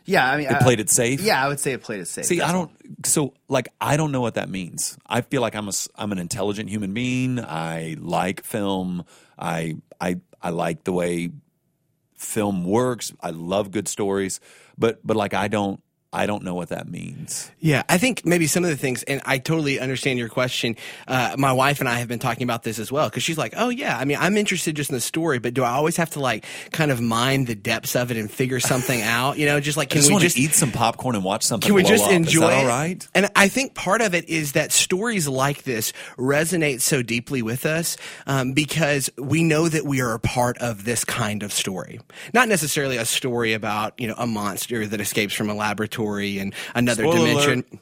yeah, 0.05 0.28
I 0.28 0.37
mean, 0.37 0.48
it 0.48 0.61
played 0.61 0.81
it 0.81 0.90
safe. 0.90 1.20
Yeah, 1.20 1.44
I 1.44 1.48
would 1.48 1.61
say 1.61 1.72
it 1.72 1.83
played 1.83 2.00
it 2.00 2.09
safe. 2.09 2.24
See, 2.24 2.40
I 2.40 2.52
don't. 2.52 2.70
So, 3.07 3.35
like, 3.48 3.68
I 3.81 3.96
don't 3.96 4.11
know 4.11 4.20
what 4.20 4.35
that 4.35 4.48
means. 4.48 4.98
I 5.07 5.20
feel 5.20 5.40
like 5.40 5.55
I'm 5.55 5.68
a, 5.68 5.72
I'm 5.94 6.12
an 6.12 6.18
intelligent 6.18 6.68
human 6.68 6.92
being. 6.92 7.38
I 7.38 7.96
like 8.00 8.42
film. 8.42 9.05
I, 9.38 9.76
I, 10.00 10.20
I 10.42 10.50
like 10.50 10.85
the 10.85 10.92
way 10.92 11.31
film 12.16 12.64
works. 12.64 13.12
I 13.20 13.31
love 13.31 13.70
good 13.70 13.88
stories. 13.88 14.40
But, 14.78 15.07
but 15.07 15.16
like, 15.16 15.35
I 15.35 15.48
don't. 15.48 15.81
I 16.14 16.27
don't 16.27 16.42
know 16.44 16.55
what 16.55 16.68
that 16.68 16.88
means. 16.88 17.51
Yeah, 17.59 17.85
I 17.88 17.96
think 17.96 18.27
maybe 18.27 18.46
some 18.46 18.64
of 18.64 18.70
the 18.70 18.77
things, 18.77 19.03
and 19.05 19.22
I 19.25 19.38
totally 19.38 19.81
understand 19.81 20.18
your 20.18 20.29
question. 20.29 20.77
Uh, 21.09 21.37
my 21.38 21.55
wife 21.55 21.81
and 21.81 21.88
I 21.88 22.01
have 22.01 22.09
been 22.09 22.18
talking 22.18 22.42
about 22.42 22.64
this 22.64 22.79
as 22.79 22.92
well 22.92 23.09
because 23.09 23.22
she's 23.22 23.38
like, 23.38 23.55
"Oh 23.57 23.70
yeah, 23.70 23.96
I 23.96 24.05
mean, 24.05 24.18
I'm 24.20 24.37
interested 24.37 24.77
just 24.77 24.90
in 24.90 24.94
the 24.94 25.01
story, 25.01 25.38
but 25.38 25.55
do 25.55 25.62
I 25.62 25.70
always 25.70 25.96
have 25.96 26.11
to 26.11 26.20
like 26.20 26.44
kind 26.70 26.90
of 26.90 27.01
mind 27.01 27.46
the 27.46 27.55
depths 27.55 27.96
of 27.96 28.11
it 28.11 28.18
and 28.18 28.31
figure 28.31 28.61
something 28.61 29.01
out? 29.03 29.38
You 29.38 29.46
know, 29.46 29.59
just 29.59 29.79
like 29.79 29.88
can 29.88 30.01
just 30.03 30.12
we 30.12 30.18
just 30.18 30.37
eat 30.37 30.53
some 30.53 30.70
popcorn 30.70 31.16
and 31.16 31.25
watch 31.25 31.44
something? 31.44 31.66
Can 31.66 31.75
we 31.75 31.83
just 31.83 32.05
up? 32.05 32.12
enjoy? 32.12 32.53
All 32.53 32.66
right. 32.66 33.09
And 33.14 33.31
I 33.35 33.48
think 33.48 33.75
part 33.75 34.03
of 34.03 34.14
it 34.14 34.29
is 34.29 34.53
that 34.53 34.70
stories 34.70 35.27
like 35.27 35.62
this 35.62 35.94
resonate 36.18 36.83
so 36.83 37.01
deeply 37.01 37.40
with 37.40 37.64
us 37.64 37.96
um, 38.27 38.53
because 38.53 39.09
we 39.16 39.42
know 39.42 39.66
that 39.66 39.87
we 39.87 40.03
are 40.03 40.12
a 40.12 40.20
part 40.20 40.59
of 40.59 40.85
this 40.85 41.07
kind 41.07 41.42
of 41.42 41.55
story, 41.55 42.01
not 42.35 42.48
necessarily 42.48 42.98
a 42.98 43.07
story 43.07 43.55
about 43.55 43.98
you 43.98 44.09
know 44.09 44.14
a 44.18 44.27
monster 44.27 44.87
that 44.87 45.01
escapes 45.01 45.33
from 45.33 45.48
a 45.48 45.55
laboratory 45.55 46.02
and 46.41 46.55
another 46.75 47.05
Spoiler 47.05 47.17
dimension. 47.29 47.65
Alert. 47.71 47.81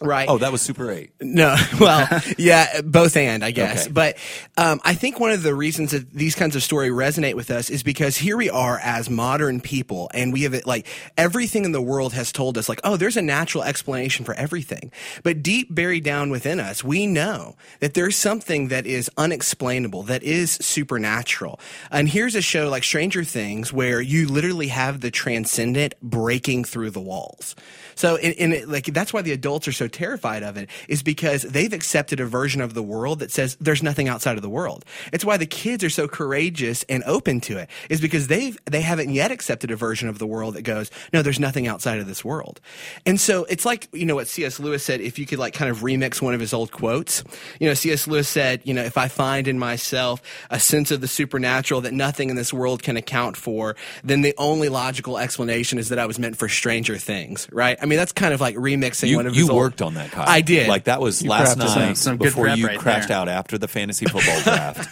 Right. 0.00 0.28
Oh, 0.28 0.36
that 0.38 0.52
was 0.52 0.60
Super 0.60 0.90
8. 0.90 1.10
No, 1.20 1.56
well, 1.80 2.06
yeah, 2.38 2.82
both 2.82 3.16
and, 3.16 3.44
I 3.44 3.50
guess. 3.50 3.84
Okay. 3.84 3.92
But 3.92 4.16
um, 4.58 4.80
I 4.84 4.94
think 4.94 5.18
one 5.18 5.30
of 5.30 5.42
the 5.42 5.54
reasons 5.54 5.92
that 5.92 6.10
these 6.12 6.34
kinds 6.34 6.54
of 6.54 6.62
story 6.62 6.90
resonate 6.90 7.34
with 7.34 7.50
us 7.50 7.70
is 7.70 7.82
because 7.82 8.16
here 8.16 8.36
we 8.36 8.50
are 8.50 8.78
as 8.82 9.08
modern 9.08 9.60
people, 9.60 10.10
and 10.12 10.32
we 10.32 10.42
have 10.42 10.52
it 10.52 10.66
like 10.66 10.86
everything 11.16 11.64
in 11.64 11.72
the 11.72 11.80
world 11.80 12.12
has 12.12 12.30
told 12.30 12.58
us, 12.58 12.68
like, 12.68 12.80
oh, 12.84 12.96
there's 12.96 13.16
a 13.16 13.22
natural 13.22 13.64
explanation 13.64 14.24
for 14.24 14.34
everything. 14.34 14.92
But 15.22 15.42
deep 15.42 15.74
buried 15.74 16.04
down 16.04 16.28
within 16.30 16.60
us, 16.60 16.84
we 16.84 17.06
know 17.06 17.56
that 17.80 17.94
there's 17.94 18.16
something 18.16 18.68
that 18.68 18.86
is 18.86 19.10
unexplainable, 19.16 20.02
that 20.04 20.22
is 20.22 20.52
supernatural. 20.52 21.58
And 21.90 22.08
here's 22.08 22.34
a 22.34 22.42
show 22.42 22.68
like 22.68 22.84
Stranger 22.84 23.24
Things 23.24 23.72
where 23.72 24.00
you 24.02 24.28
literally 24.28 24.68
have 24.68 25.00
the 25.00 25.10
transcendent 25.10 25.94
breaking 26.02 26.64
through 26.64 26.90
the 26.90 27.00
walls. 27.00 27.56
So, 27.96 28.16
in, 28.16 28.32
in 28.32 28.70
like, 28.70 28.84
that's 28.86 29.12
why 29.12 29.22
the 29.22 29.32
adults 29.32 29.66
are 29.66 29.72
so 29.72 29.88
terrified 29.88 30.42
of 30.42 30.56
it 30.56 30.68
is 30.88 31.02
because 31.02 31.42
they've 31.42 31.72
accepted 31.72 32.20
a 32.20 32.26
version 32.26 32.60
of 32.60 32.74
the 32.74 32.82
world 32.82 33.18
that 33.18 33.32
says 33.32 33.56
there's 33.60 33.82
nothing 33.82 34.08
outside 34.08 34.36
of 34.36 34.42
the 34.42 34.48
world. 34.48 34.84
It's 35.12 35.24
why 35.24 35.36
the 35.36 35.46
kids 35.46 35.82
are 35.82 35.90
so 35.90 36.06
courageous 36.06 36.84
and 36.88 37.02
open 37.04 37.40
to 37.42 37.58
it 37.58 37.68
is 37.90 38.00
because 38.00 38.28
they've, 38.28 38.56
they 38.66 38.82
haven't 38.82 39.10
yet 39.10 39.30
accepted 39.30 39.70
a 39.70 39.76
version 39.76 40.08
of 40.08 40.18
the 40.18 40.26
world 40.26 40.54
that 40.54 40.62
goes, 40.62 40.90
no, 41.12 41.22
there's 41.22 41.40
nothing 41.40 41.66
outside 41.66 41.98
of 41.98 42.06
this 42.06 42.24
world. 42.24 42.60
And 43.04 43.18
so 43.18 43.44
it's 43.44 43.64
like, 43.64 43.88
you 43.92 44.04
know, 44.04 44.14
what 44.14 44.28
C.S. 44.28 44.60
Lewis 44.60 44.84
said, 44.84 45.00
if 45.00 45.18
you 45.18 45.26
could 45.26 45.38
like 45.38 45.54
kind 45.54 45.70
of 45.70 45.78
remix 45.78 46.20
one 46.20 46.34
of 46.34 46.40
his 46.40 46.52
old 46.52 46.70
quotes, 46.70 47.24
you 47.58 47.66
know, 47.66 47.74
C.S. 47.74 48.06
Lewis 48.06 48.28
said, 48.28 48.60
you 48.64 48.74
know, 48.74 48.82
if 48.82 48.98
I 48.98 49.08
find 49.08 49.48
in 49.48 49.58
myself 49.58 50.22
a 50.50 50.60
sense 50.60 50.90
of 50.90 51.00
the 51.00 51.08
supernatural 51.08 51.80
that 51.80 51.94
nothing 51.94 52.28
in 52.28 52.36
this 52.36 52.52
world 52.52 52.82
can 52.82 52.96
account 52.96 53.36
for, 53.36 53.74
then 54.04 54.20
the 54.20 54.34
only 54.36 54.68
logical 54.68 55.18
explanation 55.18 55.78
is 55.78 55.88
that 55.88 55.98
I 55.98 56.06
was 56.06 56.18
meant 56.18 56.36
for 56.36 56.48
stranger 56.48 56.98
things, 56.98 57.48
right? 57.50 57.78
Mean, 57.86 57.98
that's 57.98 58.12
kind 58.12 58.34
of 58.34 58.40
like 58.40 58.56
remixing 58.56 59.08
you, 59.08 59.16
one 59.16 59.26
of 59.26 59.34
you 59.34 59.42
his 59.46 59.50
worked 59.50 59.82
old, 59.82 59.88
on 59.88 59.94
that, 59.94 60.10
Kyle. 60.10 60.24
I 60.28 60.40
did. 60.40 60.68
Like 60.68 60.84
that 60.84 61.00
was 61.00 61.22
you 61.22 61.30
last 61.30 61.56
night 61.56 61.68
some, 61.70 61.94
some 61.94 62.16
before 62.18 62.48
you 62.48 62.66
right 62.66 62.78
crashed 62.78 63.08
there. 63.08 63.16
out 63.16 63.28
after 63.28 63.58
the 63.58 63.68
fantasy 63.68 64.04
football 64.10 64.40
draft. 64.42 64.88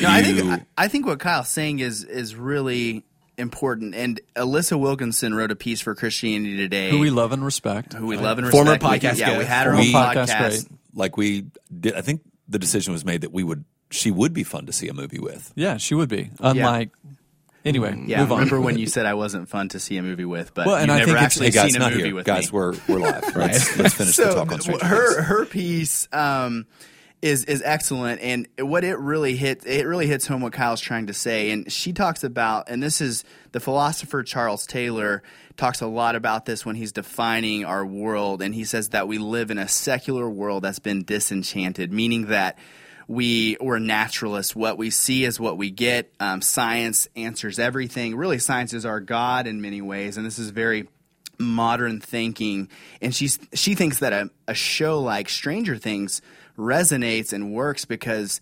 no, 0.00 0.08
I 0.08 0.22
think 0.22 0.62
I 0.76 0.88
think 0.88 1.06
what 1.06 1.18
Kyle's 1.20 1.48
saying 1.48 1.78
is 1.80 2.04
is 2.04 2.34
really 2.34 3.04
important. 3.38 3.94
And 3.94 4.20
Alissa 4.36 4.78
Wilkinson 4.78 5.34
wrote 5.34 5.50
a 5.50 5.56
piece 5.56 5.80
for 5.80 5.94
Christianity 5.94 6.56
Today, 6.56 6.90
who 6.90 6.98
we 6.98 7.10
love 7.10 7.32
and 7.32 7.44
respect, 7.44 7.92
who 7.94 8.06
we 8.06 8.16
love 8.16 8.38
and 8.38 8.48
Former 8.50 8.72
respect. 8.72 9.02
podcast 9.02 9.14
we, 9.14 9.20
yeah, 9.20 9.38
we 9.38 9.44
had 9.44 9.66
her 9.66 9.72
Former 9.72 9.86
own 9.86 9.92
podcast 9.94 10.26
podcast. 10.28 10.48
great. 10.68 10.78
like 10.94 11.16
we 11.16 11.46
did. 11.78 11.94
I 11.94 12.00
think 12.02 12.22
the 12.48 12.58
decision 12.58 12.92
was 12.92 13.04
made 13.04 13.22
that 13.22 13.32
we 13.32 13.42
would. 13.44 13.64
She 13.92 14.10
would 14.12 14.32
be 14.32 14.44
fun 14.44 14.66
to 14.66 14.72
see 14.72 14.86
a 14.88 14.94
movie 14.94 15.18
with. 15.18 15.52
Yeah, 15.56 15.76
she 15.78 15.94
would 15.96 16.08
be. 16.08 16.30
Unlike 16.38 16.90
Anyway, 17.64 18.02
yeah. 18.06 18.20
move 18.20 18.32
on. 18.32 18.38
Remember 18.38 18.60
when 18.60 18.78
you 18.78 18.86
said 18.94 19.06
I 19.06 19.14
wasn't 19.14 19.48
fun 19.48 19.68
to 19.70 19.80
see 19.80 19.96
a 19.98 20.02
movie 20.02 20.24
with, 20.24 20.54
but 20.54 20.66
Well, 20.66 20.76
and 20.76 20.90
I 20.90 20.98
never 21.00 21.06
think 21.06 21.16
it's- 21.16 21.24
actually 21.26 21.46
Hey 21.46 21.52
guys, 21.52 21.72
seen 21.72 21.76
a 21.76 21.84
not 21.84 21.92
movie 21.92 22.04
here. 22.04 22.14
with 22.14 22.26
Guys, 22.26 22.52
me. 22.52 22.56
we're 22.56 22.74
we're 22.88 22.98
live. 23.00 23.22
Let's, 23.36 23.76
let's 23.76 23.94
finish 23.94 24.16
the 24.16 24.32
talk 24.34 24.50
on 24.52 24.60
Stranger 24.60 24.86
her 24.86 25.14
Things. 25.14 25.26
her 25.26 25.46
piece 25.46 26.08
um, 26.12 26.66
is 27.22 27.44
is 27.44 27.60
excellent, 27.62 28.22
and 28.22 28.48
what 28.58 28.82
it 28.82 28.98
really 28.98 29.36
hit 29.36 29.66
it 29.66 29.86
really 29.86 30.06
hits 30.06 30.26
home 30.26 30.40
what 30.40 30.54
Kyle's 30.54 30.80
trying 30.80 31.08
to 31.08 31.12
say, 31.14 31.50
and 31.50 31.70
she 31.70 31.92
talks 31.92 32.24
about, 32.24 32.70
and 32.70 32.82
this 32.82 33.02
is 33.02 33.24
the 33.52 33.60
philosopher 33.60 34.22
Charles 34.22 34.66
Taylor 34.66 35.22
talks 35.58 35.82
a 35.82 35.86
lot 35.86 36.16
about 36.16 36.46
this 36.46 36.64
when 36.64 36.76
he's 36.76 36.92
defining 36.92 37.66
our 37.66 37.84
world, 37.84 38.40
and 38.40 38.54
he 38.54 38.64
says 38.64 38.88
that 38.90 39.06
we 39.06 39.18
live 39.18 39.50
in 39.50 39.58
a 39.58 39.68
secular 39.68 40.30
world 40.30 40.64
that's 40.64 40.78
been 40.78 41.02
disenchanted, 41.04 41.92
meaning 41.92 42.26
that 42.28 42.56
we 43.10 43.56
we're 43.60 43.80
naturalists. 43.80 44.54
What 44.54 44.78
we 44.78 44.90
see 44.90 45.24
is 45.24 45.40
what 45.40 45.58
we 45.58 45.72
get. 45.72 46.12
Um, 46.20 46.40
science 46.40 47.08
answers 47.16 47.58
everything. 47.58 48.14
Really, 48.14 48.38
science 48.38 48.72
is 48.72 48.86
our 48.86 49.00
god 49.00 49.48
in 49.48 49.60
many 49.60 49.82
ways, 49.82 50.16
and 50.16 50.24
this 50.24 50.38
is 50.38 50.50
very 50.50 50.86
modern 51.36 51.98
thinking. 51.98 52.68
And 53.02 53.12
she's 53.12 53.40
she 53.52 53.74
thinks 53.74 53.98
that 53.98 54.12
a, 54.12 54.30
a 54.46 54.54
show 54.54 55.00
like 55.00 55.28
Stranger 55.28 55.76
Things 55.76 56.22
resonates 56.56 57.32
and 57.32 57.52
works 57.52 57.84
because 57.84 58.40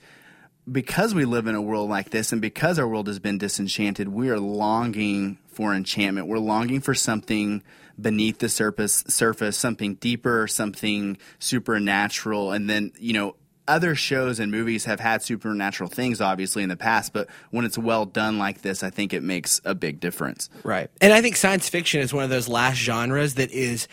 because 0.71 1.15
we 1.15 1.25
live 1.25 1.47
in 1.47 1.55
a 1.55 1.63
world 1.63 1.89
like 1.89 2.11
this 2.11 2.33
and 2.33 2.43
because 2.43 2.79
our 2.79 2.87
world 2.87 3.07
has 3.07 3.19
been 3.19 3.39
disenchanted, 3.39 4.07
we 4.07 4.29
are 4.29 4.39
longing 4.39 5.39
for 5.47 5.73
enchantment. 5.75 6.27
We're 6.27 6.41
longing 6.41 6.83
for 6.83 6.95
something 6.95 7.63
beneath 7.99 8.39
the 8.39 8.51
surface, 8.51 9.03
surface, 9.09 9.57
something 9.57 9.95
deeper, 9.95 10.47
something 10.47 11.17
supernatural, 11.39 12.53
and 12.53 12.69
then 12.69 12.93
you 12.99 13.15
know 13.15 13.35
other 13.69 13.95
shows 13.95 14.41
and 14.41 14.51
movies 14.51 14.85
have 14.87 14.99
had 15.01 15.23
supernatural 15.23 15.89
things 15.89 16.21
obviously 16.21 16.63
in 16.63 16.69
the 16.69 16.77
past 16.77 17.13
but 17.13 17.29
when 17.51 17.65
it's 17.65 17.79
well 17.79 18.05
done 18.07 18.39
like 18.39 18.63
this 18.63 18.83
i 18.83 18.91
think 18.91 19.13
it 19.13 19.23
makes 19.23 19.61
a 19.65 19.75
big 19.75 20.01
difference 20.01 20.49
Right. 20.65 20.91
And 21.01 21.13
I 21.13 21.21
think 21.21 21.37
science 21.37 21.69
fiction 21.69 22.01
is 22.01 22.13
one 22.13 22.25
of 22.25 22.31
those 22.31 22.49
last 22.49 22.77
genres 22.77 23.35
that 23.35 23.51
is 23.51 23.89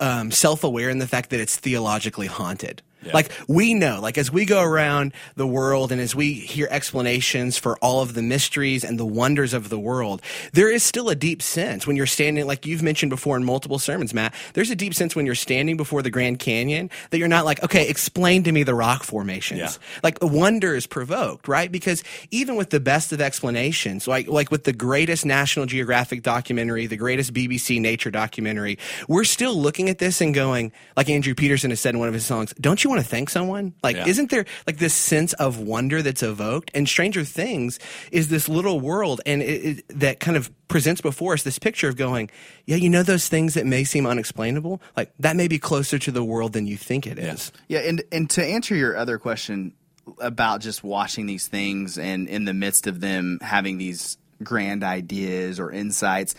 um, 0.00 0.30
self 0.30 0.64
aware 0.64 0.90
in 0.90 0.98
the 0.98 1.06
fact 1.06 1.30
that 1.30 1.40
it's 1.40 1.56
theologically 1.56 2.26
haunted. 2.26 2.82
Like 3.12 3.32
we 3.46 3.74
know, 3.74 4.00
like 4.00 4.18
as 4.18 4.30
we 4.30 4.44
go 4.44 4.62
around 4.62 5.12
the 5.36 5.46
world 5.46 5.92
and 5.92 6.00
as 6.00 6.14
we 6.14 6.32
hear 6.32 6.68
explanations 6.70 7.56
for 7.56 7.76
all 7.78 8.02
of 8.02 8.14
the 8.14 8.22
mysteries 8.22 8.84
and 8.84 8.98
the 8.98 9.06
wonders 9.06 9.54
of 9.54 9.68
the 9.68 9.78
world, 9.78 10.20
there 10.52 10.70
is 10.70 10.82
still 10.82 11.08
a 11.08 11.14
deep 11.14 11.40
sense 11.40 11.86
when 11.86 11.96
you're 11.96 12.06
standing, 12.06 12.46
like 12.46 12.66
you've 12.66 12.82
mentioned 12.82 13.10
before 13.10 13.36
in 13.36 13.44
multiple 13.44 13.78
sermons, 13.78 14.12
Matt. 14.12 14.34
There's 14.54 14.70
a 14.70 14.76
deep 14.76 14.94
sense 14.94 15.14
when 15.14 15.26
you're 15.26 15.34
standing 15.34 15.76
before 15.76 16.02
the 16.02 16.10
Grand 16.10 16.38
Canyon 16.38 16.90
that 17.10 17.18
you're 17.18 17.28
not 17.28 17.44
like, 17.44 17.62
okay, 17.62 17.88
explain 17.88 18.42
to 18.44 18.52
me 18.52 18.62
the 18.62 18.74
rock 18.74 19.02
formations. 19.04 19.60
Yeah. 19.60 20.00
Like 20.02 20.18
wonder 20.20 20.74
is 20.74 20.86
provoked, 20.86 21.48
right? 21.48 21.70
Because 21.70 22.02
even 22.30 22.56
with 22.56 22.70
the 22.70 22.80
best 22.80 23.12
of 23.12 23.20
explanations, 23.20 24.08
like 24.08 24.28
like 24.28 24.50
with 24.50 24.64
the 24.64 24.72
greatest 24.72 25.24
National 25.24 25.66
Geographic 25.66 26.22
documentary, 26.22 26.86
the 26.86 26.96
greatest 26.96 27.32
BBC 27.32 27.80
nature 27.80 28.10
documentary, 28.10 28.78
we're 29.06 29.24
still 29.24 29.54
looking 29.54 29.88
at 29.88 29.98
this 29.98 30.20
and 30.20 30.34
going, 30.34 30.72
like 30.96 31.08
Andrew 31.08 31.34
Peterson 31.34 31.70
has 31.70 31.80
said 31.80 31.94
in 31.94 32.00
one 32.00 32.08
of 32.08 32.14
his 32.14 32.26
songs, 32.26 32.52
don't 32.60 32.82
you 32.82 32.87
want 32.88 33.00
to 33.02 33.06
thank 33.06 33.30
someone? 33.30 33.74
Like, 33.82 33.96
Yeah. 33.96 34.06
isn't 34.08 34.30
there 34.30 34.44
like 34.66 34.78
this 34.78 34.94
sense 34.94 35.32
of 35.34 35.58
wonder 35.58 36.02
that's 36.02 36.22
evoked? 36.22 36.70
And 36.74 36.88
Stranger 36.88 37.24
Things 37.24 37.78
is 38.12 38.28
this 38.28 38.48
little 38.48 38.80
world 38.80 39.20
and 39.26 39.42
it, 39.42 39.64
it, 39.64 39.98
that 40.00 40.20
kind 40.20 40.36
of 40.36 40.50
presents 40.68 41.00
before 41.00 41.32
us 41.34 41.42
this 41.42 41.58
picture 41.58 41.88
of 41.88 41.96
going, 41.96 42.30
yeah, 42.66 42.76
you 42.76 42.90
know 42.90 43.02
those 43.02 43.28
things 43.28 43.54
that 43.54 43.66
may 43.66 43.84
seem 43.84 44.06
unexplainable? 44.06 44.80
Like 44.96 45.12
that 45.18 45.36
may 45.36 45.48
be 45.48 45.58
closer 45.58 45.98
to 45.98 46.10
the 46.10 46.24
world 46.24 46.52
than 46.52 46.66
you 46.66 46.76
think 46.76 47.06
it 47.06 47.18
is. 47.18 47.52
Yeah, 47.68 47.80
and 47.80 48.02
and 48.12 48.28
to 48.30 48.44
answer 48.44 48.74
your 48.74 48.96
other 48.96 49.18
question 49.18 49.72
about 50.20 50.60
just 50.60 50.82
watching 50.82 51.26
these 51.26 51.48
things 51.48 51.98
and 51.98 52.28
in 52.28 52.44
the 52.46 52.54
midst 52.54 52.86
of 52.86 53.00
them 53.00 53.38
having 53.42 53.76
these 53.78 54.16
grand 54.42 54.82
ideas 54.84 55.60
or 55.60 55.70
insights, 55.70 56.34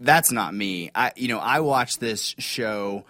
that's 0.00 0.30
not 0.30 0.54
me. 0.54 0.90
I 0.94 1.12
you 1.16 1.28
know, 1.28 1.38
I 1.38 1.60
watch 1.60 1.98
this 1.98 2.34
show 2.38 3.04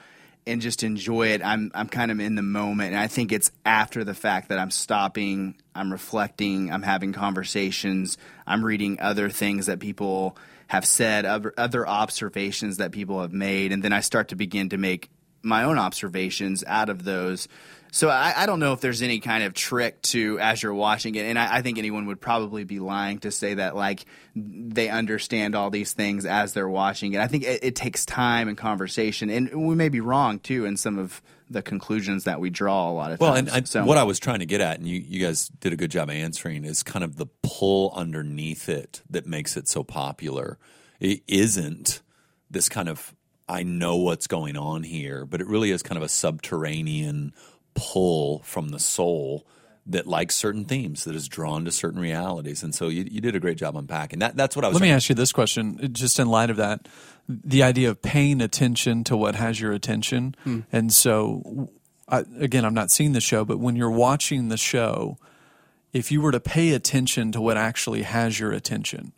and 0.49 0.61
just 0.61 0.83
enjoy 0.83 1.29
it. 1.29 1.45
I'm 1.45 1.71
I'm 1.75 1.89
kind 1.89 2.11
of 2.11 2.21
in 2.21 2.35
the 2.35 2.43
moment 2.43 2.93
and 2.93 3.01
I 3.01 3.07
think 3.07 3.33
it's 3.33 3.51
after 3.65 4.05
the 4.05 4.15
fact 4.15 4.49
that 4.49 4.59
I'm 4.59 4.71
stopping, 4.71 5.57
I'm 5.75 5.93
reflecting, 5.93 6.73
I'm 6.73 6.83
having 6.83 7.13
conversations, 7.13 8.19
I'm 8.47 8.65
reading 8.65 8.99
other 9.01 9.29
things 9.29 9.67
that 9.67 9.79
people 9.79 10.37
have 10.69 10.85
said, 10.85 11.25
other 11.25 11.55
other 11.57 11.87
observations 11.87 12.79
that 12.79 12.93
people 12.93 13.21
have 13.21 13.33
made, 13.33 13.73
and 13.73 13.83
then 13.83 13.93
I 13.93 14.01
start 14.01 14.29
to 14.29 14.37
begin 14.37 14.71
to 14.71 14.79
make 14.79 15.11
my 15.43 15.65
own 15.65 15.79
observations 15.79 16.65
out 16.67 16.89
of 16.89 17.05
those. 17.05 17.49
So 17.91 18.11
I, 18.11 18.35
I 18.37 18.47
don't 18.47 18.61
know 18.61 18.75
if 18.75 18.81
there's 18.83 19.01
any 19.01 19.19
kind 19.19 19.45
of 19.45 19.55
trick 19.55 20.03
to 20.03 20.39
as 20.41 20.63
you're 20.63 20.75
watching 20.75 21.15
it, 21.15 21.25
and 21.25 21.39
I, 21.39 21.57
I 21.57 21.63
think 21.63 21.79
anyone 21.79 22.07
would 22.07 22.21
probably 22.21 22.65
be 22.65 22.81
lying 22.81 23.19
to 23.21 23.31
say 23.31 23.55
that 23.55 23.75
like 23.75 24.05
they 24.37 24.91
understand 24.91 25.55
all 25.55 25.71
these 25.71 25.95
things 25.95 26.27
as 26.27 26.53
they're 26.53 26.69
watching 26.69 27.15
it. 27.15 27.21
I 27.21 27.29
think 27.29 27.45
it, 27.45 27.65
it 27.65 27.77
takes 27.77 28.05
time 28.05 28.49
and 28.49 28.59
conversation, 28.59 29.31
and 29.31 29.67
we 29.67 29.75
may 29.75 29.89
be 29.89 30.01
wrong 30.01 30.39
too 30.39 30.67
in 30.67 30.77
some 30.77 30.99
of 30.99 31.23
the 31.49 31.63
conclusions 31.63 32.25
that 32.25 32.41
we 32.41 32.51
draw 32.51 32.91
a 32.91 32.93
lot 32.93 33.11
of 33.11 33.21
Well, 33.21 33.35
times. 33.35 33.47
Well, 33.47 33.57
and 33.57 33.65
I, 33.65 33.67
so, 33.67 33.85
what 33.87 33.97
I 33.97 34.05
was 34.05 34.19
trying 34.19 34.41
to 34.41 34.47
get 34.47 34.61
at, 34.61 34.79
and 34.79 34.87
you, 34.87 35.01
you 35.01 35.25
guys 35.25 35.49
did 35.49 35.73
a 35.73 35.77
good 35.77 35.91
job 35.91 36.11
answering, 36.11 36.67
is 36.67 36.83
kind 36.83 37.03
of 37.03 37.17
the 37.17 37.27
pull 37.43 37.91
underneath 37.95 38.69
it 38.69 39.01
that 39.09 39.27
makes 39.27 39.57
it 39.57 39.67
so 39.67 39.83
popular. 39.83 40.59
It 41.01 41.23
isn't 41.27 42.03
this 42.51 42.69
kind 42.69 42.89
of 42.89 43.15
I 43.49 43.63
know 43.63 43.97
what's 43.97 44.27
going 44.27 44.57
on 44.57 44.83
here, 44.83 45.25
but 45.25 45.41
it 45.41 45.47
really 45.47 45.71
is 45.71 45.83
kind 45.83 45.97
of 45.97 46.03
a 46.03 46.09
subterranean 46.09 47.33
pull 47.75 48.41
from 48.41 48.69
the 48.69 48.79
soul 48.79 49.47
that 49.87 50.07
likes 50.07 50.37
certain 50.37 50.67
themes, 50.67 51.05
that 51.05 51.15
is 51.15 51.29
drawn 51.29 51.65
to 51.65 51.73
certain 51.73 51.99
realities. 51.99 52.63
And 52.63 52.75
so 52.75 52.89
you, 52.89 53.09
you 53.11 53.23
did 53.23 53.35
a 53.35 53.41
great 53.41 53.57
job 53.57 53.75
unpacking 53.75 54.19
that. 54.19 54.37
That's 54.37 54.55
what 54.55 54.65
I 54.65 54.69
was. 54.69 54.75
Let 54.75 54.83
me 54.83 54.89
trying- 54.89 54.97
ask 54.97 55.09
you 55.09 55.15
this 55.15 55.33
question, 55.33 55.93
just 55.93 56.19
in 56.19 56.29
light 56.29 56.51
of 56.51 56.59
that, 56.59 56.87
the 57.27 57.63
idea 57.63 57.89
of 57.89 58.03
paying 58.03 58.43
attention 58.43 59.03
to 59.05 59.17
what 59.17 59.35
has 59.35 59.61
your 59.61 59.73
attention. 59.73 60.35
Hmm. 60.45 60.61
And 60.71 60.93
so, 60.93 61.71
I, 62.07 62.25
again, 62.39 62.67
I'm 62.67 62.75
not 62.75 62.91
seeing 62.91 63.13
the 63.13 63.21
show, 63.21 63.47
but 63.47 63.59
when 63.59 63.77
you're 63.77 63.91
watching 63.91 64.49
the 64.49 64.59
show, 64.59 65.17
if 65.95 66.13
you 66.13 66.21
were 66.21 66.33
to 66.33 66.41
pay 66.41 66.75
attention 66.75 67.33
to 67.33 67.41
what 67.41 67.57
actually 67.57 68.03
has 68.03 68.39
your 68.39 68.53
attention, 68.53 69.13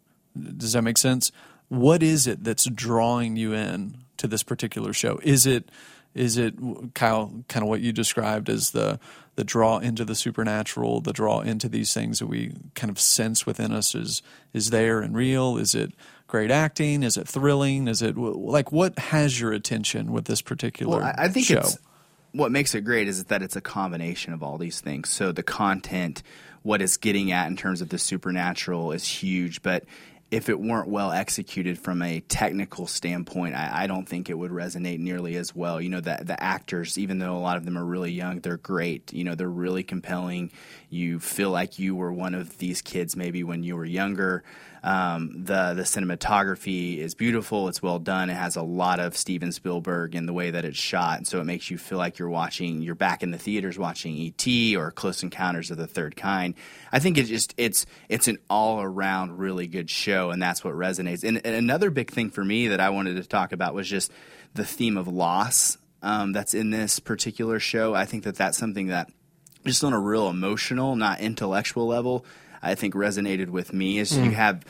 does 0.56 0.74
that 0.74 0.82
make 0.82 0.98
sense? 0.98 1.32
What 1.68 2.02
is 2.02 2.28
it 2.28 2.44
that's 2.44 2.64
drawing 2.70 3.36
you 3.36 3.52
in 3.52 3.96
to 4.20 4.28
this 4.28 4.42
particular 4.42 4.92
show? 4.92 5.18
Is 5.22 5.46
it 5.46 5.70
is 6.14 6.36
it 6.36 6.54
Kyle 6.94 7.44
kind 7.48 7.62
of 7.62 7.68
what 7.68 7.80
you 7.80 7.92
described 7.92 8.48
as 8.48 8.70
the 8.70 8.98
the 9.36 9.44
draw 9.44 9.78
into 9.78 10.04
the 10.04 10.14
supernatural, 10.14 11.00
the 11.00 11.12
draw 11.12 11.40
into 11.40 11.68
these 11.68 11.94
things 11.94 12.18
that 12.18 12.26
we 12.26 12.52
kind 12.74 12.90
of 12.90 12.98
sense 12.98 13.46
within 13.46 13.72
us 13.72 13.94
is 13.94 14.22
is 14.52 14.70
there 14.70 15.00
and 15.00 15.16
real? 15.16 15.56
Is 15.56 15.74
it 15.74 15.92
great 16.26 16.50
acting? 16.50 17.02
Is 17.02 17.16
it 17.16 17.28
thrilling? 17.28 17.88
Is 17.88 18.02
it 18.02 18.16
like 18.16 18.72
what 18.72 18.98
has 18.98 19.40
your 19.40 19.52
attention 19.52 20.12
with 20.12 20.24
this 20.24 20.42
particular 20.42 20.98
Well, 20.98 21.12
I, 21.16 21.24
I 21.24 21.28
think 21.28 21.46
show? 21.46 21.58
it's 21.58 21.78
what 22.32 22.52
makes 22.52 22.74
it 22.74 22.82
great 22.82 23.08
is 23.08 23.24
that 23.24 23.42
it's 23.42 23.56
a 23.56 23.60
combination 23.60 24.32
of 24.32 24.42
all 24.42 24.58
these 24.58 24.80
things. 24.80 25.08
So 25.08 25.32
the 25.32 25.42
content, 25.42 26.22
what 26.62 26.82
it's 26.82 26.96
getting 26.96 27.32
at 27.32 27.48
in 27.48 27.56
terms 27.56 27.80
of 27.80 27.88
the 27.88 27.98
supernatural, 27.98 28.92
is 28.92 29.06
huge. 29.06 29.62
But 29.62 29.84
if 30.30 30.48
it 30.48 30.60
weren't 30.60 30.88
well 30.88 31.10
executed 31.10 31.78
from 31.78 32.02
a 32.02 32.20
technical 32.20 32.86
standpoint, 32.86 33.54
I, 33.54 33.82
I 33.82 33.86
don't 33.88 34.08
think 34.08 34.30
it 34.30 34.38
would 34.38 34.52
resonate 34.52 34.98
nearly 35.00 35.34
as 35.36 35.54
well. 35.54 35.80
You 35.80 35.88
know, 35.88 36.00
the 36.00 36.20
the 36.22 36.40
actors, 36.40 36.96
even 36.98 37.18
though 37.18 37.36
a 37.36 37.38
lot 37.38 37.56
of 37.56 37.64
them 37.64 37.76
are 37.76 37.84
really 37.84 38.12
young, 38.12 38.40
they're 38.40 38.56
great. 38.56 39.12
You 39.12 39.24
know, 39.24 39.34
they're 39.34 39.48
really 39.48 39.82
compelling. 39.82 40.52
You 40.88 41.18
feel 41.18 41.50
like 41.50 41.78
you 41.78 41.96
were 41.96 42.12
one 42.12 42.34
of 42.34 42.58
these 42.58 42.80
kids 42.80 43.16
maybe 43.16 43.42
when 43.42 43.62
you 43.64 43.76
were 43.76 43.84
younger. 43.84 44.44
Um, 44.82 45.44
the 45.44 45.74
the 45.74 45.82
cinematography 45.82 46.98
is 46.98 47.14
beautiful. 47.14 47.68
It's 47.68 47.82
well 47.82 47.98
done. 47.98 48.30
It 48.30 48.34
has 48.34 48.56
a 48.56 48.62
lot 48.62 48.98
of 48.98 49.16
Steven 49.16 49.52
Spielberg 49.52 50.14
in 50.14 50.26
the 50.26 50.32
way 50.32 50.50
that 50.50 50.64
it's 50.64 50.78
shot, 50.78 51.18
and 51.18 51.26
so 51.26 51.40
it 51.40 51.44
makes 51.44 51.70
you 51.70 51.76
feel 51.76 51.98
like 51.98 52.18
you're 52.18 52.30
watching. 52.30 52.80
You're 52.80 52.94
back 52.94 53.22
in 53.22 53.30
the 53.30 53.38
theaters 53.38 53.78
watching 53.78 54.14
E.T. 54.14 54.76
or 54.76 54.90
Close 54.90 55.22
Encounters 55.22 55.70
of 55.70 55.76
the 55.76 55.86
Third 55.86 56.16
Kind. 56.16 56.54
I 56.90 56.98
think 56.98 57.18
it's 57.18 57.28
just 57.28 57.54
it's 57.58 57.84
it's 58.08 58.28
an 58.28 58.38
all 58.48 58.80
around 58.80 59.38
really 59.38 59.66
good 59.66 59.90
show, 59.90 60.30
and 60.30 60.42
that's 60.42 60.64
what 60.64 60.74
resonates. 60.74 61.24
And, 61.24 61.44
and 61.44 61.54
another 61.54 61.90
big 61.90 62.10
thing 62.10 62.30
for 62.30 62.44
me 62.44 62.68
that 62.68 62.80
I 62.80 62.90
wanted 62.90 63.16
to 63.16 63.28
talk 63.28 63.52
about 63.52 63.74
was 63.74 63.88
just 63.88 64.10
the 64.54 64.64
theme 64.64 64.96
of 64.96 65.08
loss 65.08 65.76
um, 66.02 66.32
that's 66.32 66.54
in 66.54 66.70
this 66.70 66.98
particular 66.98 67.60
show. 67.60 67.94
I 67.94 68.06
think 68.06 68.24
that 68.24 68.36
that's 68.36 68.58
something 68.58 68.88
that 68.88 69.10
just 69.66 69.84
on 69.84 69.92
a 69.92 70.00
real 70.00 70.28
emotional, 70.28 70.96
not 70.96 71.20
intellectual 71.20 71.86
level, 71.86 72.24
I 72.62 72.74
think 72.74 72.94
resonated 72.94 73.48
with 73.48 73.72
me 73.72 73.98
is 73.98 74.14
hmm. 74.14 74.24
you 74.24 74.30
have 74.32 74.64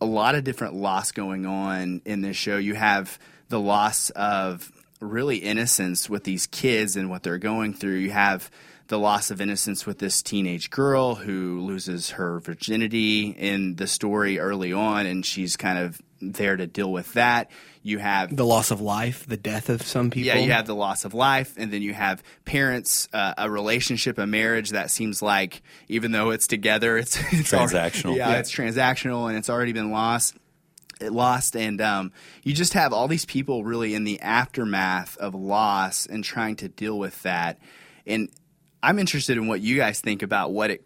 a 0.00 0.06
lot 0.06 0.34
of 0.34 0.44
different 0.44 0.74
loss 0.74 1.12
going 1.12 1.46
on 1.46 2.02
in 2.04 2.20
this 2.20 2.36
show. 2.36 2.58
You 2.58 2.74
have 2.74 3.18
the 3.48 3.60
loss 3.60 4.10
of 4.10 4.70
really 5.00 5.36
innocence 5.36 6.08
with 6.08 6.24
these 6.24 6.46
kids 6.46 6.96
and 6.96 7.10
what 7.10 7.22
they're 7.22 7.38
going 7.38 7.74
through. 7.74 7.96
You 7.96 8.10
have 8.10 8.50
the 8.88 8.98
loss 8.98 9.30
of 9.30 9.40
innocence 9.40 9.84
with 9.84 9.98
this 9.98 10.22
teenage 10.22 10.70
girl 10.70 11.16
who 11.16 11.60
loses 11.60 12.10
her 12.10 12.38
virginity 12.40 13.30
in 13.30 13.74
the 13.76 13.86
story 13.86 14.38
early 14.38 14.72
on, 14.72 15.06
and 15.06 15.26
she's 15.26 15.56
kind 15.56 15.78
of 15.78 16.00
there 16.20 16.56
to 16.56 16.66
deal 16.66 16.90
with 16.90 17.12
that. 17.14 17.50
You 17.86 17.98
have 17.98 18.34
The 18.34 18.44
loss 18.44 18.72
of 18.72 18.80
life, 18.80 19.24
the 19.28 19.36
death 19.36 19.68
of 19.68 19.80
some 19.82 20.10
people. 20.10 20.26
yeah, 20.26 20.38
you 20.38 20.50
have 20.50 20.66
the 20.66 20.74
loss 20.74 21.04
of 21.04 21.14
life, 21.14 21.54
and 21.56 21.72
then 21.72 21.82
you 21.82 21.94
have 21.94 22.20
parents, 22.44 23.08
uh, 23.12 23.34
a 23.38 23.48
relationship, 23.48 24.18
a 24.18 24.26
marriage 24.26 24.70
that 24.70 24.90
seems 24.90 25.22
like 25.22 25.62
even 25.88 26.10
though 26.10 26.30
it's 26.30 26.48
together, 26.48 26.96
it's, 26.98 27.16
it's 27.32 27.54
already- 27.54 27.72
Transactional. 27.74 28.16
yeah, 28.16 28.30
Yeah. 28.32 28.38
it's 28.38 28.50
transactional, 28.52 29.28
and 29.28 29.38
it's 29.38 29.48
already 29.48 29.72
been 29.72 29.92
lost. 29.92 30.34
It 31.00 31.12
lost, 31.12 31.54
and 31.56 31.80
um, 31.80 32.10
you 32.42 32.54
just 32.54 32.72
have 32.72 32.92
all 32.92 33.06
these 33.06 33.24
people 33.26 33.62
really 33.62 33.94
in 33.94 34.02
the 34.04 34.18
aftermath 34.20 35.16
of 35.18 35.34
loss 35.34 36.06
and 36.06 36.24
trying 36.24 36.56
to 36.56 36.68
deal 36.68 36.98
with 36.98 37.22
that. 37.22 37.58
And 38.06 38.30
I'm 38.82 38.98
interested 38.98 39.36
in 39.36 39.46
what 39.46 39.60
you 39.60 39.76
guys 39.76 40.00
think 40.00 40.22
about 40.22 40.52
what 40.52 40.70
it 40.70 40.84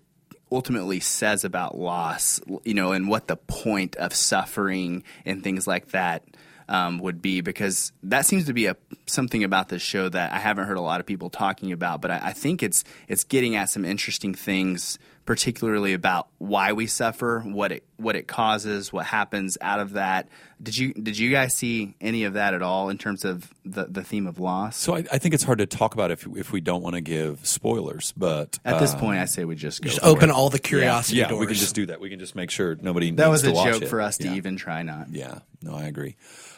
ultimately 0.53 1.01
says 1.01 1.45
about 1.45 1.79
loss, 1.79 2.41
you 2.65 2.75
know, 2.75 2.93
and 2.93 3.09
what 3.09 3.29
the 3.29 3.37
point 3.37 3.95
of 3.97 4.13
suffering 4.13 5.05
and 5.25 5.43
things 5.45 5.67
like 5.67 5.93
that 5.93 6.25
um, 6.71 7.01
would 7.01 7.21
be, 7.21 7.41
because 7.41 7.93
that 8.05 8.25
seems 8.25 8.47
to 8.47 8.55
be 8.55 8.67
a 8.67 8.77
something 9.07 9.45
about 9.45 9.69
this 9.69 9.83
show 9.83 10.09
that 10.09 10.33
I 10.33 10.39
haven't 10.39 10.67
heard 10.67 10.79
a 10.79 10.81
lot 10.81 11.01
of 11.01 11.07
people 11.07 11.29
talking 11.29 11.73
about. 11.73 12.01
But 12.01 12.13
I, 12.13 12.21
I 12.29 12.33
think 12.33 12.63
it's 12.63 12.85
it's 13.09 13.25
getting 13.25 13.57
at 13.57 13.69
some 13.69 13.85
interesting 13.85 14.33
things, 14.33 14.99
particularly 15.25 15.93
about 15.93 16.29
why 16.39 16.73
we 16.73 16.87
suffer, 16.87 17.41
what 17.41 17.73
it 17.73 17.85
what 17.97 18.17
it 18.17 18.27
causes, 18.27 18.93
what 18.93 19.07
happens 19.07 19.59
out 19.61 19.79
of 19.79 19.93
that. 19.93 20.29
Did 20.63 20.77
you 20.77 20.93
did 20.95 21.19
you 21.19 21.31
guys 21.31 21.55
see 21.55 21.95
any 22.01 22.25
of 22.25 22.35
that 22.35 22.55
at 22.55 22.63
all 22.63 22.89
in 22.89 22.99
terms 22.99 23.25
of 23.25 23.53
the 23.65 23.85
the 23.85 24.03
theme 24.03 24.27
of 24.27 24.39
loss? 24.41 24.77
So 24.77 24.97
I, 24.97 25.05
I 25.13 25.19
think 25.19 25.35
it's 25.35 25.45
hard 25.45 25.59
to 25.59 25.67
talk 25.67 25.95
about 25.95 26.11
if 26.11 26.27
if 26.35 26.53
we 26.53 26.61
don't 26.61 26.83
want 26.83 26.95
to 26.95 27.01
give 27.01 27.47
spoilers, 27.47 28.13
but 28.17 28.59
At 28.65 28.81
this 28.81 28.95
uh, 28.95 28.99
point, 28.99 29.21
I 29.21 29.27
say 29.27 29.45
we 29.45 29.55
just 29.57 29.83
go. 29.83 29.89
Just 29.89 30.01
for 30.01 30.07
it. 30.07 30.11
open 30.11 30.31
all 30.31 30.51
the 30.51 30.59
curiosity 30.59 31.19
yeah, 31.19 31.29
doors. 31.29 31.41
we 31.41 31.47
can 31.47 31.57
just 31.57 31.75
do 31.75 31.87
that. 31.87 32.01
We 32.01 32.11
can 32.11 32.19
just 32.19 32.35
make 32.35 32.51
sure 32.51 32.77
nobody. 32.81 33.11
That 33.13 33.29
was 33.29 33.45
a 33.45 33.49
to 33.49 33.53
watch 33.53 33.73
joke 33.73 33.83
it. 33.83 33.89
for 33.89 34.01
us 34.01 34.19
to 34.19 34.35
even 34.35 34.57
try 34.57 34.83
not. 34.83 35.09
Yeah, 35.11 35.39
no, 35.63 35.75
I 35.75 35.85
agree. 35.85 36.17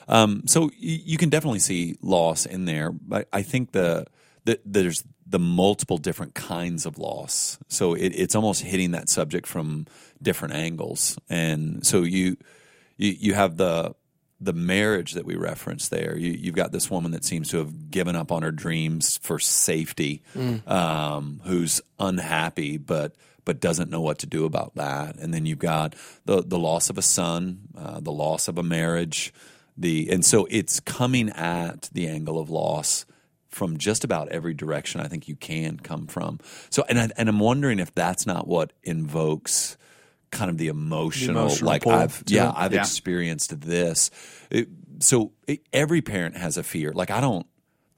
Um, 0.09 0.43
so 0.47 0.63
y- 0.63 0.71
you 0.81 1.19
can 1.19 1.29
definitely 1.29 1.61
see 1.61 1.97
loss 2.03 2.47
in 2.47 2.65
there, 2.65 2.91
but 2.91 3.29
I 3.33 3.43
think 3.43 3.73
the, 3.73 4.07
the 4.45 4.61
there's 4.65 5.05
the 5.33 5.39
multiple 5.39 5.97
different 5.97 6.35
kinds 6.35 6.85
of 6.85 6.99
loss. 6.99 7.59
So 7.67 7.95
it, 7.95 8.13
it's 8.15 8.35
almost 8.35 8.63
hitting 8.63 8.91
that 8.91 9.09
subject 9.09 9.47
from 9.47 9.87
different 10.21 10.55
angles, 10.55 11.19
and 11.29 11.85
so 11.85 12.03
you 12.03 12.37
you, 12.99 13.17
you 13.19 13.35
have 13.35 13.57
the 13.57 13.95
the 14.41 14.53
marriage 14.53 15.13
that 15.13 15.25
we 15.25 15.37
referenced 15.37 15.91
there. 15.91 16.17
You, 16.17 16.33
you've 16.33 16.55
got 16.55 16.73
this 16.73 16.91
woman 16.91 17.13
that 17.13 17.25
seems 17.25 17.49
to 17.51 17.59
have 17.59 17.91
given 17.91 18.15
up 18.15 18.31
on 18.31 18.43
her 18.43 18.51
dreams 18.51 19.19
for 19.23 19.39
safety, 19.39 20.23
um, 20.67 21.41
who's 21.45 21.81
unhappy, 21.99 22.77
but 22.77 23.15
but 23.45 23.59
doesn't 23.59 23.91
know 23.91 24.01
what 24.01 24.19
to 24.19 24.27
do 24.27 24.45
about 24.45 24.75
that. 24.77 25.17
And 25.17 25.33
then 25.33 25.47
you've 25.47 25.59
got 25.59 25.95
the 26.27 26.43
the 26.43 26.59
loss 26.59 26.91
of 26.91 26.99
a 26.99 27.03
son, 27.03 27.61
uh, 27.77 28.01
the 28.01 28.13
loss 28.13 28.49
of 28.49 28.59
a 28.59 28.63
marriage, 28.63 29.33
the 29.79 30.11
and 30.11 30.25
so 30.25 30.47
it's 30.51 30.79
coming 30.79 31.31
at 31.31 31.89
the 31.93 32.07
angle 32.07 32.39
of 32.39 32.51
loss 32.51 33.07
from 33.53 33.77
just 33.79 34.03
about 34.05 34.29
every 34.31 34.55
direction 34.55 35.01
I 35.01 35.07
think 35.09 35.29
you 35.29 35.37
can 35.37 35.79
come 35.79 36.07
from. 36.07 36.41
So 36.71 36.85
and 36.89 36.99
I, 36.99 37.09
and 37.17 37.29
I'm 37.29 37.39
wondering 37.39 37.79
if 37.79 37.95
that's 37.95 38.27
not 38.27 38.49
what 38.49 38.73
invokes 38.83 39.77
kind 40.31 40.51
of 40.51 40.57
the 40.59 40.69
emotional, 40.69 41.43
emotional 41.43 41.69
like 41.71 41.87
I've 41.87 42.25
yeah 42.27 42.49
it. 42.49 42.55
I've 42.57 42.73
Yeah. 42.73 42.81
experienced 42.81 43.61
this. 43.61 44.11
It- 44.51 44.69
so 45.01 45.33
it, 45.49 45.61
every 45.73 46.01
parent 46.01 46.37
has 46.37 46.57
a 46.57 46.63
fear. 46.63 46.93
Like 46.93 47.11
I 47.11 47.21
don't 47.21 47.47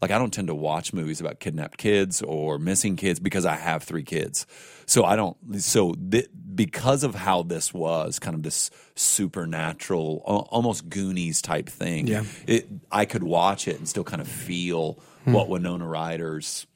like 0.01 0.11
I 0.11 0.19
don't 0.19 0.33
tend 0.33 0.49
to 0.49 0.55
watch 0.55 0.93
movies 0.93 1.21
about 1.21 1.39
kidnapped 1.39 1.77
kids 1.79 2.23
or 2.23 2.59
missing 2.59 2.97
kids 2.97 3.21
because 3.21 3.45
I 3.47 3.57
have 3.57 3.83
three 3.83 4.03
kids. 4.05 4.47
So 4.87 5.05
I 5.05 5.15
don't. 5.17 5.37
So 5.63 5.93
th- 5.95 6.29
because 6.55 7.05
of 7.05 7.15
how 7.15 7.43
this 7.43 7.75
was 7.75 8.19
kind 8.19 8.35
of 8.35 8.43
this 8.43 8.71
supernatural, 8.95 10.23
almost 10.25 10.89
Goonies 10.89 11.43
type 11.43 11.69
thing. 11.69 12.07
Yeah. 12.07 12.25
It, 12.47 12.69
I 12.91 13.05
could 13.05 13.23
watch 13.23 13.67
it 13.69 13.79
and 13.79 13.89
still 13.89 14.05
kind 14.05 14.23
of 14.23 14.29
feel 14.29 14.99
what 15.25 15.49
Winona 15.49 15.87
Ryder's 15.87 16.67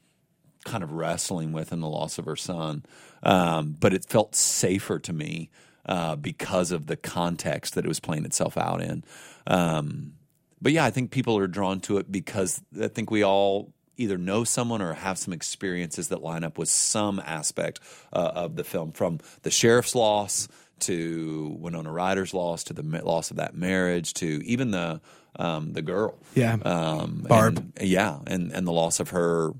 kind 0.65 0.83
of 0.83 0.91
wrestling 0.91 1.51
with 1.51 1.71
in 1.71 1.79
the 1.81 1.87
loss 1.87 2.17
of 2.17 2.25
her 2.25 2.35
son. 2.35 2.83
Um, 3.23 3.75
but 3.79 3.93
it 3.93 4.05
felt 4.05 4.35
safer 4.35 4.99
to 4.99 5.13
me 5.13 5.49
uh, 5.85 6.15
because 6.15 6.71
of 6.71 6.87
the 6.87 6.97
context 6.97 7.75
that 7.75 7.85
it 7.85 7.87
was 7.87 7.99
playing 7.99 8.25
itself 8.25 8.57
out 8.57 8.81
in. 8.81 9.03
Um, 9.47 10.13
but 10.61 10.71
yeah, 10.71 10.85
I 10.85 10.91
think 10.91 11.11
people 11.11 11.37
are 11.37 11.47
drawn 11.47 11.79
to 11.81 11.97
it 11.97 12.11
because 12.11 12.61
I 12.81 12.87
think 12.87 13.11
we 13.11 13.23
all 13.23 13.73
either 13.99 14.17
know 14.17 14.43
someone 14.43 14.81
or 14.81 14.93
have 14.93 15.17
some 15.17 15.33
experiences 15.33 16.07
that 16.09 16.21
line 16.23 16.43
up 16.43 16.57
with 16.57 16.69
some 16.69 17.19
aspect 17.19 17.79
uh, 18.13 18.31
of 18.35 18.55
the 18.55 18.63
film, 18.63 18.91
from 18.91 19.19
the 19.43 19.51
sheriff's 19.51 19.93
loss 19.95 20.47
to 20.79 21.57
Winona 21.59 21.91
Ryder's 21.91 22.33
loss 22.33 22.63
to 22.65 22.73
the 22.73 22.81
loss 23.03 23.31
of 23.31 23.37
that 23.37 23.53
marriage 23.55 24.13
to 24.15 24.25
even 24.45 24.71
the 24.71 25.01
um, 25.35 25.73
the 25.73 25.81
girl, 25.81 26.17
Yeah. 26.35 26.53
um, 26.65 27.25
Barb. 27.27 27.57
and- 27.77 27.87
yeah, 27.89 28.19
and 28.27 28.51
and 28.51 28.65
the 28.65 28.71
loss 28.71 28.99
of 28.99 29.09
her 29.09 29.53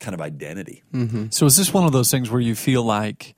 kind 0.00 0.14
of 0.14 0.20
identity. 0.20 0.82
So 1.30 1.46
is 1.46 1.56
this 1.56 1.72
one 1.72 1.84
of 1.86 1.92
those 1.92 2.10
things 2.10 2.30
where 2.30 2.40
you 2.40 2.54
feel 2.54 2.82
like 2.82 3.34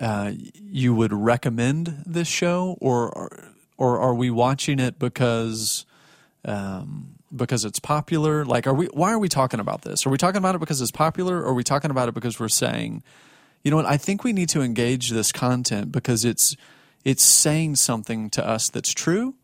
uh, 0.00 0.32
you 0.54 0.94
would 0.94 1.12
recommend 1.12 2.02
this 2.06 2.26
show, 2.28 2.76
or 2.80 3.54
or 3.78 4.00
are 4.00 4.14
we 4.14 4.30
watching 4.30 4.78
it 4.80 4.98
because 4.98 5.86
um, 6.44 7.15
because 7.36 7.64
it's 7.64 7.78
popular? 7.78 8.44
Like, 8.44 8.66
are 8.66 8.74
we? 8.74 8.86
Why 8.86 9.12
are 9.12 9.18
we 9.18 9.28
talking 9.28 9.60
about 9.60 9.82
this? 9.82 10.06
Are 10.06 10.10
we 10.10 10.18
talking 10.18 10.38
about 10.38 10.54
it 10.54 10.58
because 10.58 10.80
it's 10.80 10.90
popular, 10.90 11.38
or 11.38 11.46
are 11.46 11.54
we 11.54 11.64
talking 11.64 11.90
about 11.90 12.08
it 12.08 12.14
because 12.14 12.40
we're 12.40 12.48
saying, 12.48 13.02
you 13.62 13.70
know 13.70 13.76
what? 13.76 13.86
I 13.86 13.96
think 13.96 14.24
we 14.24 14.32
need 14.32 14.48
to 14.50 14.62
engage 14.62 15.10
this 15.10 15.32
content 15.32 15.92
because 15.92 16.24
it's 16.24 16.56
it's 17.04 17.22
saying 17.22 17.76
something 17.76 18.30
to 18.30 18.46
us 18.46 18.68
that's 18.68 18.92
true, 18.92 19.34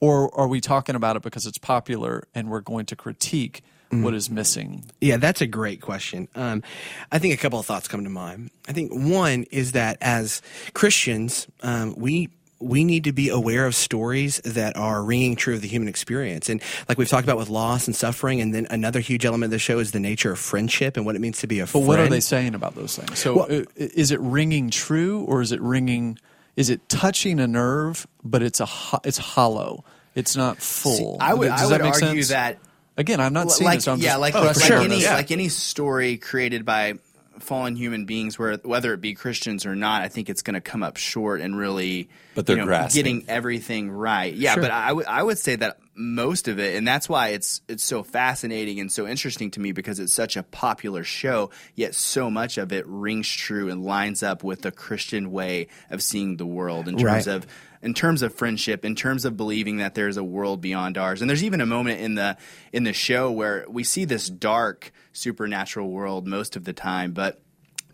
or 0.00 0.34
are 0.38 0.48
we 0.48 0.60
talking 0.60 0.94
about 0.94 1.16
it 1.16 1.22
because 1.22 1.46
it's 1.46 1.58
popular 1.58 2.28
and 2.34 2.50
we're 2.50 2.60
going 2.60 2.86
to 2.86 2.96
critique 2.96 3.62
what 3.90 4.14
is 4.14 4.28
missing? 4.30 4.84
Yeah, 5.00 5.16
that's 5.16 5.40
a 5.40 5.46
great 5.46 5.80
question. 5.80 6.28
Um, 6.34 6.62
I 7.10 7.18
think 7.18 7.34
a 7.34 7.36
couple 7.36 7.58
of 7.58 7.66
thoughts 7.66 7.88
come 7.88 8.04
to 8.04 8.10
mind. 8.10 8.50
I 8.68 8.72
think 8.72 8.92
one 8.92 9.44
is 9.50 9.72
that 9.72 9.96
as 10.00 10.42
Christians, 10.74 11.46
um, 11.62 11.94
we 11.96 12.28
we 12.60 12.82
need 12.84 13.04
to 13.04 13.12
be 13.12 13.28
aware 13.28 13.66
of 13.66 13.74
stories 13.74 14.38
that 14.44 14.76
are 14.76 15.02
ringing 15.02 15.36
true 15.36 15.54
of 15.54 15.62
the 15.62 15.68
human 15.68 15.88
experience, 15.88 16.48
and 16.48 16.60
like 16.88 16.98
we've 16.98 17.08
talked 17.08 17.24
about 17.24 17.36
with 17.38 17.48
loss 17.48 17.86
and 17.86 17.94
suffering, 17.94 18.40
and 18.40 18.54
then 18.54 18.66
another 18.70 19.00
huge 19.00 19.24
element 19.24 19.46
of 19.48 19.50
the 19.52 19.58
show 19.58 19.78
is 19.78 19.92
the 19.92 20.00
nature 20.00 20.32
of 20.32 20.38
friendship 20.38 20.96
and 20.96 21.06
what 21.06 21.14
it 21.14 21.20
means 21.20 21.38
to 21.40 21.46
be 21.46 21.60
a 21.60 21.64
But 21.64 21.70
friend. 21.70 21.86
what 21.86 21.98
are 22.00 22.08
they 22.08 22.20
saying 22.20 22.54
about 22.54 22.74
those 22.74 22.96
things? 22.96 23.18
So 23.18 23.36
Well- 23.48 23.64
is 23.76 24.10
it 24.10 24.20
ringing 24.20 24.70
true 24.70 25.20
or 25.22 25.40
is 25.40 25.52
it 25.52 25.60
ringing? 25.60 26.18
Is 26.56 26.70
it 26.70 26.88
touching 26.88 27.38
a 27.38 27.46
nerve, 27.46 28.06
but 28.24 28.42
it's 28.42 28.58
a 28.58 28.66
ho- 28.66 29.00
it's 29.04 29.18
hollow. 29.18 29.84
It's 30.16 30.34
not 30.34 30.60
full. 30.60 31.16
I 31.20 31.34
would 31.34 31.46
Does 31.48 31.60
I 31.60 31.66
that 31.66 31.80
would 31.82 31.84
make 31.92 32.02
argue 32.02 32.22
sense? 32.22 32.28
that 32.30 32.58
again. 32.96 33.20
I'm 33.20 33.32
not 33.32 33.46
Well, 33.46 33.54
seeing 33.54 33.66
like 33.70 33.78
it. 33.78 33.82
So 33.82 33.92
I'm 33.92 34.00
yeah, 34.00 34.08
just 34.14 34.20
like 34.20 34.34
Oh, 34.34 34.42
like 34.42 34.60
sure. 34.60 34.78
any 34.80 35.00
Yeah. 35.02 35.14
like 35.14 35.30
any 35.30 35.48
story 35.48 36.16
created 36.16 36.64
by 36.64 36.94
fallen 37.42 37.76
human 37.76 38.04
beings, 38.04 38.38
where 38.38 38.56
whether 38.62 38.92
it 38.94 39.00
be 39.00 39.14
Christians 39.14 39.66
or 39.66 39.74
not, 39.74 40.02
I 40.02 40.08
think 40.08 40.28
it's 40.30 40.42
going 40.42 40.54
to 40.54 40.60
come 40.60 40.82
up 40.82 40.96
short 40.96 41.40
and 41.40 41.56
really, 41.56 42.08
But 42.34 42.46
they're 42.46 42.56
you 42.56 42.62
know, 42.62 42.66
grasping. 42.66 42.98
getting 43.04 43.24
everything 43.28 43.90
right. 43.90 44.32
Yeah, 44.34 44.56
but 44.56 44.70
I 44.70 44.92
would 44.92 45.06
I 45.06 45.22
would 45.22 45.38
say 45.38 45.56
that 45.56 45.78
most 45.98 46.46
of 46.48 46.58
it, 46.58 46.76
and 46.76 46.86
that's 46.86 47.08
why 47.08 47.28
it's 47.28 47.60
it's 47.68 47.82
so 47.84 48.02
fascinating 48.02 48.78
and 48.80 48.90
so 48.90 49.06
interesting 49.06 49.50
to 49.52 49.60
me 49.60 49.72
because 49.72 49.98
it's 49.98 50.12
such 50.12 50.36
a 50.36 50.42
popular 50.42 51.02
show. 51.04 51.50
Yet 51.74 51.94
so 51.94 52.30
much 52.30 52.56
of 52.56 52.72
it 52.72 52.86
rings 52.86 53.28
true 53.28 53.68
and 53.68 53.84
lines 53.84 54.22
up 54.22 54.44
with 54.44 54.62
the 54.62 54.70
Christian 54.70 55.30
way 55.32 55.66
of 55.90 56.02
seeing 56.02 56.36
the 56.36 56.46
world 56.46 56.88
in 56.88 56.96
terms 56.96 57.26
Right. 57.26 57.26
of 57.26 57.46
in 57.80 57.94
terms 57.94 58.22
of 58.22 58.34
friendship, 58.34 58.84
in 58.84 58.94
terms 58.96 59.24
of 59.24 59.36
believing 59.36 59.76
that 59.76 59.94
there's 59.94 60.16
a 60.16 60.24
world 60.24 60.60
beyond 60.60 60.98
ours. 60.98 61.20
And 61.20 61.28
there's 61.30 61.44
even 61.44 61.60
a 61.60 61.66
moment 61.66 62.00
in 62.00 62.14
the 62.14 62.36
in 62.72 62.84
the 62.84 62.92
show 62.92 63.30
where 63.30 63.64
we 63.68 63.84
see 63.84 64.04
this 64.04 64.28
dark 64.28 64.92
supernatural 65.12 65.90
world 65.90 66.26
most 66.26 66.56
of 66.56 66.64
the 66.64 66.72
time, 66.72 67.12
but 67.12 67.40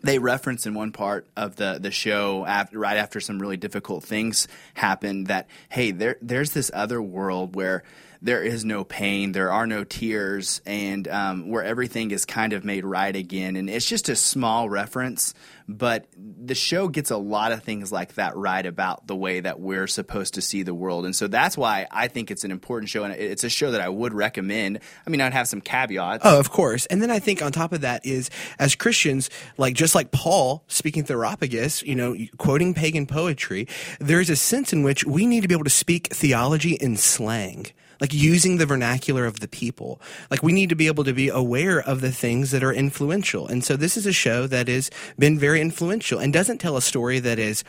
they 0.05 0.19
reference 0.19 0.65
in 0.65 0.73
one 0.73 0.91
part 0.91 1.27
of 1.35 1.55
the 1.55 1.79
the 1.81 1.91
show 1.91 2.45
after, 2.45 2.77
right 2.77 2.97
after 2.97 3.19
some 3.19 3.39
really 3.39 3.57
difficult 3.57 4.03
things 4.03 4.47
happen 4.73 5.25
that 5.25 5.47
hey 5.69 5.91
there 5.91 6.17
there's 6.21 6.51
this 6.51 6.69
other 6.73 7.01
world 7.01 7.55
where 7.55 7.83
there 8.25 8.43
is 8.43 8.65
no 8.65 8.83
pain 8.83 9.31
there 9.31 9.51
are 9.51 9.65
no 9.65 9.83
tears 9.83 10.61
and 10.65 11.07
um, 11.07 11.49
where 11.49 11.63
everything 11.63 12.11
is 12.11 12.25
kind 12.25 12.53
of 12.53 12.65
made 12.65 12.83
right 12.83 13.15
again 13.15 13.55
and 13.55 13.69
it's 13.69 13.85
just 13.85 14.09
a 14.09 14.15
small 14.15 14.69
reference 14.69 15.33
but 15.67 16.05
the 16.17 16.53
show 16.53 16.87
gets 16.87 17.09
a 17.09 17.17
lot 17.17 17.51
of 17.51 17.63
things 17.63 17.91
like 17.91 18.15
that 18.15 18.35
right 18.35 18.65
about 18.65 19.07
the 19.07 19.15
way 19.15 19.39
that 19.39 19.59
we're 19.59 19.87
supposed 19.87 20.35
to 20.35 20.41
see 20.41 20.61
the 20.61 20.73
world 20.73 21.05
and 21.05 21.15
so 21.15 21.27
that's 21.27 21.57
why 21.57 21.87
I 21.89 22.07
think 22.07 22.29
it's 22.29 22.43
an 22.43 22.51
important 22.51 22.89
show 22.89 23.03
and 23.03 23.13
it's 23.13 23.43
a 23.43 23.49
show 23.49 23.71
that 23.71 23.81
I 23.81 23.89
would 23.89 24.13
recommend 24.13 24.79
I 25.07 25.09
mean 25.09 25.21
I'd 25.21 25.33
have 25.33 25.47
some 25.47 25.61
caveats 25.61 26.25
Oh, 26.25 26.39
of 26.39 26.49
course. 26.49 26.87
And 26.87 27.01
then 27.01 27.11
I 27.11 27.19
think 27.19 27.43
on 27.43 27.51
top 27.51 27.71
of 27.71 27.81
that 27.81 28.03
is 28.03 28.31
as 28.57 28.73
Christians, 28.73 29.29
like 29.57 29.75
just 29.75 29.93
like 29.93 30.11
Paul 30.11 30.63
speaking 30.67 31.03
to 31.03 31.13
the 31.13 31.19
Areopagus, 31.19 31.83
you 31.83 31.93
know, 31.93 32.15
quoting 32.37 32.73
pagan 32.73 33.05
poetry, 33.05 33.67
there's 33.99 34.29
a 34.31 34.35
sense 34.35 34.73
in 34.73 34.81
which 34.81 35.05
we 35.05 35.27
need 35.27 35.41
to 35.41 35.47
be 35.47 35.53
able 35.53 35.65
to 35.65 35.69
speak 35.69 36.07
theology 36.07 36.73
in 36.73 36.97
slang. 36.97 37.67
Like 38.01 38.13
using 38.13 38.57
the 38.57 38.65
vernacular 38.65 39.25
of 39.25 39.39
the 39.39 39.47
people. 39.47 40.01
Like 40.29 40.43
we 40.43 40.51
need 40.53 40.69
to 40.69 40.75
be 40.75 40.87
able 40.87 41.03
to 41.05 41.13
be 41.13 41.29
aware 41.29 41.79
of 41.81 42.01
the 42.01 42.11
things 42.11 42.51
that 42.51 42.63
are 42.63 42.73
influential. 42.73 43.47
And 43.47 43.63
so 43.63 43.75
this 43.75 43.97
is 43.97 44.05
a 44.05 44.13
show 44.13 44.47
that 44.47 44.67
has 44.67 44.89
been 45.17 45.37
very 45.39 45.61
influential 45.61 46.19
and 46.19 46.31
doesn't 46.33 46.59
tell 46.59 46.77
a 46.77 46.81
story 46.81 47.19
that 47.19 47.39
is 47.39 47.63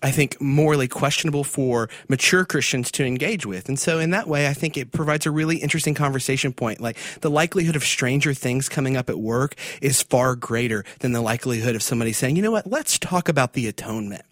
I 0.00 0.12
think 0.12 0.40
morally 0.40 0.86
questionable 0.86 1.42
for 1.42 1.88
mature 2.08 2.44
Christians 2.44 2.92
to 2.92 3.04
engage 3.04 3.44
with. 3.44 3.68
And 3.68 3.76
so 3.76 3.98
in 3.98 4.10
that 4.10 4.28
way, 4.28 4.46
I 4.46 4.52
think 4.54 4.76
it 4.76 4.92
provides 4.92 5.26
a 5.26 5.32
really 5.32 5.56
interesting 5.56 5.92
conversation 5.94 6.52
point. 6.52 6.80
Like 6.80 6.96
the 7.20 7.30
likelihood 7.30 7.74
of 7.74 7.82
stranger 7.82 8.32
things 8.32 8.68
coming 8.68 8.96
up 8.96 9.10
at 9.10 9.18
work 9.18 9.56
is 9.82 10.00
far 10.00 10.36
greater 10.36 10.84
than 11.00 11.10
the 11.12 11.20
likelihood 11.20 11.74
of 11.74 11.82
somebody 11.82 12.12
saying, 12.12 12.36
you 12.36 12.42
know 12.42 12.52
what, 12.52 12.68
let's 12.68 12.96
talk 12.96 13.28
about 13.28 13.54
the 13.54 13.66
atonement. 13.66 14.22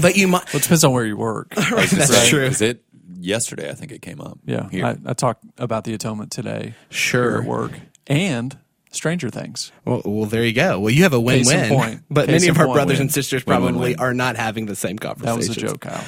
But 0.00 0.16
you 0.16 0.28
might, 0.28 0.46
Well, 0.54 0.56
it 0.60 0.62
depends 0.62 0.82
on 0.82 0.92
where 0.92 1.04
you 1.04 1.18
work. 1.18 1.54
right, 1.56 1.90
that's 1.90 2.10
Right? 2.10 2.28
true. 2.30 2.48
'Cause 2.48 2.62
it 2.62 2.82
yesterday, 3.18 3.70
I 3.70 3.74
think 3.74 3.92
it 3.92 4.02
came 4.02 4.20
up. 4.20 4.38
Yeah, 4.44 4.68
here. 4.70 4.84
I, 4.86 4.96
I 5.06 5.12
talked 5.14 5.44
about 5.58 5.84
the 5.84 5.94
atonement 5.94 6.30
today. 6.30 6.74
Sure. 6.90 7.38
at 7.40 7.44
work 7.44 7.72
and 8.06 8.56
Stranger 8.92 9.28
Things. 9.30 9.72
Well, 9.84 10.00
well, 10.04 10.24
there 10.26 10.44
you 10.44 10.52
go. 10.54 10.80
Well, 10.80 10.90
you 10.90 11.02
have 11.02 11.12
a 11.12 11.22
Case 11.22 11.50
in 11.50 11.60
win-win. 11.60 11.78
point. 11.78 12.02
But 12.08 12.26
Case 12.26 12.32
many 12.40 12.44
in 12.46 12.50
of 12.52 12.58
our 12.58 12.66
point. 12.66 12.76
brothers 12.76 12.94
Win. 12.98 13.02
and 13.02 13.12
sisters 13.12 13.44
Win, 13.44 13.62
win, 13.62 13.72
probably 13.74 13.90
win. 13.90 14.00
are 14.00 14.14
not 14.14 14.36
having 14.36 14.66
the 14.66 14.76
same 14.76 14.98
conversation. 14.98 15.32
That 15.40 15.48
was 15.48 15.56
a 15.56 15.60
joke, 15.60 15.80
Kyle. 15.80 16.04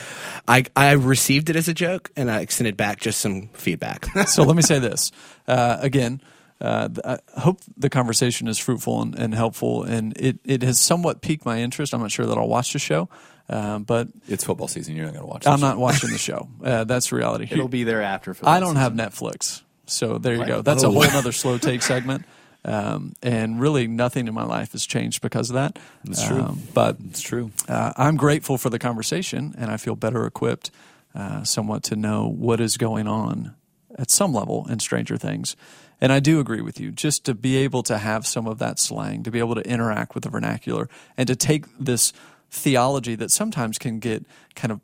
I, 0.47 0.65
I 0.75 0.93
received 0.93 1.51
it 1.51 1.57
as 1.57 1.69
a 1.69 1.75
joke, 1.75 2.11
and 2.17 2.31
I 2.31 2.41
extended 2.41 2.77
back 2.79 3.01
just 3.01 3.21
some 3.21 3.49
feedback. 3.53 4.07
so 4.29 4.43
let 4.45 4.57
me 4.57 4.63
say 4.63 4.79
this 4.79 5.13
uh, 5.47 5.77
again. 5.81 6.23
Uh, 6.61 6.89
I 7.05 7.41
hope 7.41 7.61
the 7.77 7.91
conversation 7.91 8.49
is 8.49 8.59
fruitful 8.59 9.03
and, 9.03 9.15
and 9.19 9.35
helpful, 9.35 9.83
and 9.85 10.17
it, 10.17 10.39
it 10.45 10.63
has 10.63 10.81
somewhat 10.81 11.21
piqued 11.21 11.45
my 11.45 11.61
interest. 11.61 11.93
I'm 11.95 12.01
not 12.01 12.11
sure 12.11 12.27
that 12.27 12.39
I'll 12.39 12.49
watch 12.49 12.73
the 12.73 12.79
show, 12.81 13.09
uh, 13.49 13.79
but 13.79 14.09
it's 14.29 14.45
football 14.45 14.69
season. 14.69 14.95
You're 14.97 15.07
not 15.07 15.15
going 15.15 15.25
to 15.27 15.31
watch. 15.31 15.47
It. 15.47 15.49
I'm 15.49 15.55
this. 15.57 15.63
not 15.63 15.79
watching 15.79 16.11
the 16.11 16.19
show. 16.19 16.49
Uh, 16.63 16.85
that's 16.85 17.13
reality. 17.13 17.49
it'll 17.51 17.69
be 17.69 17.85
there 17.85 18.03
after 18.03 18.35
for 18.35 18.49
I 18.49 18.61
don't 18.61 18.77
have 18.77 18.93
Netflix, 18.93 19.63
so 19.87 20.19
there 20.19 20.35
you 20.35 20.45
go. 20.47 20.61
That's 20.63 20.83
a 20.83 20.89
Oh. 20.89 20.93
whole 20.93 21.03
other 21.17 21.33
slow 21.33 21.57
take 21.59 21.83
segment. 21.83 22.25
Um, 22.65 23.15
and 23.23 23.61
really, 23.61 23.87
nothing 23.87 24.27
in 24.29 24.35
my 24.35 24.43
life 24.45 24.73
has 24.73 24.85
changed 24.85 25.23
because 25.23 25.49
of 25.51 25.55
that. 25.55 25.79
That's 26.05 26.27
true. 26.27 26.41
Um, 26.43 26.63
but 26.75 26.97
It's 27.09 27.23
true. 27.23 27.53
uh, 27.69 27.93
I'm 27.97 28.17
grateful 28.17 28.59
for 28.59 28.69
the 28.69 28.79
conversation, 28.81 29.55
and 29.57 29.71
I 29.71 29.77
feel 29.77 29.95
better 29.95 30.27
equipped, 30.27 30.71
uh, 31.15 31.45
somewhat, 31.45 31.85
to 31.85 31.97
know 31.97 32.27
what 32.29 32.61
is 32.61 32.77
going 32.77 33.07
on 33.07 33.55
at 33.97 34.11
some 34.11 34.35
level 34.35 34.67
in 34.69 34.81
Stranger 34.81 35.17
Things. 35.17 35.57
And 36.01 36.13
I 36.13 36.21
do 36.21 36.41
agree 36.41 36.61
with 36.61 36.79
you. 36.81 36.91
Just 36.91 37.25
to 37.25 37.35
be 37.35 37.57
able 37.59 37.83
to 37.85 37.97
have 37.99 38.27
some 38.27 38.47
of 38.47 38.59
that 38.59 38.79
slang, 38.79 39.23
to 39.23 39.31
be 39.31 39.39
able 39.39 39.55
to 39.55 39.63
interact 39.63 40.15
with 40.15 40.25
the 40.25 40.31
vernacular, 40.31 40.89
and 41.17 41.27
to 41.29 41.37
take 41.37 41.65
this 41.79 42.13
theology 42.51 43.15
that 43.17 43.31
sometimes 43.31 43.79
can 43.79 43.99
get 43.99 44.25
kind 44.55 44.73
of 44.73 44.81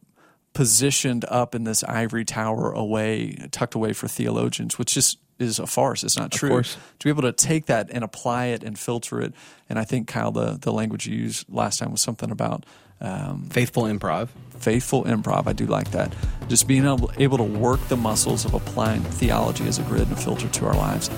positioned 0.53 1.25
up 1.29 1.55
in 1.55 1.65
this 1.65 1.83
ivory 1.85 2.25
tower 2.25 2.71
away, 2.73 3.37
tucked 3.51 3.75
away 3.75 3.93
for 3.93 4.07
theologians, 4.09 4.79
which 4.79 4.95
just 4.95 5.19
is 5.39 5.59
a 5.59 5.67
farce. 5.67 6.05
It's 6.05 6.17
not 6.17 6.31
true. 6.31 6.49
course. 6.51 6.77
To 7.01 7.05
be 7.05 7.11
able 7.11 7.23
to 7.23 7.33
take 7.33 7.67
that 7.67 7.91
and 7.91 8.05
apply 8.05 8.47
it 8.47 8.63
and 8.63 8.79
filter 8.79 9.21
it, 9.21 9.35
and 9.69 9.79
I 9.79 9.85
think 9.85 10.07
Kyle, 10.07 10.31
the 10.31 10.57
the 10.61 10.73
language 10.73 11.07
you 11.07 11.17
used 11.17 11.47
last 11.53 11.79
time 11.81 11.91
was 11.91 12.01
something 12.01 12.31
about 12.31 12.65
um, 13.01 13.49
Faithful 13.51 13.83
improv. 13.85 14.29
faithful 14.59 15.05
improv. 15.05 15.49
I 15.49 15.53
do 15.53 15.67
like 15.67 15.91
that. 15.91 16.15
Just 16.49 16.69
being 16.69 16.85
able, 16.85 17.11
able 17.19 17.37
to 17.39 17.43
work 17.45 17.81
the 17.89 17.97
muscles 17.97 18.45
of 18.45 18.55
applying 18.55 19.03
theology 19.03 19.67
as 19.67 19.79
a 19.81 19.83
grid 19.83 20.03
and 20.03 20.13
a 20.13 20.17
filter 20.17 20.49
to 20.49 20.67
our 20.67 20.75
lives. 20.75 21.11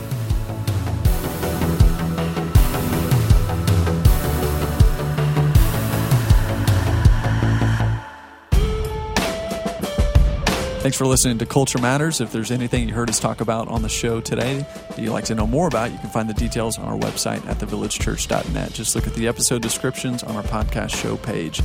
Thanks 10.87 10.99
for 10.99 11.07
listening 11.07 11.39
to 11.39 11.47
Culture 11.47 11.81
Matters. 11.81 12.21
If 12.21 12.31
there's 12.31 12.53
anything 12.53 12.89
you 12.89 12.95
heard 12.95 13.11
us 13.11 13.19
talk 13.19 13.41
about 13.41 13.67
on 13.67 13.83
the 13.83 13.89
show 13.89 14.21
today 14.21 14.65
that 14.91 14.99
you'd 15.01 15.11
like 15.11 15.25
to 15.25 15.35
know 15.35 15.45
more 15.45 15.67
about, 15.67 15.91
you 15.91 15.99
can 15.99 16.11
find 16.11 16.31
the 16.31 16.35
details 16.35 16.79
on 16.79 16.85
our 16.85 16.97
website 16.97 17.45
at 17.49 17.59
thevillagechurch.net. 17.59 18.73
Just 18.73 18.95
look 18.95 19.09
at 19.09 19.15
the 19.15 19.27
episode 19.27 19.63
descriptions 19.63 20.23
on 20.23 20.37
our 20.37 20.45
podcast 20.45 20.95
show 20.95 21.17
page. 21.17 21.61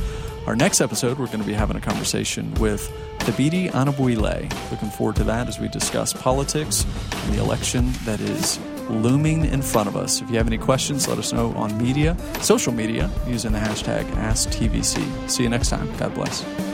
Our 0.48 0.56
next 0.56 0.80
episode, 0.80 1.20
we're 1.20 1.26
going 1.26 1.38
to 1.38 1.46
be 1.46 1.52
having 1.52 1.76
a 1.76 1.80
conversation 1.80 2.52
with 2.54 2.90
Thabiti 3.18 3.70
Anyabwile. 3.70 4.72
Looking 4.72 4.90
forward 4.90 5.14
to 5.14 5.24
that 5.24 5.46
as 5.46 5.60
we 5.60 5.68
discuss 5.68 6.12
politics 6.12 6.84
and 7.12 7.34
the 7.34 7.40
election 7.40 7.92
that 8.04 8.18
is 8.18 8.58
looming 8.90 9.44
in 9.44 9.62
front 9.62 9.86
of 9.86 9.96
us. 9.96 10.20
If 10.20 10.30
you 10.30 10.36
have 10.38 10.48
any 10.48 10.58
questions, 10.58 11.06
let 11.06 11.18
us 11.18 11.32
know 11.32 11.52
on 11.52 11.80
media, 11.80 12.16
social 12.40 12.72
media, 12.72 13.08
using 13.28 13.52
the 13.52 13.60
hashtag 13.60 14.02
AskTVC. 14.14 15.30
See 15.30 15.44
you 15.44 15.48
next 15.48 15.68
time. 15.68 15.96
God 15.96 16.12
bless. 16.12 16.71